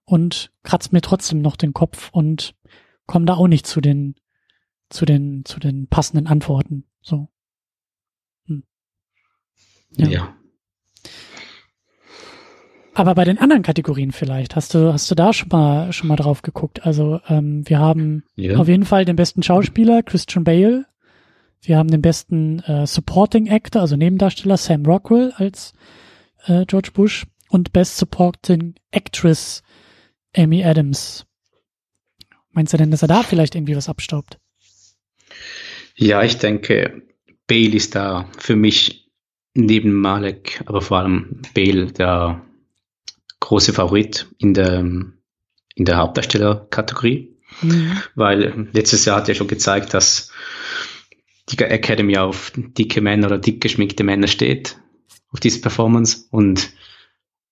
und 0.06 0.54
kratzt 0.64 0.94
mir 0.94 1.02
trotzdem 1.02 1.42
noch 1.42 1.58
den 1.58 1.74
Kopf 1.74 2.10
und 2.14 2.56
komme 3.08 3.26
da 3.26 3.34
auch 3.36 3.48
nicht 3.48 3.68
zu 3.68 3.82
den, 3.82 4.16
zu 4.90 5.04
den, 5.06 5.44
zu 5.44 5.60
den 5.60 5.88
passenden 5.88 6.28
Antworten. 6.28 6.86
So. 7.02 7.28
Hm. 8.46 8.64
Ja. 9.98 10.08
ja. 10.08 10.41
Aber 12.94 13.16
bei 13.16 13.24
den 13.24 13.38
anderen 13.38 13.64
Kategorien 13.64 14.12
vielleicht, 14.12 14.56
hast 14.56 14.74
du, 14.74 14.92
hast 14.92 15.10
du 15.10 15.16
da 15.16 15.32
schon 15.32 15.48
mal, 15.50 15.94
schon 15.94 16.10
mal 16.10 16.18
drauf 16.18 16.42
geguckt? 16.42 16.86
Also, 16.86 17.22
ähm, 17.30 17.68
wir 17.68 17.80
haben 17.80 18.24
ja. 18.36 18.58
auf 18.58 18.68
jeden 18.68 18.86
Fall 18.86 19.06
den 19.06 19.16
besten 19.16 19.44
Schauspieler, 19.44 20.04
Christian 20.04 20.44
Bale. 20.44 20.86
Wir 21.62 21.78
haben 21.78 21.90
den 21.90 22.02
besten 22.02 22.60
äh, 22.60 22.86
Supporting 22.86 23.50
Actor, 23.50 23.82
also 23.82 23.96
Nebendarsteller, 23.96 24.58
Sam 24.58 24.86
Rockwell 24.86 25.32
als 25.36 25.74
äh, 26.48 26.66
George 26.66 26.90
Bush 26.94 27.26
und 27.50 27.72
Best 27.72 27.98
Supporting 27.98 28.76
Actress 28.92 29.64
Amy 30.36 30.64
Adams. 30.64 31.26
Meinst 32.52 32.74
du 32.74 32.78
denn, 32.78 32.92
dass 32.92 33.04
er 33.04 33.08
da 33.08 33.24
vielleicht 33.24 33.56
irgendwie 33.56 33.76
was 33.76 33.90
abstaubt? 33.90 34.38
Ja, 35.96 36.24
ich 36.24 36.38
denke, 36.38 37.04
Bale 37.48 37.76
ist 37.76 37.96
da 37.96 38.30
für 38.38 38.56
mich 38.56 39.12
neben 39.54 39.94
Malek, 39.94 40.62
aber 40.66 40.82
vor 40.82 40.98
allem 40.98 41.42
Bale 41.54 41.92
der 41.92 42.42
große 43.52 43.74
Favorit 43.74 44.28
in 44.38 44.54
der, 44.54 44.80
in 44.80 45.86
der 45.86 45.98
Hauptdarstellerkategorie. 45.98 47.36
Mhm. 47.62 47.98
Weil 48.16 48.70
letztes 48.72 49.04
Jahr 49.04 49.18
hat 49.18 49.28
er 49.28 49.36
schon 49.36 49.50
gezeigt, 49.50 49.94
dass 49.94 50.32
die 51.50 51.60
Academy 51.60 52.18
auf 52.18 52.54
dicke 52.56 53.02
Männer 53.02 53.28
oder 53.28 53.40
dick 53.40 53.60
geschminkte 53.60 54.06
Männer 54.06 54.28
steht, 54.28 54.78
auf 55.34 55.42
diese 55.42 55.60
Performance. 55.60 56.28
Und 56.32 56.70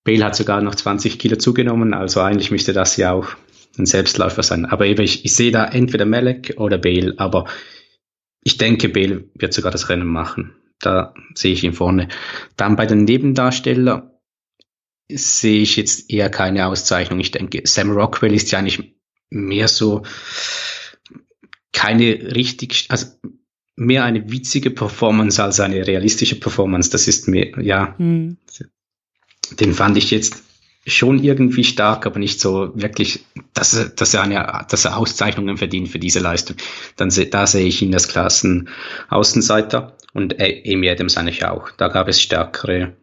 Bale 0.06 0.24
hat 0.24 0.38
sogar 0.38 0.62
noch 0.62 0.74
20 0.74 1.20
Kilo 1.20 1.36
zugenommen, 1.36 1.94
also 1.94 2.22
eigentlich 2.22 2.50
müsste 2.50 2.72
das 2.72 2.96
ja 2.96 3.12
auch 3.12 3.28
ein 3.78 3.86
Selbstläufer 3.86 4.42
sein. 4.42 4.66
Aber 4.66 4.86
eben, 4.86 5.02
ich, 5.02 5.26
ich 5.26 5.36
sehe 5.36 5.52
da 5.52 5.66
entweder 5.66 6.06
Melek 6.06 6.54
oder 6.56 6.78
Bale, 6.78 7.16
aber 7.18 7.44
ich 8.42 8.58
denke, 8.58 8.88
Bale 8.88 9.26
wird 9.36 9.54
sogar 9.54 9.74
das 9.74 9.90
Rennen 9.90 10.08
machen. 10.08 10.56
Da 10.80 11.14
sehe 11.36 11.52
ich 11.52 11.66
ihn 11.66 11.74
vorne. 11.74 12.08
Dann 12.56 12.78
bei 12.78 12.86
den 12.86 13.04
Nebendarstellern 13.04 14.10
sehe 15.10 15.62
ich 15.62 15.76
jetzt 15.76 16.10
eher 16.10 16.30
keine 16.30 16.68
Auszeichnung. 16.68 17.20
Ich 17.20 17.32
denke, 17.32 17.62
Sam 17.66 17.92
Rockwell 17.92 18.34
ist 18.34 18.52
ja 18.52 18.60
eigentlich 18.60 18.96
mehr 19.30 19.68
so 19.68 20.04
keine 21.72 22.36
richtig, 22.36 22.86
also 22.90 23.08
mehr 23.76 24.04
eine 24.04 24.32
witzige 24.32 24.72
Performance 24.72 25.42
als 25.42 25.60
eine 25.60 25.86
realistische 25.88 26.40
Performance. 26.40 26.90
Das 26.90 27.08
ist 27.08 27.28
mir, 27.28 27.52
ja, 27.62 27.96
mhm 27.98 28.38
den 29.52 29.74
fand 29.74 29.98
ich 29.98 30.12
jetzt 30.12 30.44
schon 30.86 31.24
irgendwie 31.24 31.64
stark, 31.64 32.06
aber 32.06 32.20
nicht 32.20 32.40
so 32.40 32.72
wirklich, 32.74 33.26
dass, 33.54 33.94
dass, 33.96 34.14
er, 34.14 34.24
eine, 34.24 34.66
dass 34.70 34.86
er 34.86 34.98
Auszeichnungen 34.98 35.58
verdient 35.58 35.90
für 35.90 36.00
diese 36.00 36.20
Leistung. 36.20 36.56
Dann, 36.96 37.12
da 37.32 37.48
sehe 37.48 37.68
ich 37.68 37.82
ihn 37.82 37.94
als 37.94 38.08
Klassen 38.08 38.70
Außenseiter 39.10 39.98
und 40.14 40.36
Amy 40.40 40.90
Adams 40.90 41.18
eigentlich 41.18 41.46
auch. 41.46 41.70
Da 41.72 41.90
gab 41.90 42.08
es 42.08 42.22
stärkere, 42.22 42.94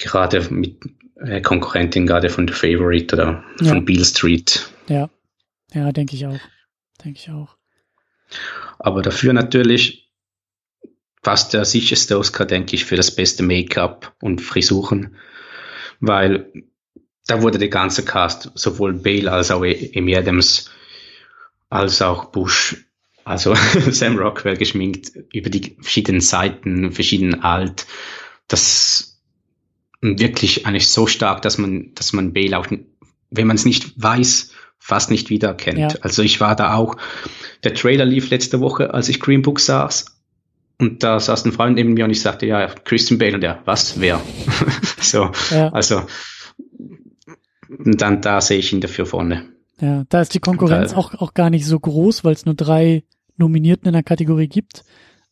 gerade 0.00 0.40
mit 0.50 0.80
äh, 1.16 1.40
Konkurrentin 1.40 2.06
gerade 2.06 2.30
von 2.30 2.48
The 2.48 2.54
Favorite 2.54 3.14
oder 3.14 3.44
ja. 3.60 3.68
von 3.68 3.84
Beale 3.84 4.04
Street. 4.04 4.70
Ja, 4.88 5.10
ja, 5.72 5.92
denke 5.92 6.16
ich 6.16 6.26
auch. 6.26 6.40
Denke 7.04 7.18
ich 7.18 7.30
auch. 7.30 7.56
Aber 8.78 9.02
dafür 9.02 9.32
natürlich 9.32 10.10
fast 11.22 11.52
der 11.52 11.64
sicherste 11.64 12.18
Oscar, 12.18 12.46
denke 12.46 12.74
ich, 12.74 12.84
für 12.84 12.96
das 12.96 13.14
beste 13.14 13.42
Make-up 13.42 14.14
und 14.20 14.40
Frisuren 14.40 15.16
weil 16.00 16.52
da 17.26 17.42
wurde 17.42 17.58
der 17.58 17.68
ganze 17.68 18.04
Cast, 18.04 18.50
sowohl 18.54 18.94
Bale 18.94 19.30
als 19.30 19.50
auch 19.50 19.62
Amy 19.62 20.16
Adams, 20.16 20.70
als 21.68 22.00
auch 22.00 22.26
Bush, 22.26 22.76
Also 23.24 23.54
Sam 23.90 24.16
Rockwell 24.16 24.56
geschminkt 24.56 25.12
über 25.32 25.50
die 25.50 25.76
verschiedenen 25.80 26.20
Seiten, 26.20 26.92
verschiedenen 26.92 27.42
Alt. 27.42 27.86
Das 28.46 29.07
wirklich 30.00 30.66
eigentlich 30.66 30.88
so 30.88 31.06
stark, 31.06 31.42
dass 31.42 31.58
man, 31.58 31.92
dass 31.94 32.12
man 32.12 32.32
auch, 32.54 32.66
wenn 33.30 33.46
man 33.46 33.56
es 33.56 33.64
nicht 33.64 34.00
weiß, 34.00 34.52
fast 34.78 35.10
nicht 35.10 35.28
wiedererkennt. 35.30 35.78
Ja. 35.78 35.88
Also 36.00 36.22
ich 36.22 36.40
war 36.40 36.56
da 36.56 36.74
auch, 36.74 36.96
der 37.64 37.74
Trailer 37.74 38.04
lief 38.04 38.30
letzte 38.30 38.60
Woche, 38.60 38.94
als 38.94 39.08
ich 39.08 39.20
Green 39.20 39.42
Book 39.42 39.60
saß. 39.60 40.16
Und 40.80 41.02
da 41.02 41.18
saß 41.18 41.44
ein 41.44 41.52
Freund 41.52 41.74
neben 41.74 41.94
mir 41.94 42.04
und 42.04 42.12
ich 42.12 42.20
sagte, 42.20 42.46
ja, 42.46 42.66
Christian 42.68 43.18
Bale 43.18 43.34
und 43.34 43.42
ja, 43.42 43.60
was, 43.64 44.00
wer? 44.00 44.20
so, 45.00 45.32
ja. 45.50 45.70
also, 45.70 46.02
und 47.68 48.00
dann 48.00 48.22
da 48.22 48.40
sehe 48.40 48.58
ich 48.58 48.72
ihn 48.72 48.80
dafür 48.80 49.04
vorne. 49.04 49.48
Ja, 49.80 50.04
da 50.08 50.20
ist 50.20 50.34
die 50.34 50.40
Konkurrenz 50.40 50.92
da, 50.92 50.96
auch, 50.96 51.14
auch 51.14 51.34
gar 51.34 51.50
nicht 51.50 51.66
so 51.66 51.78
groß, 51.78 52.24
weil 52.24 52.32
es 52.32 52.46
nur 52.46 52.54
drei 52.54 53.02
Nominierten 53.36 53.88
in 53.88 53.92
der 53.92 54.02
Kategorie 54.04 54.48
gibt. 54.48 54.84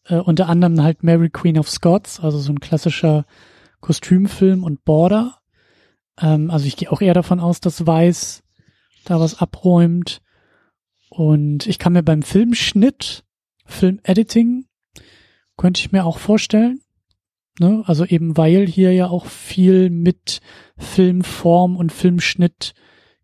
Äh, 0.04 0.16
unter 0.16 0.48
anderem 0.48 0.82
halt 0.82 1.04
Mary 1.04 1.30
Queen 1.30 1.58
of 1.58 1.70
Scots, 1.70 2.20
also 2.20 2.38
so 2.38 2.52
ein 2.52 2.60
klassischer 2.60 3.24
Kostümfilm 3.86 4.64
und 4.64 4.84
Border. 4.84 5.38
Ähm, 6.20 6.50
also 6.50 6.66
ich 6.66 6.76
gehe 6.76 6.90
auch 6.90 7.00
eher 7.00 7.14
davon 7.14 7.38
aus, 7.38 7.60
dass 7.60 7.86
Weiß 7.86 8.42
da 9.04 9.20
was 9.20 9.40
abräumt. 9.40 10.22
Und 11.08 11.68
ich 11.68 11.78
kann 11.78 11.92
mir 11.92 12.02
beim 12.02 12.22
Filmschnitt, 12.22 13.24
Filmediting, 13.64 14.66
könnte 15.56 15.80
ich 15.80 15.92
mir 15.92 16.04
auch 16.04 16.18
vorstellen. 16.18 16.80
Ne? 17.60 17.84
Also 17.86 18.04
eben 18.04 18.36
weil 18.36 18.66
hier 18.66 18.92
ja 18.92 19.06
auch 19.06 19.26
viel 19.26 19.88
mit 19.88 20.40
Filmform 20.76 21.76
und 21.76 21.92
Filmschnitt 21.92 22.74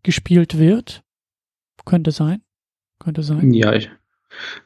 gespielt 0.01 0.57
wird. 0.57 1.03
Könnte 1.83 2.11
sein. 2.11 2.41
Könnte 2.99 3.21
sein. 3.21 3.53
Ja, 3.53 3.73
ich, 3.73 3.89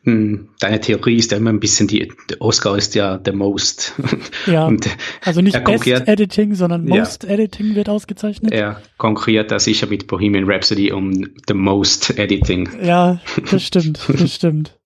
deine 0.04 0.80
Theorie 0.80 1.18
ist 1.18 1.32
ja 1.32 1.38
immer 1.38 1.50
ein 1.52 1.60
bisschen 1.60 1.88
die, 1.88 2.12
Oscar 2.40 2.78
ist 2.78 2.96
ja 2.96 3.20
the 3.24 3.32
most. 3.32 3.94
Ja, 4.46 4.66
und 4.66 4.88
also 5.26 5.42
nicht 5.42 5.62
Best 5.66 5.86
Editing, 5.86 6.56
sondern 6.56 6.86
Most 6.86 7.24
ja, 7.24 7.30
Editing 7.30 7.76
wird 7.76 7.90
ausgezeichnet. 7.90 8.54
Er 8.54 8.82
konkurriert 8.98 9.52
da 9.52 9.60
sicher 9.60 9.88
mit 9.88 10.08
Bohemian 10.08 10.46
Rhapsody 10.50 10.92
um 10.92 11.28
the 11.48 11.54
Most 11.54 12.18
Editing. 12.18 12.70
Ja, 12.82 13.20
das 13.52 13.64
stimmt, 13.64 14.00
das 14.08 14.34
stimmt. 14.34 14.80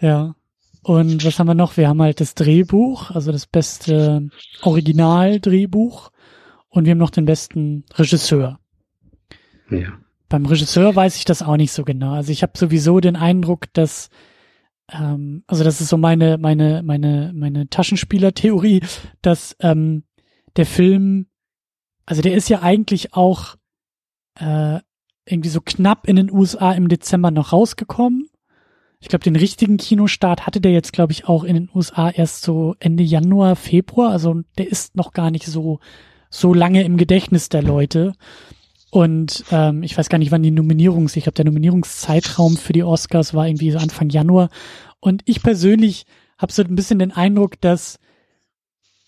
Ja. 0.00 0.34
Und 0.82 1.24
was 1.24 1.38
haben 1.38 1.46
wir 1.46 1.54
noch? 1.54 1.76
Wir 1.76 1.88
haben 1.88 2.02
halt 2.02 2.20
das 2.20 2.34
Drehbuch, 2.34 3.10
also 3.10 3.32
das 3.32 3.46
beste 3.46 4.28
Originaldrehbuch. 4.62 6.10
Und 6.68 6.84
wir 6.84 6.90
haben 6.90 6.98
noch 6.98 7.10
den 7.10 7.24
besten 7.24 7.84
Regisseur. 7.94 8.58
Ja. 9.70 9.98
Beim 10.34 10.46
Regisseur 10.46 10.96
weiß 10.96 11.14
ich 11.14 11.24
das 11.24 11.42
auch 11.42 11.56
nicht 11.56 11.70
so 11.70 11.84
genau. 11.84 12.10
Also 12.10 12.32
ich 12.32 12.42
habe 12.42 12.58
sowieso 12.58 12.98
den 12.98 13.14
Eindruck, 13.14 13.72
dass 13.72 14.10
ähm, 14.90 15.44
also 15.46 15.62
das 15.62 15.80
ist 15.80 15.90
so 15.90 15.96
meine 15.96 16.38
meine 16.38 16.82
meine 16.82 17.30
meine 17.32 17.68
Taschenspieler-Theorie, 17.68 18.80
dass 19.22 19.54
ähm, 19.60 20.02
der 20.56 20.66
Film, 20.66 21.28
also 22.04 22.20
der 22.20 22.34
ist 22.34 22.48
ja 22.48 22.62
eigentlich 22.62 23.14
auch 23.14 23.54
äh, 24.40 24.80
irgendwie 25.24 25.50
so 25.50 25.60
knapp 25.60 26.08
in 26.08 26.16
den 26.16 26.32
USA 26.32 26.72
im 26.72 26.88
Dezember 26.88 27.30
noch 27.30 27.52
rausgekommen. 27.52 28.28
Ich 28.98 29.06
glaube, 29.06 29.22
den 29.22 29.36
richtigen 29.36 29.76
Kinostart 29.76 30.48
hatte 30.48 30.60
der 30.60 30.72
jetzt, 30.72 30.92
glaube 30.92 31.12
ich, 31.12 31.28
auch 31.28 31.44
in 31.44 31.54
den 31.54 31.70
USA 31.72 32.10
erst 32.10 32.42
so 32.42 32.74
Ende 32.80 33.04
Januar, 33.04 33.54
Februar. 33.54 34.10
Also 34.10 34.42
der 34.58 34.68
ist 34.68 34.96
noch 34.96 35.12
gar 35.12 35.30
nicht 35.30 35.46
so 35.46 35.78
so 36.28 36.52
lange 36.52 36.82
im 36.82 36.96
Gedächtnis 36.96 37.50
der 37.50 37.62
Leute. 37.62 38.14
Und 38.94 39.44
ähm, 39.50 39.82
ich 39.82 39.98
weiß 39.98 40.08
gar 40.08 40.18
nicht, 40.18 40.30
wann 40.30 40.44
die 40.44 40.52
Nominierungs, 40.52 41.16
ich 41.16 41.24
glaube, 41.24 41.34
der 41.34 41.46
Nominierungszeitraum 41.46 42.56
für 42.56 42.72
die 42.72 42.84
Oscars 42.84 43.34
war 43.34 43.44
irgendwie 43.44 43.72
so 43.72 43.78
Anfang 43.78 44.08
Januar. 44.08 44.50
Und 45.00 45.22
ich 45.24 45.42
persönlich 45.42 46.06
habe 46.38 46.52
so 46.52 46.62
ein 46.62 46.76
bisschen 46.76 47.00
den 47.00 47.10
Eindruck, 47.10 47.60
dass 47.60 47.98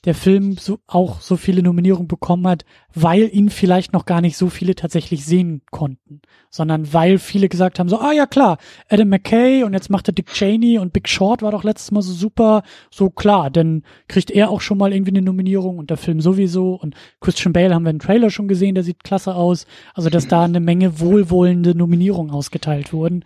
der 0.05 0.15
Film 0.15 0.57
so 0.57 0.79
auch 0.87 1.21
so 1.21 1.37
viele 1.37 1.63
Nominierungen 1.63 2.07
bekommen 2.07 2.47
hat, 2.47 2.65
weil 2.95 3.29
ihn 3.33 3.51
vielleicht 3.51 3.93
noch 3.93 4.07
gar 4.07 4.21
nicht 4.21 4.37
so 4.37 4.49
viele 4.49 4.77
tatsächlich 4.77 5.25
sehen 5.25 5.63
konnten, 5.71 6.21
sondern 6.49 6.93
weil 6.93 7.19
viele 7.19 7.49
gesagt 7.49 7.79
haben 7.79 7.89
so, 7.89 7.99
ah 7.99 8.13
ja 8.13 8.27
klar, 8.27 8.59
Adam 8.89 9.09
McKay 9.09 9.65
und 9.65 9.73
jetzt 9.73 9.91
macht 9.91 10.09
er 10.09 10.13
Dick 10.13 10.33
Cheney 10.33 10.79
und 10.79 10.93
Big 10.93 11.09
Short 11.09 11.43
war 11.43 11.51
doch 11.51 11.65
letztes 11.65 11.91
Mal 11.91 12.03
so 12.03 12.13
super, 12.13 12.63
so 12.91 13.11
klar, 13.11 13.51
dann 13.51 13.83
kriegt 14.07 14.31
er 14.31 14.51
auch 14.51 14.61
schon 14.61 14.79
mal 14.79 14.93
irgendwie 14.93 15.11
eine 15.11 15.23
Nominierung 15.23 15.79
und 15.79 15.91
der 15.91 15.97
Film 15.97 16.21
sowieso. 16.21 16.75
Und 16.75 16.95
Christian 17.21 17.53
Bale 17.53 17.75
haben 17.75 17.85
wir 17.85 17.91
im 17.91 17.99
Trailer 17.99 18.31
schon 18.31 18.49
gesehen, 18.49 18.77
der 18.77 18.85
sieht 18.85 19.03
klasse 19.03 19.35
aus, 19.35 19.67
also 19.95 20.09
dass 20.09 20.29
da 20.29 20.45
eine 20.45 20.61
Menge 20.61 21.01
wohlwollende 21.01 21.75
Nominierungen 21.75 22.33
ausgeteilt 22.33 22.93
wurden. 22.93 23.25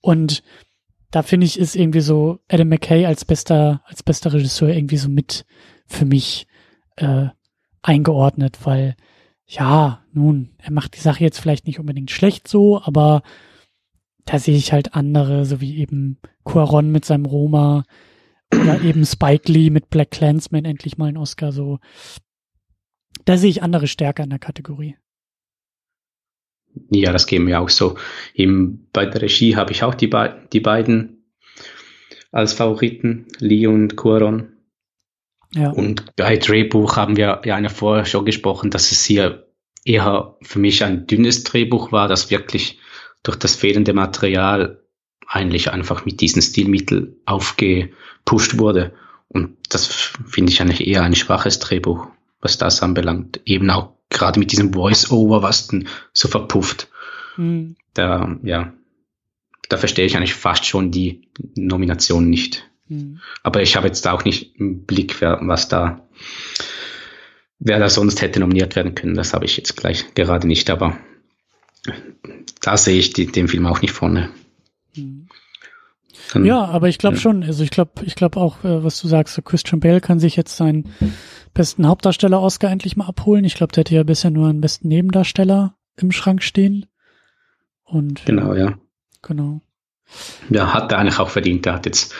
Und 0.00 0.42
da 1.10 1.22
finde 1.22 1.46
ich, 1.46 1.58
ist 1.58 1.76
irgendwie 1.76 2.00
so 2.00 2.38
Adam 2.48 2.68
McKay 2.68 3.04
als 3.04 3.26
bester, 3.26 3.82
als 3.84 4.02
bester 4.02 4.32
Regisseur 4.32 4.70
irgendwie 4.70 4.96
so 4.96 5.10
mit 5.10 5.44
für 5.86 6.04
mich 6.04 6.46
äh, 6.96 7.26
eingeordnet, 7.82 8.58
weil 8.64 8.96
ja, 9.46 10.02
nun, 10.12 10.50
er 10.58 10.72
macht 10.72 10.96
die 10.96 11.00
Sache 11.00 11.22
jetzt 11.22 11.38
vielleicht 11.38 11.66
nicht 11.66 11.78
unbedingt 11.78 12.10
schlecht 12.10 12.48
so, 12.48 12.80
aber 12.82 13.22
da 14.24 14.38
sehe 14.38 14.56
ich 14.56 14.72
halt 14.72 14.94
andere, 14.94 15.44
so 15.44 15.60
wie 15.60 15.78
eben 15.78 16.18
Cuaron 16.44 16.90
mit 16.90 17.04
seinem 17.04 17.26
Roma 17.26 17.84
oder 18.52 18.80
eben 18.82 19.04
Spike 19.04 19.50
Lee 19.50 19.70
mit 19.70 19.90
Black 19.90 20.10
Clansman 20.10 20.64
endlich 20.64 20.96
mal 20.98 21.06
einen 21.06 21.16
Oscar 21.16 21.52
so. 21.52 21.78
Da 23.24 23.36
sehe 23.36 23.50
ich 23.50 23.62
andere 23.62 23.86
Stärke 23.86 24.22
in 24.22 24.30
der 24.30 24.38
Kategorie. 24.38 24.96
Ja, 26.90 27.12
das 27.12 27.26
geben 27.26 27.46
wir 27.46 27.60
auch 27.60 27.68
so. 27.68 27.98
Im, 28.34 28.88
bei 28.92 29.04
der 29.04 29.22
Regie 29.22 29.56
habe 29.56 29.72
ich 29.72 29.82
auch 29.82 29.94
die, 29.94 30.10
die 30.52 30.60
beiden 30.60 31.24
als 32.30 32.54
Favoriten, 32.54 33.26
Lee 33.38 33.66
und 33.66 33.96
Cuaron. 33.96 34.51
Ja. 35.54 35.70
Und 35.70 36.16
bei 36.16 36.36
Drehbuch 36.36 36.96
haben 36.96 37.16
wir 37.16 37.42
ja 37.44 37.54
eine 37.54 37.70
vorher 37.70 38.04
schon 38.04 38.24
gesprochen, 38.24 38.70
dass 38.70 38.92
es 38.92 39.04
hier 39.04 39.46
eher 39.84 40.36
für 40.42 40.58
mich 40.58 40.84
ein 40.84 41.06
dünnes 41.06 41.44
Drehbuch 41.44 41.92
war, 41.92 42.08
das 42.08 42.30
wirklich 42.30 42.78
durch 43.22 43.36
das 43.36 43.54
fehlende 43.54 43.92
Material 43.92 44.82
eigentlich 45.26 45.70
einfach 45.70 46.04
mit 46.04 46.20
diesen 46.20 46.42
Stilmitteln 46.42 47.16
aufgepusht 47.24 48.58
wurde. 48.58 48.92
Und 49.28 49.56
das 49.70 49.86
finde 49.86 50.52
ich 50.52 50.60
eigentlich 50.60 50.86
eher 50.86 51.02
ein 51.02 51.14
schwaches 51.14 51.58
Drehbuch, 51.58 52.08
was 52.40 52.58
das 52.58 52.82
anbelangt. 52.82 53.40
Eben 53.44 53.70
auch 53.70 53.94
gerade 54.10 54.38
mit 54.38 54.52
diesem 54.52 54.72
Voice-Over, 54.72 55.42
was 55.42 55.68
dann 55.68 55.88
so 56.12 56.28
verpufft. 56.28 56.88
Mhm. 57.36 57.76
Da, 57.94 58.36
ja, 58.42 58.72
da 59.68 59.76
verstehe 59.78 60.04
ich 60.04 60.16
eigentlich 60.16 60.34
fast 60.34 60.66
schon 60.66 60.90
die 60.90 61.28
Nomination 61.54 62.28
nicht. 62.28 62.70
Mhm. 62.92 63.20
Aber 63.42 63.62
ich 63.62 63.76
habe 63.76 63.86
jetzt 63.86 64.06
auch 64.06 64.24
nicht 64.24 64.56
im 64.56 64.84
Blick, 64.84 65.20
wer, 65.20 65.38
was 65.42 65.68
da, 65.68 66.06
wer 67.58 67.78
da 67.78 67.88
sonst 67.88 68.22
hätte 68.22 68.40
nominiert 68.40 68.76
werden 68.76 68.94
können. 68.94 69.14
Das 69.14 69.34
habe 69.34 69.44
ich 69.44 69.56
jetzt 69.56 69.76
gleich 69.76 70.14
gerade 70.14 70.46
nicht, 70.46 70.70
aber 70.70 70.96
da 72.60 72.76
sehe 72.76 72.98
ich 72.98 73.12
die, 73.12 73.26
den 73.26 73.48
Film 73.48 73.66
auch 73.66 73.82
nicht 73.82 73.92
vorne. 73.92 74.30
Mhm. 74.94 75.28
Dann, 76.32 76.44
ja, 76.44 76.64
aber 76.64 76.88
ich 76.88 76.98
glaube 76.98 77.16
ja. 77.16 77.22
schon, 77.22 77.42
also 77.42 77.62
ich 77.62 77.70
glaube, 77.70 78.04
ich 78.04 78.14
glaube 78.14 78.40
auch, 78.40 78.64
äh, 78.64 78.84
was 78.84 79.00
du 79.00 79.08
sagst, 79.08 79.34
so 79.34 79.42
Christian 79.42 79.80
Bale 79.80 80.00
kann 80.00 80.18
sich 80.18 80.36
jetzt 80.36 80.56
seinen 80.56 80.94
besten 81.52 81.86
Hauptdarsteller 81.86 82.40
Oscar 82.40 82.70
endlich 82.70 82.96
mal 82.96 83.06
abholen. 83.06 83.44
Ich 83.44 83.54
glaube, 83.54 83.72
der 83.72 83.80
hätte 83.82 83.94
ja 83.94 84.02
bisher 84.02 84.30
nur 84.30 84.48
einen 84.48 84.60
besten 84.60 84.88
Nebendarsteller 84.88 85.76
im 85.96 86.10
Schrank 86.10 86.42
stehen. 86.42 86.86
Und 87.84 88.24
genau, 88.24 88.54
ja. 88.54 88.78
Genau. 89.20 89.60
Ja, 90.48 90.72
hat 90.72 90.92
er 90.92 90.98
eigentlich 90.98 91.18
auch 91.18 91.28
verdient. 91.28 91.66
Der 91.66 91.74
hat 91.74 91.86
jetzt 91.86 92.14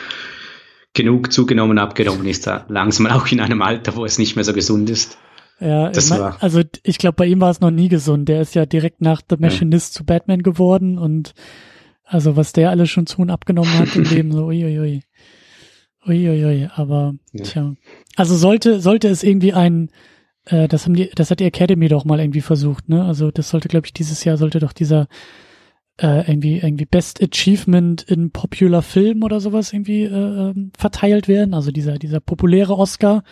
genug 0.93 1.31
zugenommen, 1.31 1.77
abgenommen 1.77 2.25
ist, 2.27 2.47
er 2.47 2.65
langsam 2.69 3.07
auch 3.07 3.27
in 3.27 3.39
einem 3.39 3.61
Alter, 3.61 3.95
wo 3.95 4.05
es 4.05 4.17
nicht 4.17 4.35
mehr 4.35 4.45
so 4.45 4.53
gesund 4.53 4.89
ist. 4.89 5.17
Ja, 5.59 5.89
das 5.89 6.05
ich 6.05 6.11
mein, 6.11 6.33
also 6.39 6.61
ich 6.83 6.97
glaube, 6.97 7.15
bei 7.15 7.25
ihm 7.25 7.41
war 7.41 7.49
es 7.49 7.61
noch 7.61 7.71
nie 7.71 7.87
gesund. 7.87 8.27
Der 8.29 8.41
ist 8.41 8.55
ja 8.55 8.65
direkt 8.65 9.01
nach 9.01 9.21
The 9.27 9.37
Machinist 9.39 9.93
ja. 9.93 9.99
zu 9.99 10.05
Batman 10.05 10.43
geworden 10.43 10.97
und 10.97 11.33
also 12.05 12.35
was 12.35 12.53
der 12.53 12.69
alles 12.69 12.89
schon 12.89 13.07
zu 13.07 13.21
und 13.21 13.29
abgenommen 13.29 13.73
hat 13.73 13.95
im 13.95 14.03
Leben, 14.09 14.31
so 14.31 14.45
uiuiui. 14.45 15.03
Uiuiui, 16.05 16.69
aber 16.75 17.15
ja. 17.31 17.43
tja. 17.43 17.73
Also 18.15 18.35
sollte, 18.35 18.79
sollte 18.81 19.07
es 19.07 19.23
irgendwie 19.23 19.53
ein, 19.53 19.89
äh, 20.45 20.67
das 20.67 20.85
haben 20.85 20.95
die, 20.95 21.09
das 21.15 21.31
hat 21.31 21.39
die 21.39 21.45
Academy 21.45 21.87
doch 21.87 22.03
mal 22.03 22.19
irgendwie 22.19 22.41
versucht, 22.41 22.89
ne? 22.89 23.05
Also 23.05 23.31
das 23.31 23.49
sollte, 23.49 23.69
glaube 23.69 23.87
ich, 23.87 23.93
dieses 23.93 24.23
Jahr 24.25 24.37
sollte 24.37 24.59
doch 24.59 24.73
dieser 24.73 25.07
äh, 25.97 26.29
irgendwie 26.29 26.57
irgendwie 26.57 26.85
Best 26.85 27.21
Achievement 27.21 28.03
in 28.03 28.31
Popular 28.31 28.81
Film 28.81 29.23
oder 29.23 29.39
sowas 29.39 29.73
irgendwie 29.73 30.03
äh, 30.03 30.09
ähm, 30.49 30.71
verteilt 30.77 31.27
werden, 31.27 31.53
also 31.53 31.71
dieser 31.71 31.97
dieser 31.99 32.19
populäre 32.19 32.77
Oscar. 32.77 33.23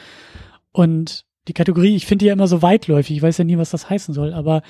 Und 0.71 1.25
die 1.47 1.53
Kategorie, 1.53 1.95
ich 1.95 2.05
finde 2.05 2.23
die 2.23 2.27
ja 2.27 2.33
immer 2.33 2.47
so 2.47 2.61
weitläufig, 2.61 3.17
ich 3.17 3.21
weiß 3.21 3.39
ja 3.39 3.43
nie, 3.43 3.57
was 3.57 3.71
das 3.71 3.89
heißen 3.89 4.13
soll, 4.13 4.33
aber 4.33 4.61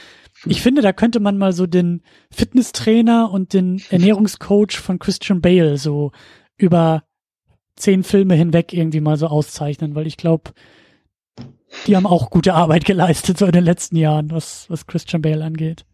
ich 0.46 0.62
finde, 0.62 0.82
da 0.82 0.94
könnte 0.94 1.20
man 1.20 1.38
mal 1.38 1.52
so 1.52 1.68
den 1.68 2.02
Fitnesstrainer 2.32 3.30
und 3.30 3.54
den 3.54 3.82
Ernährungscoach 3.90 4.78
von 4.78 4.98
Christian 4.98 5.42
Bale 5.42 5.78
so 5.78 6.12
über 6.58 7.04
zehn 7.76 8.04
Filme 8.04 8.36
hinweg 8.36 8.74
irgendwie 8.74 9.02
mal 9.02 9.18
so 9.18 9.28
auszeichnen, 9.28 9.96
weil 9.96 10.08
ich 10.08 10.16
glaube, 10.16 10.52
die 11.88 11.96
haben 11.96 12.06
auch 12.06 12.30
gute 12.30 12.54
Arbeit 12.54 12.86
geleistet 12.86 13.38
so 13.38 13.46
in 13.46 13.52
den 13.52 13.64
letzten 13.64 13.96
Jahren, 13.98 14.32
was, 14.32 14.70
was 14.70 14.88
Christian 14.88 15.22
Bale 15.22 15.44
angeht. 15.44 15.86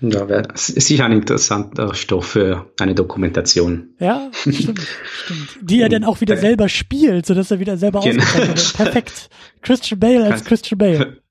Ja, 0.00 0.28
wäre 0.28 0.48
sicher 0.54 1.06
ein 1.06 1.12
interessanter 1.12 1.94
Stoff 1.94 2.26
für 2.26 2.70
eine 2.78 2.94
Dokumentation. 2.94 3.94
Ja, 3.98 4.30
stimmt, 4.32 4.86
stimmt. 5.24 5.58
Die 5.62 5.80
er 5.80 5.88
dann 5.88 6.04
auch 6.04 6.20
wieder 6.20 6.36
selber 6.36 6.68
spielt, 6.68 7.24
sodass 7.24 7.50
er 7.50 7.60
wieder 7.60 7.78
selber 7.78 8.00
genau. 8.00 8.22
wird. 8.34 8.74
Perfekt. 8.74 9.30
Christian 9.62 9.98
Bale 9.98 10.24
als 10.24 10.44
Christian 10.44 10.78
Bale. 10.78 11.22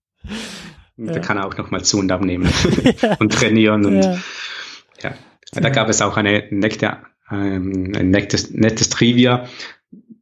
Da 0.98 1.14
ja. 1.14 1.20
kann 1.20 1.38
er 1.38 1.46
auch 1.46 1.58
nochmal 1.58 1.84
zu 1.84 2.00
und 2.00 2.12
abnehmen 2.12 2.50
ja. 3.02 3.16
und 3.20 3.34
trainieren 3.34 3.86
und 3.86 4.02
ja. 4.02 4.18
ja. 5.04 5.14
Da 5.54 5.70
gab 5.70 5.90
es 5.90 6.02
auch 6.02 6.18
eine 6.18 6.48
nette, 6.50 6.98
ähm, 7.30 7.92
ein 7.96 8.10
nettes, 8.10 8.52
nettes 8.52 8.90
Trivia. 8.90 9.48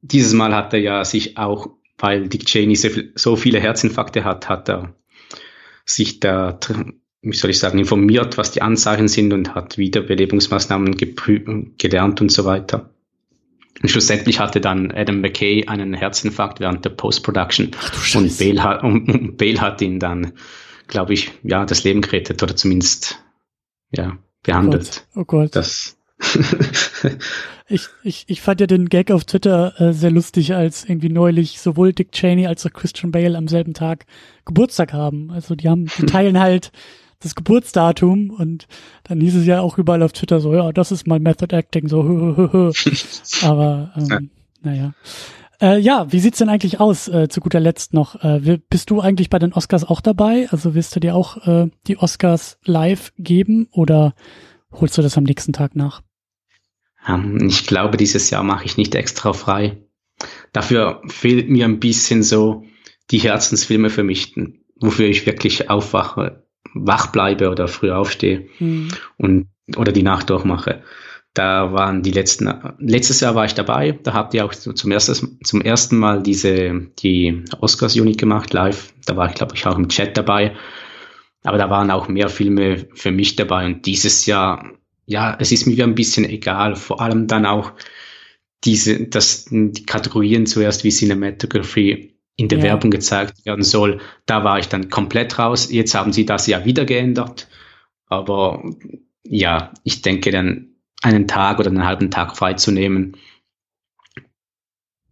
Dieses 0.01 0.33
Mal 0.33 0.53
hat 0.53 0.73
er 0.73 0.79
ja 0.79 1.05
sich 1.05 1.37
auch, 1.37 1.69
weil 1.97 2.27
Dick 2.27 2.45
Cheney 2.45 2.75
so 2.75 3.35
viele 3.35 3.59
Herzinfarkte 3.59 4.25
hat, 4.25 4.49
hat 4.49 4.67
er 4.67 4.95
sich 5.85 6.19
da 6.19 6.59
wie 7.23 7.35
soll 7.35 7.51
ich 7.51 7.59
sagen, 7.59 7.79
informiert, 7.79 8.37
was 8.37 8.51
die 8.51 8.61
Anzeichen 8.61 9.07
sind 9.07 9.33
und 9.33 9.55
hat 9.55 9.77
Wiederbelebungsmaßnahmen 9.77 10.95
gelernt 11.77 12.21
und 12.21 12.31
so 12.31 12.45
weiter. 12.45 12.89
Und 13.81 13.89
schlussendlich 13.89 14.39
hatte 14.39 14.61
dann 14.61 14.91
Adam 14.91 15.21
McKay 15.21 15.65
einen 15.67 15.93
Herzinfarkt 15.93 16.59
während 16.59 16.85
der 16.85 16.91
Post-Production 16.91 17.71
und 18.15 18.37
Bale 18.37 18.63
hat, 18.63 18.83
und, 18.83 19.37
Bale 19.37 19.61
hat 19.61 19.81
ihn 19.81 19.99
dann, 19.99 20.33
glaube 20.87 21.13
ich, 21.13 21.31
ja, 21.43 21.65
das 21.65 21.83
Leben 21.83 22.01
gerettet 22.01 22.43
oder 22.43 22.55
zumindest, 22.55 23.23
ja, 23.91 24.17
behandelt. 24.43 25.07
Oh 25.15 25.23
Gott. 25.23 25.23
Oh 25.23 25.25
Gott. 25.25 25.55
Das 25.55 25.97
ich, 27.67 27.87
ich, 28.03 28.25
ich 28.27 28.41
fand 28.41 28.61
ja 28.61 28.67
den 28.67 28.89
Gag 28.89 29.11
auf 29.11 29.25
Twitter 29.25 29.73
äh, 29.79 29.93
sehr 29.93 30.11
lustig, 30.11 30.53
als 30.53 30.85
irgendwie 30.85 31.09
neulich 31.09 31.59
sowohl 31.59 31.93
Dick 31.93 32.11
Cheney 32.11 32.47
als 32.47 32.65
auch 32.65 32.71
Christian 32.71 33.11
Bale 33.11 33.37
am 33.37 33.47
selben 33.47 33.73
Tag 33.73 34.05
Geburtstag 34.45 34.93
haben. 34.93 35.31
Also 35.31 35.55
die 35.55 35.69
haben, 35.69 35.89
die 35.97 36.05
teilen 36.05 36.39
halt 36.39 36.71
das 37.23 37.35
Geburtsdatum 37.35 38.29
und 38.29 38.67
dann 39.03 39.19
hieß 39.19 39.35
es 39.35 39.45
ja 39.45 39.61
auch 39.61 39.77
überall 39.77 40.03
auf 40.03 40.13
Twitter 40.13 40.39
so, 40.39 40.53
ja, 40.53 40.71
das 40.71 40.91
ist 40.91 41.07
mal 41.07 41.19
Method 41.19 41.55
Acting, 41.55 41.87
so, 41.87 42.03
hö, 42.03 42.35
hö, 42.35 42.49
hö. 42.51 42.71
aber 43.41 43.93
ähm, 43.95 44.07
ja. 44.09 44.19
naja. 44.61 44.93
Äh, 45.61 45.79
ja, 45.79 46.11
wie 46.11 46.19
sieht's 46.19 46.39
denn 46.39 46.49
eigentlich 46.49 46.79
aus, 46.79 47.07
äh, 47.07 47.29
zu 47.29 47.39
guter 47.39 47.59
Letzt 47.59 47.93
noch? 47.93 48.21
Äh, 48.23 48.59
bist 48.69 48.89
du 48.89 48.99
eigentlich 48.99 49.29
bei 49.29 49.39
den 49.39 49.53
Oscars 49.53 49.85
auch 49.85 50.01
dabei? 50.01 50.47
Also 50.51 50.75
wirst 50.75 50.95
du 50.95 50.99
dir 50.99 51.15
auch 51.15 51.47
äh, 51.47 51.69
die 51.87 51.97
Oscars 51.97 52.57
live 52.65 53.13
geben 53.17 53.67
oder 53.71 54.13
holst 54.71 54.97
du 54.97 55.01
das 55.01 55.17
am 55.17 55.23
nächsten 55.23 55.53
Tag 55.53 55.75
nach? 55.75 56.01
Um, 57.07 57.39
ähm, 57.39 57.47
ich 57.47 57.65
glaube, 57.65 57.97
dieses 57.97 58.29
Jahr 58.29 58.43
mache 58.43 58.65
ich 58.65 58.77
nicht 58.77 58.95
extra 58.95 59.33
frei. 59.33 59.77
Dafür 60.51 61.01
fehlt 61.07 61.49
mir 61.49 61.65
ein 61.65 61.79
bisschen 61.79 62.23
so 62.23 62.65
die 63.11 63.19
Herzensfilme 63.19 63.89
für 63.89 64.03
mich, 64.03 64.35
wofür 64.79 65.07
ich 65.07 65.25
wirklich 65.25 65.69
aufwache 65.69 66.43
wach 66.73 67.07
bleibe 67.07 67.49
oder 67.49 67.67
früh 67.67 67.91
aufstehe 67.91 68.47
mhm. 68.59 68.89
und 69.17 69.47
oder 69.77 69.91
die 69.91 70.03
Nacht 70.03 70.29
durchmache. 70.29 70.83
Da 71.33 71.73
waren 71.73 72.03
die 72.03 72.11
letzten, 72.11 72.53
letztes 72.77 73.19
Jahr 73.21 73.33
war 73.33 73.45
ich 73.45 73.55
dabei, 73.55 73.97
da 74.03 74.13
habt 74.13 74.35
ihr 74.35 74.45
auch 74.45 74.53
zum 74.53 74.91
ersten, 74.91 75.39
zum 75.43 75.61
ersten 75.61 75.97
Mal 75.97 76.21
diese, 76.21 76.91
die 76.99 77.43
Oscars-Unit 77.59 78.19
gemacht, 78.19 78.53
live. 78.53 78.93
Da 79.05 79.17
war 79.17 79.29
ich, 79.29 79.35
glaube 79.35 79.55
ich, 79.55 79.65
auch 79.65 79.77
im 79.77 79.89
Chat 79.89 80.15
dabei. 80.15 80.55
Aber 81.43 81.57
da 81.57 81.69
waren 81.71 81.89
auch 81.89 82.07
mehr 82.07 82.29
Filme 82.29 82.85
für 82.93 83.11
mich 83.11 83.35
dabei 83.35 83.65
und 83.65 83.85
dieses 83.85 84.25
Jahr, 84.27 84.73
ja, 85.05 85.35
es 85.39 85.51
ist 85.51 85.65
mir 85.65 85.83
ein 85.83 85.95
bisschen 85.95 86.23
egal, 86.25 86.75
vor 86.75 87.01
allem 87.01 87.27
dann 87.27 87.45
auch 87.45 87.73
diese, 88.63 89.07
dass 89.07 89.45
die 89.45 89.85
Kategorien 89.85 90.45
zuerst 90.45 90.83
wie 90.83 90.91
Cinematography 90.91 92.12
in 92.35 92.47
der 92.47 92.59
ja. 92.59 92.65
Werbung 92.65 92.91
gezeigt 92.91 93.45
werden 93.45 93.63
soll. 93.63 93.99
Da 94.25 94.43
war 94.43 94.59
ich 94.59 94.67
dann 94.67 94.89
komplett 94.89 95.37
raus. 95.37 95.71
Jetzt 95.71 95.95
haben 95.95 96.13
sie 96.13 96.25
das 96.25 96.47
ja 96.47 96.65
wieder 96.65 96.85
geändert. 96.85 97.47
Aber 98.07 98.63
ja, 99.23 99.73
ich 99.83 100.01
denke 100.01 100.31
dann 100.31 100.75
einen 101.01 101.27
Tag 101.27 101.59
oder 101.59 101.69
einen 101.69 101.85
halben 101.85 102.11
Tag 102.11 102.37
freizunehmen, 102.37 103.17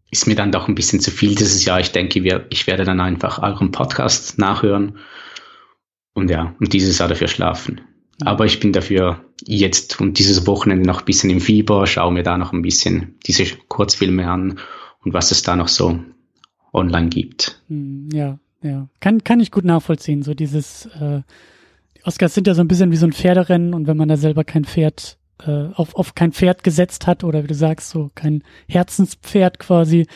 ist 0.10 0.28
mir 0.28 0.36
dann 0.36 0.52
doch 0.52 0.68
ein 0.68 0.76
bisschen 0.76 1.00
zu 1.00 1.10
viel 1.10 1.36
dieses 1.36 1.64
Jahr. 1.64 1.80
Ich 1.80 1.92
denke, 1.92 2.46
ich 2.50 2.68
werde 2.68 2.84
dann 2.84 3.00
einfach 3.00 3.42
euren 3.42 3.72
Podcast 3.72 4.38
nachhören 4.38 5.00
und 6.14 6.30
ja, 6.30 6.54
und 6.60 6.74
dieses 6.74 6.98
Jahr 6.98 7.08
dafür 7.08 7.30
schlafen. 7.30 7.82
Aber 8.24 8.46
ich 8.46 8.60
bin 8.60 8.74
dafür 8.74 9.26
jetzt 9.44 10.00
und 10.00 10.20
dieses 10.20 10.46
Wochenende 10.46 10.86
noch 10.86 11.00
ein 11.00 11.06
bisschen 11.06 11.30
im 11.30 11.42
Fieber, 11.42 11.88
schaue 11.88 12.12
mir 12.12 12.24
da 12.24 12.38
noch 12.38 12.54
ein 12.54 12.62
bisschen 12.62 13.18
diese 13.26 13.46
Kurzfilme 13.68 14.30
an 14.30 14.60
und 15.00 15.14
was 15.14 15.32
es 15.32 15.44
da 15.44 15.56
noch 15.56 15.70
so 15.70 16.00
online 16.74 17.10
gibt. 17.10 17.62
Hm, 17.68 18.10
ja, 18.14 18.40
ja. 18.62 18.88
Kann, 19.00 19.24
kann 19.24 19.40
ich 19.40 19.52
gut 19.52 19.66
nachvollziehen. 19.66 20.24
So 20.24 20.34
dieses, 20.34 20.86
äh, 20.88 21.22
die 21.98 22.06
Oscars 22.06 22.34
sind 22.34 22.48
ja 22.48 22.54
so 22.54 22.62
ein 22.62 22.68
bisschen 22.68 22.92
wie 22.92 22.98
so 22.98 23.06
ein 23.06 23.14
Pferderennen 23.14 23.74
und 23.74 23.88
wenn 23.88 23.98
man 23.98 24.10
da 24.10 24.18
selber 24.18 24.44
kein 24.44 24.66
Pferd, 24.66 25.18
äh, 25.46 25.68
auf, 25.74 25.96
auf 25.96 26.16
kein 26.16 26.32
Pferd 26.32 26.64
gesetzt 26.64 27.08
hat 27.08 27.24
oder 27.24 27.44
wie 27.44 27.48
du 27.48 27.56
sagst, 27.56 27.90
so 27.90 28.10
kein 28.16 28.44
Herzenspferd 28.68 29.60
quasi 29.60 30.08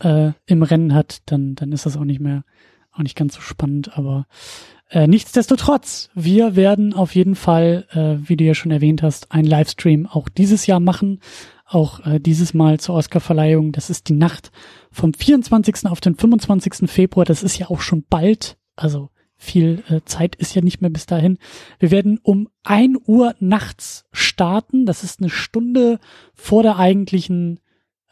äh, 0.00 0.32
im 0.46 0.62
Rennen 0.62 0.94
hat, 0.94 1.22
dann, 1.26 1.54
dann 1.54 1.72
ist 1.72 1.86
das 1.86 1.96
auch 1.96 2.04
nicht 2.04 2.20
mehr, 2.20 2.44
auch 2.92 3.02
nicht 3.02 3.16
ganz 3.16 3.34
so 3.34 3.40
spannend, 3.40 3.96
aber 3.96 4.26
äh, 4.88 5.08
nichtsdestotrotz, 5.08 6.10
wir 6.14 6.54
werden 6.54 6.94
auf 6.94 7.14
jeden 7.14 7.34
Fall, 7.34 7.86
äh, 7.90 8.28
wie 8.28 8.36
du 8.36 8.44
ja 8.44 8.54
schon 8.54 8.70
erwähnt 8.70 9.02
hast, 9.02 9.32
einen 9.32 9.48
Livestream 9.48 10.06
auch 10.06 10.28
dieses 10.28 10.66
Jahr 10.66 10.80
machen 10.80 11.20
auch 11.66 12.06
äh, 12.06 12.20
dieses 12.20 12.54
Mal 12.54 12.78
zur 12.78 12.94
Oscarverleihung. 12.94 13.72
Das 13.72 13.90
ist 13.90 14.08
die 14.08 14.14
Nacht 14.14 14.52
vom 14.96 15.12
24. 15.12 15.86
auf 15.86 16.00
den 16.00 16.16
25. 16.16 16.90
Februar. 16.90 17.26
Das 17.26 17.42
ist 17.42 17.58
ja 17.58 17.68
auch 17.68 17.80
schon 17.80 18.04
bald. 18.08 18.56
Also 18.76 19.10
viel 19.36 19.82
äh, 19.90 20.00
Zeit 20.06 20.34
ist 20.36 20.54
ja 20.54 20.62
nicht 20.62 20.80
mehr 20.80 20.90
bis 20.90 21.04
dahin. 21.04 21.38
Wir 21.78 21.90
werden 21.90 22.18
um 22.22 22.48
ein 22.64 22.96
Uhr 23.04 23.34
nachts 23.38 24.06
starten. 24.12 24.86
Das 24.86 25.04
ist 25.04 25.20
eine 25.20 25.28
Stunde 25.28 26.00
vor 26.32 26.62
der 26.62 26.78
eigentlichen 26.78 27.60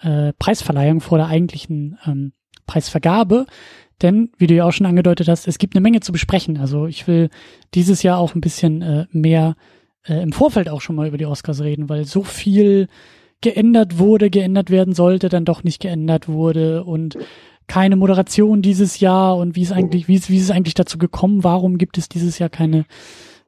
äh, 0.01 0.35
Preisverleihung, 0.35 1.01
vor 1.01 1.17
der 1.17 1.29
eigentlichen 1.29 1.99
ähm, 2.07 2.33
Preisvergabe. 2.67 3.47
Denn, 4.03 4.33
wie 4.37 4.47
du 4.47 4.55
ja 4.55 4.67
auch 4.67 4.73
schon 4.73 4.87
angedeutet 4.87 5.29
hast, 5.29 5.49
es 5.49 5.57
gibt 5.57 5.75
eine 5.75 5.81
Menge 5.81 6.01
zu 6.01 6.13
besprechen. 6.13 6.59
Also 6.59 6.87
ich 6.87 7.07
will 7.07 7.31
dieses 7.73 8.03
Jahr 8.03 8.19
auch 8.19 8.35
ein 8.35 8.43
bisschen 8.43 8.83
äh, 8.83 9.07
mehr 9.11 9.57
äh, 10.07 10.23
im 10.23 10.33
Vorfeld 10.33 10.69
auch 10.69 10.83
schon 10.83 10.97
mal 10.97 11.09
über 11.09 11.17
die 11.17 11.27
Oscars 11.27 11.63
reden, 11.63 11.89
weil 11.89 12.05
so 12.05 12.23
viel 12.25 12.89
geändert 13.45 13.99
wurde, 13.99 14.31
geändert 14.31 14.71
werden 14.71 14.95
sollte, 14.95 15.29
dann 15.29 15.45
doch 15.45 15.63
nicht 15.63 15.81
geändert 15.81 16.29
wurde 16.29 16.83
und 16.83 17.19
keine 17.67 17.97
Moderation 17.97 18.63
dieses 18.63 19.01
Jahr 19.01 19.37
und 19.37 19.55
wie 19.55 19.63
ist 19.63 19.73
eigentlich, 19.73 20.09
wie 20.09 20.15
ist, 20.15 20.31
wie 20.31 20.39
es 20.39 20.51
eigentlich 20.51 20.75
dazu 20.75 20.99
gekommen? 20.99 21.45
Warum 21.45 21.79
gibt 21.79 21.99
es 21.99 22.09
dieses 22.09 22.39
Jahr 22.39 22.49
keine, 22.49 22.87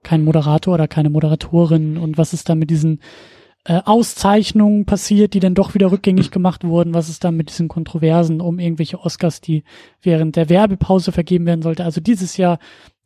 keinen 0.02 0.24
Moderator 0.24 0.74
oder 0.74 0.86
keine 0.86 1.10
Moderatorin 1.10 1.96
und 1.96 2.18
was 2.18 2.34
ist 2.34 2.48
da 2.48 2.54
mit 2.54 2.68
diesen 2.70 3.00
äh, 3.64 3.80
Auszeichnungen 3.84 4.84
passiert, 4.84 5.32
die 5.32 5.40
dann 5.40 5.54
doch 5.54 5.74
wieder 5.74 5.90
rückgängig 5.90 6.30
gemacht 6.30 6.62
wurden? 6.62 6.92
Was 6.92 7.08
ist 7.08 7.24
da 7.24 7.30
mit 7.30 7.48
diesen 7.48 7.68
Kontroversen 7.68 8.42
um 8.42 8.58
irgendwelche 8.58 9.00
Oscars, 9.00 9.40
die 9.40 9.64
während 10.02 10.36
der 10.36 10.50
Werbepause 10.50 11.10
vergeben 11.10 11.46
werden 11.46 11.62
sollte? 11.62 11.84
Also 11.84 12.02
dieses 12.02 12.36
Jahr 12.36 12.58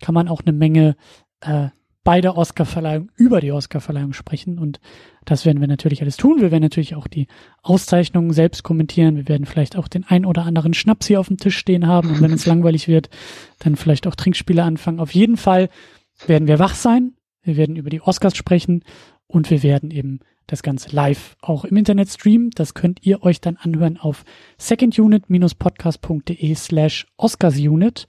kann 0.02 0.14
man 0.14 0.28
auch 0.28 0.42
eine 0.44 0.56
Menge 0.56 0.96
äh, 1.40 1.68
bei 2.04 2.20
der 2.20 2.36
Oscarverleihung 2.36 3.10
über 3.16 3.40
die 3.40 3.52
Oscarverleihung 3.52 4.12
sprechen 4.12 4.58
und 4.58 4.80
das 5.24 5.44
werden 5.44 5.60
wir 5.60 5.68
natürlich 5.68 6.02
alles 6.02 6.16
tun. 6.16 6.40
Wir 6.40 6.50
werden 6.50 6.62
natürlich 6.62 6.94
auch 6.94 7.06
die 7.06 7.26
Auszeichnungen 7.62 8.32
selbst 8.32 8.62
kommentieren. 8.62 9.16
Wir 9.16 9.28
werden 9.28 9.46
vielleicht 9.46 9.76
auch 9.76 9.88
den 9.88 10.04
ein 10.04 10.24
oder 10.24 10.44
anderen 10.44 10.74
Schnaps 10.74 11.06
hier 11.06 11.20
auf 11.20 11.28
dem 11.28 11.36
Tisch 11.36 11.58
stehen 11.58 11.86
haben 11.86 12.10
und 12.10 12.20
wenn 12.20 12.32
es 12.32 12.46
langweilig 12.50 12.88
wird, 12.88 13.10
dann 13.58 13.76
vielleicht 13.76 14.06
auch 14.06 14.14
Trinkspiele 14.14 14.62
anfangen. 14.62 15.00
Auf 15.00 15.14
jeden 15.14 15.36
Fall 15.36 15.68
werden 16.26 16.48
wir 16.48 16.58
wach 16.58 16.74
sein. 16.74 17.14
Wir 17.42 17.56
werden 17.56 17.76
über 17.76 17.90
die 17.90 18.02
Oscars 18.02 18.36
sprechen 18.36 18.84
und 19.26 19.50
wir 19.50 19.62
werden 19.62 19.90
eben 19.90 20.20
das 20.46 20.62
Ganze 20.62 20.94
live 20.94 21.36
auch 21.40 21.64
im 21.64 21.76
Internet 21.76 22.08
streamen. 22.08 22.50
Das 22.50 22.74
könnt 22.74 23.06
ihr 23.06 23.22
euch 23.22 23.40
dann 23.40 23.56
anhören 23.56 23.96
auf 23.98 24.24
secondunit-podcast.de 24.58 26.54
slash 26.54 27.06
oscarsunit 27.16 28.06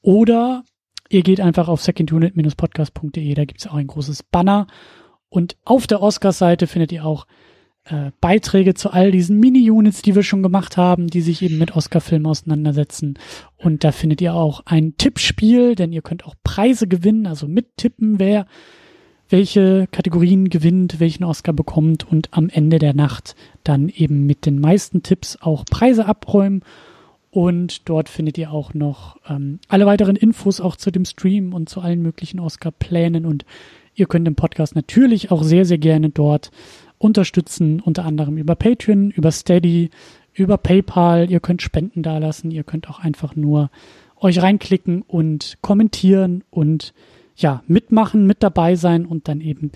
oder 0.00 0.64
Ihr 1.10 1.22
geht 1.22 1.40
einfach 1.40 1.68
auf 1.68 1.80
secondunit-podcast.de, 1.80 3.34
da 3.34 3.44
gibt 3.46 3.60
es 3.60 3.66
auch 3.66 3.76
ein 3.76 3.86
großes 3.86 4.24
Banner. 4.24 4.66
Und 5.28 5.56
auf 5.64 5.86
der 5.86 6.02
Oscars-Seite 6.02 6.66
findet 6.66 6.92
ihr 6.92 7.04
auch 7.04 7.26
äh, 7.84 8.10
Beiträge 8.20 8.74
zu 8.74 8.90
all 8.90 9.10
diesen 9.10 9.38
Mini-Units, 9.40 10.02
die 10.02 10.14
wir 10.14 10.22
schon 10.22 10.42
gemacht 10.42 10.76
haben, 10.76 11.08
die 11.08 11.20
sich 11.20 11.42
eben 11.42 11.58
mit 11.58 11.74
Oscar-Filmen 11.74 12.26
auseinandersetzen. 12.26 13.18
Und 13.56 13.84
da 13.84 13.92
findet 13.92 14.20
ihr 14.20 14.34
auch 14.34 14.62
ein 14.66 14.96
Tippspiel, 14.96 15.74
denn 15.74 15.92
ihr 15.92 16.02
könnt 16.02 16.24
auch 16.24 16.34
Preise 16.44 16.86
gewinnen, 16.86 17.26
also 17.26 17.48
mittippen, 17.48 18.18
wer 18.18 18.46
welche 19.30 19.86
Kategorien 19.90 20.48
gewinnt, 20.48 21.00
welchen 21.00 21.24
Oscar 21.24 21.52
bekommt 21.52 22.10
und 22.10 22.28
am 22.32 22.48
Ende 22.48 22.78
der 22.78 22.94
Nacht 22.94 23.36
dann 23.62 23.88
eben 23.88 24.24
mit 24.24 24.46
den 24.46 24.58
meisten 24.58 25.02
Tipps 25.02 25.36
auch 25.40 25.64
Preise 25.66 26.06
abräumen. 26.06 26.62
Und 27.30 27.88
dort 27.88 28.08
findet 28.08 28.38
ihr 28.38 28.50
auch 28.50 28.72
noch 28.72 29.18
ähm, 29.28 29.60
alle 29.68 29.84
weiteren 29.84 30.16
Infos 30.16 30.60
auch 30.60 30.76
zu 30.76 30.90
dem 30.90 31.04
Stream 31.04 31.52
und 31.52 31.68
zu 31.68 31.80
allen 31.80 32.00
möglichen 32.00 32.40
Oscar-Plänen. 32.40 33.26
Und 33.26 33.44
ihr 33.98 34.06
könnt 34.06 34.26
den 34.26 34.36
Podcast 34.36 34.76
natürlich 34.76 35.30
auch 35.30 35.42
sehr, 35.42 35.64
sehr 35.64 35.78
gerne 35.78 36.10
dort 36.10 36.50
unterstützen, 36.98 37.80
unter 37.80 38.04
anderem 38.04 38.38
über 38.38 38.54
Patreon, 38.54 39.10
über 39.10 39.32
Steady, 39.32 39.90
über 40.34 40.56
PayPal. 40.56 41.30
Ihr 41.30 41.40
könnt 41.40 41.62
Spenden 41.62 42.02
dalassen. 42.02 42.50
Ihr 42.50 42.64
könnt 42.64 42.88
auch 42.88 43.00
einfach 43.00 43.34
nur 43.36 43.70
euch 44.20 44.40
reinklicken 44.40 45.02
und 45.02 45.58
kommentieren 45.60 46.44
und 46.50 46.94
ja, 47.36 47.62
mitmachen, 47.66 48.26
mit 48.26 48.42
dabei 48.42 48.74
sein 48.74 49.06
und 49.06 49.28
dann 49.28 49.40
eben 49.40 49.70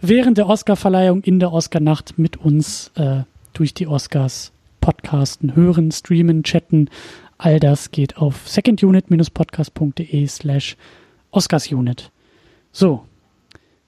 während 0.00 0.38
der 0.38 0.48
Oscarverleihung 0.48 1.22
in 1.22 1.40
der 1.40 1.52
Oscarnacht 1.52 2.18
mit 2.18 2.36
uns 2.36 2.92
äh, 2.94 3.22
durch 3.52 3.74
die 3.74 3.88
Oscars 3.88 4.52
podcasten, 4.80 5.56
hören, 5.56 5.90
streamen, 5.90 6.44
chatten. 6.44 6.88
All 7.36 7.58
das 7.58 7.90
geht 7.90 8.16
auf 8.16 8.48
secondunit-podcast.de 8.48 10.26
slash 10.26 10.76
oscarsunit. 11.32 12.10
So, 12.72 13.04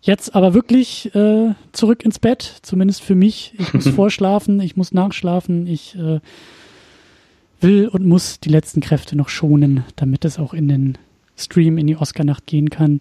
jetzt 0.02 0.34
aber 0.34 0.52
wirklich 0.52 1.14
äh, 1.14 1.54
zurück 1.72 2.04
ins 2.04 2.18
Bett, 2.18 2.58
zumindest 2.62 3.02
für 3.02 3.14
mich. 3.14 3.54
Ich 3.58 3.72
muss 3.72 3.88
vorschlafen, 3.94 4.60
ich 4.60 4.76
muss 4.76 4.92
nachschlafen, 4.92 5.66
ich 5.66 5.96
äh, 5.96 6.20
will 7.60 7.88
und 7.88 8.04
muss 8.04 8.40
die 8.40 8.50
letzten 8.50 8.80
Kräfte 8.80 9.16
noch 9.16 9.28
schonen, 9.28 9.84
damit 9.96 10.24
es 10.24 10.38
auch 10.38 10.52
in 10.52 10.68
den 10.68 10.98
Stream 11.36 11.78
in 11.78 11.86
die 11.86 11.96
Oscar-Nacht 11.96 12.46
gehen 12.46 12.68
kann. 12.68 13.00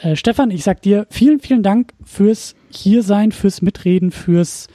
Äh, 0.00 0.16
Stefan, 0.16 0.50
ich 0.50 0.64
sag 0.64 0.82
dir 0.82 1.06
vielen, 1.08 1.40
vielen 1.40 1.62
Dank 1.62 1.94
fürs 2.04 2.54
Hiersein, 2.68 3.32
fürs 3.32 3.62
Mitreden, 3.62 4.10
fürs 4.10 4.68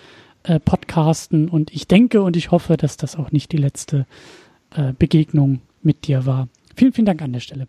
äh, 0.44 0.60
Podcasten 0.60 1.50
und 1.50 1.74
ich 1.74 1.88
denke 1.88 2.22
und 2.22 2.38
ich 2.38 2.52
hoffe, 2.52 2.78
dass 2.78 2.98
das 2.98 3.16
auch 3.16 3.32
nicht 3.32 3.52
die 3.52 3.58
letzte 3.58 4.06
äh, 4.76 4.94
Begegnung 4.98 5.62
mit 5.82 6.08
dir 6.08 6.26
war. 6.26 6.48
Vielen, 6.76 6.94
vielen 6.94 7.06
Dank 7.06 7.22
an 7.22 7.34
der 7.34 7.40
Stelle. 7.42 7.68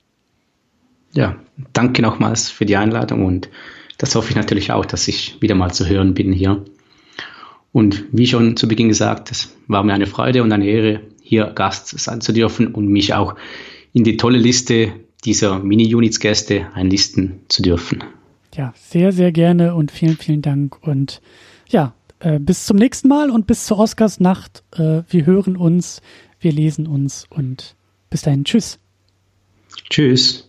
Ja, 1.13 1.37
danke 1.73 2.03
nochmals 2.03 2.51
für 2.51 2.67
die 2.67 2.77
Einladung 2.77 3.25
und 3.25 3.49
das 3.99 4.15
hoffe 4.15 4.31
ich 4.31 4.37
natürlich 4.37 4.73
auch, 4.73 4.87
dass 4.87 5.09
ich 5.09 5.41
wieder 5.41 5.55
mal 5.55 5.73
zu 5.73 5.87
hören 5.87 6.15
bin 6.15 6.33
hier. 6.33 6.65
Und 7.73 8.05
wie 8.13 8.27
schon 8.27 8.57
zu 8.57 8.69
Beginn 8.69 8.89
gesagt, 8.89 9.31
es 9.31 9.55
war 9.67 9.83
mir 9.83 9.95
eine 9.95 10.07
Freude 10.07 10.43
und 10.43 10.53
eine 10.53 10.67
Ehre, 10.67 11.01
hier 11.23 11.47
Gast 11.47 11.99
sein 11.99 12.21
zu 12.21 12.33
dürfen 12.33 12.69
und 12.69 12.89
mich 12.89 13.15
auch 13.15 13.35
in 13.93 14.05
die 14.05 14.17
tolle 14.17 14.39
Liste 14.39 14.93
dieser 15.25 15.59
Mini-Units-Gäste 15.59 16.69
einlisten 16.75 17.41
zu 17.49 17.63
dürfen. 17.63 18.05
Ja, 18.55 18.73
sehr, 18.77 19.13
sehr 19.13 19.33
gerne 19.33 19.75
und 19.75 19.91
vielen, 19.91 20.17
vielen 20.17 20.41
Dank. 20.41 20.79
Und 20.87 21.21
ja, 21.69 21.95
äh, 22.21 22.39
bis 22.39 22.65
zum 22.65 22.77
nächsten 22.77 23.09
Mal 23.09 23.31
und 23.31 23.47
bis 23.47 23.67
zur 23.67 23.79
Oscarsnacht. 23.79 24.63
Äh, 24.73 25.03
wir 25.09 25.27
hören 25.27 25.57
uns, 25.57 26.01
wir 26.41 26.53
lesen 26.53 26.87
uns 26.87 27.27
und 27.29 27.75
bis 28.09 28.23
dahin. 28.23 28.45
Tschüss. 28.45 28.79
Tschüss. 29.91 30.46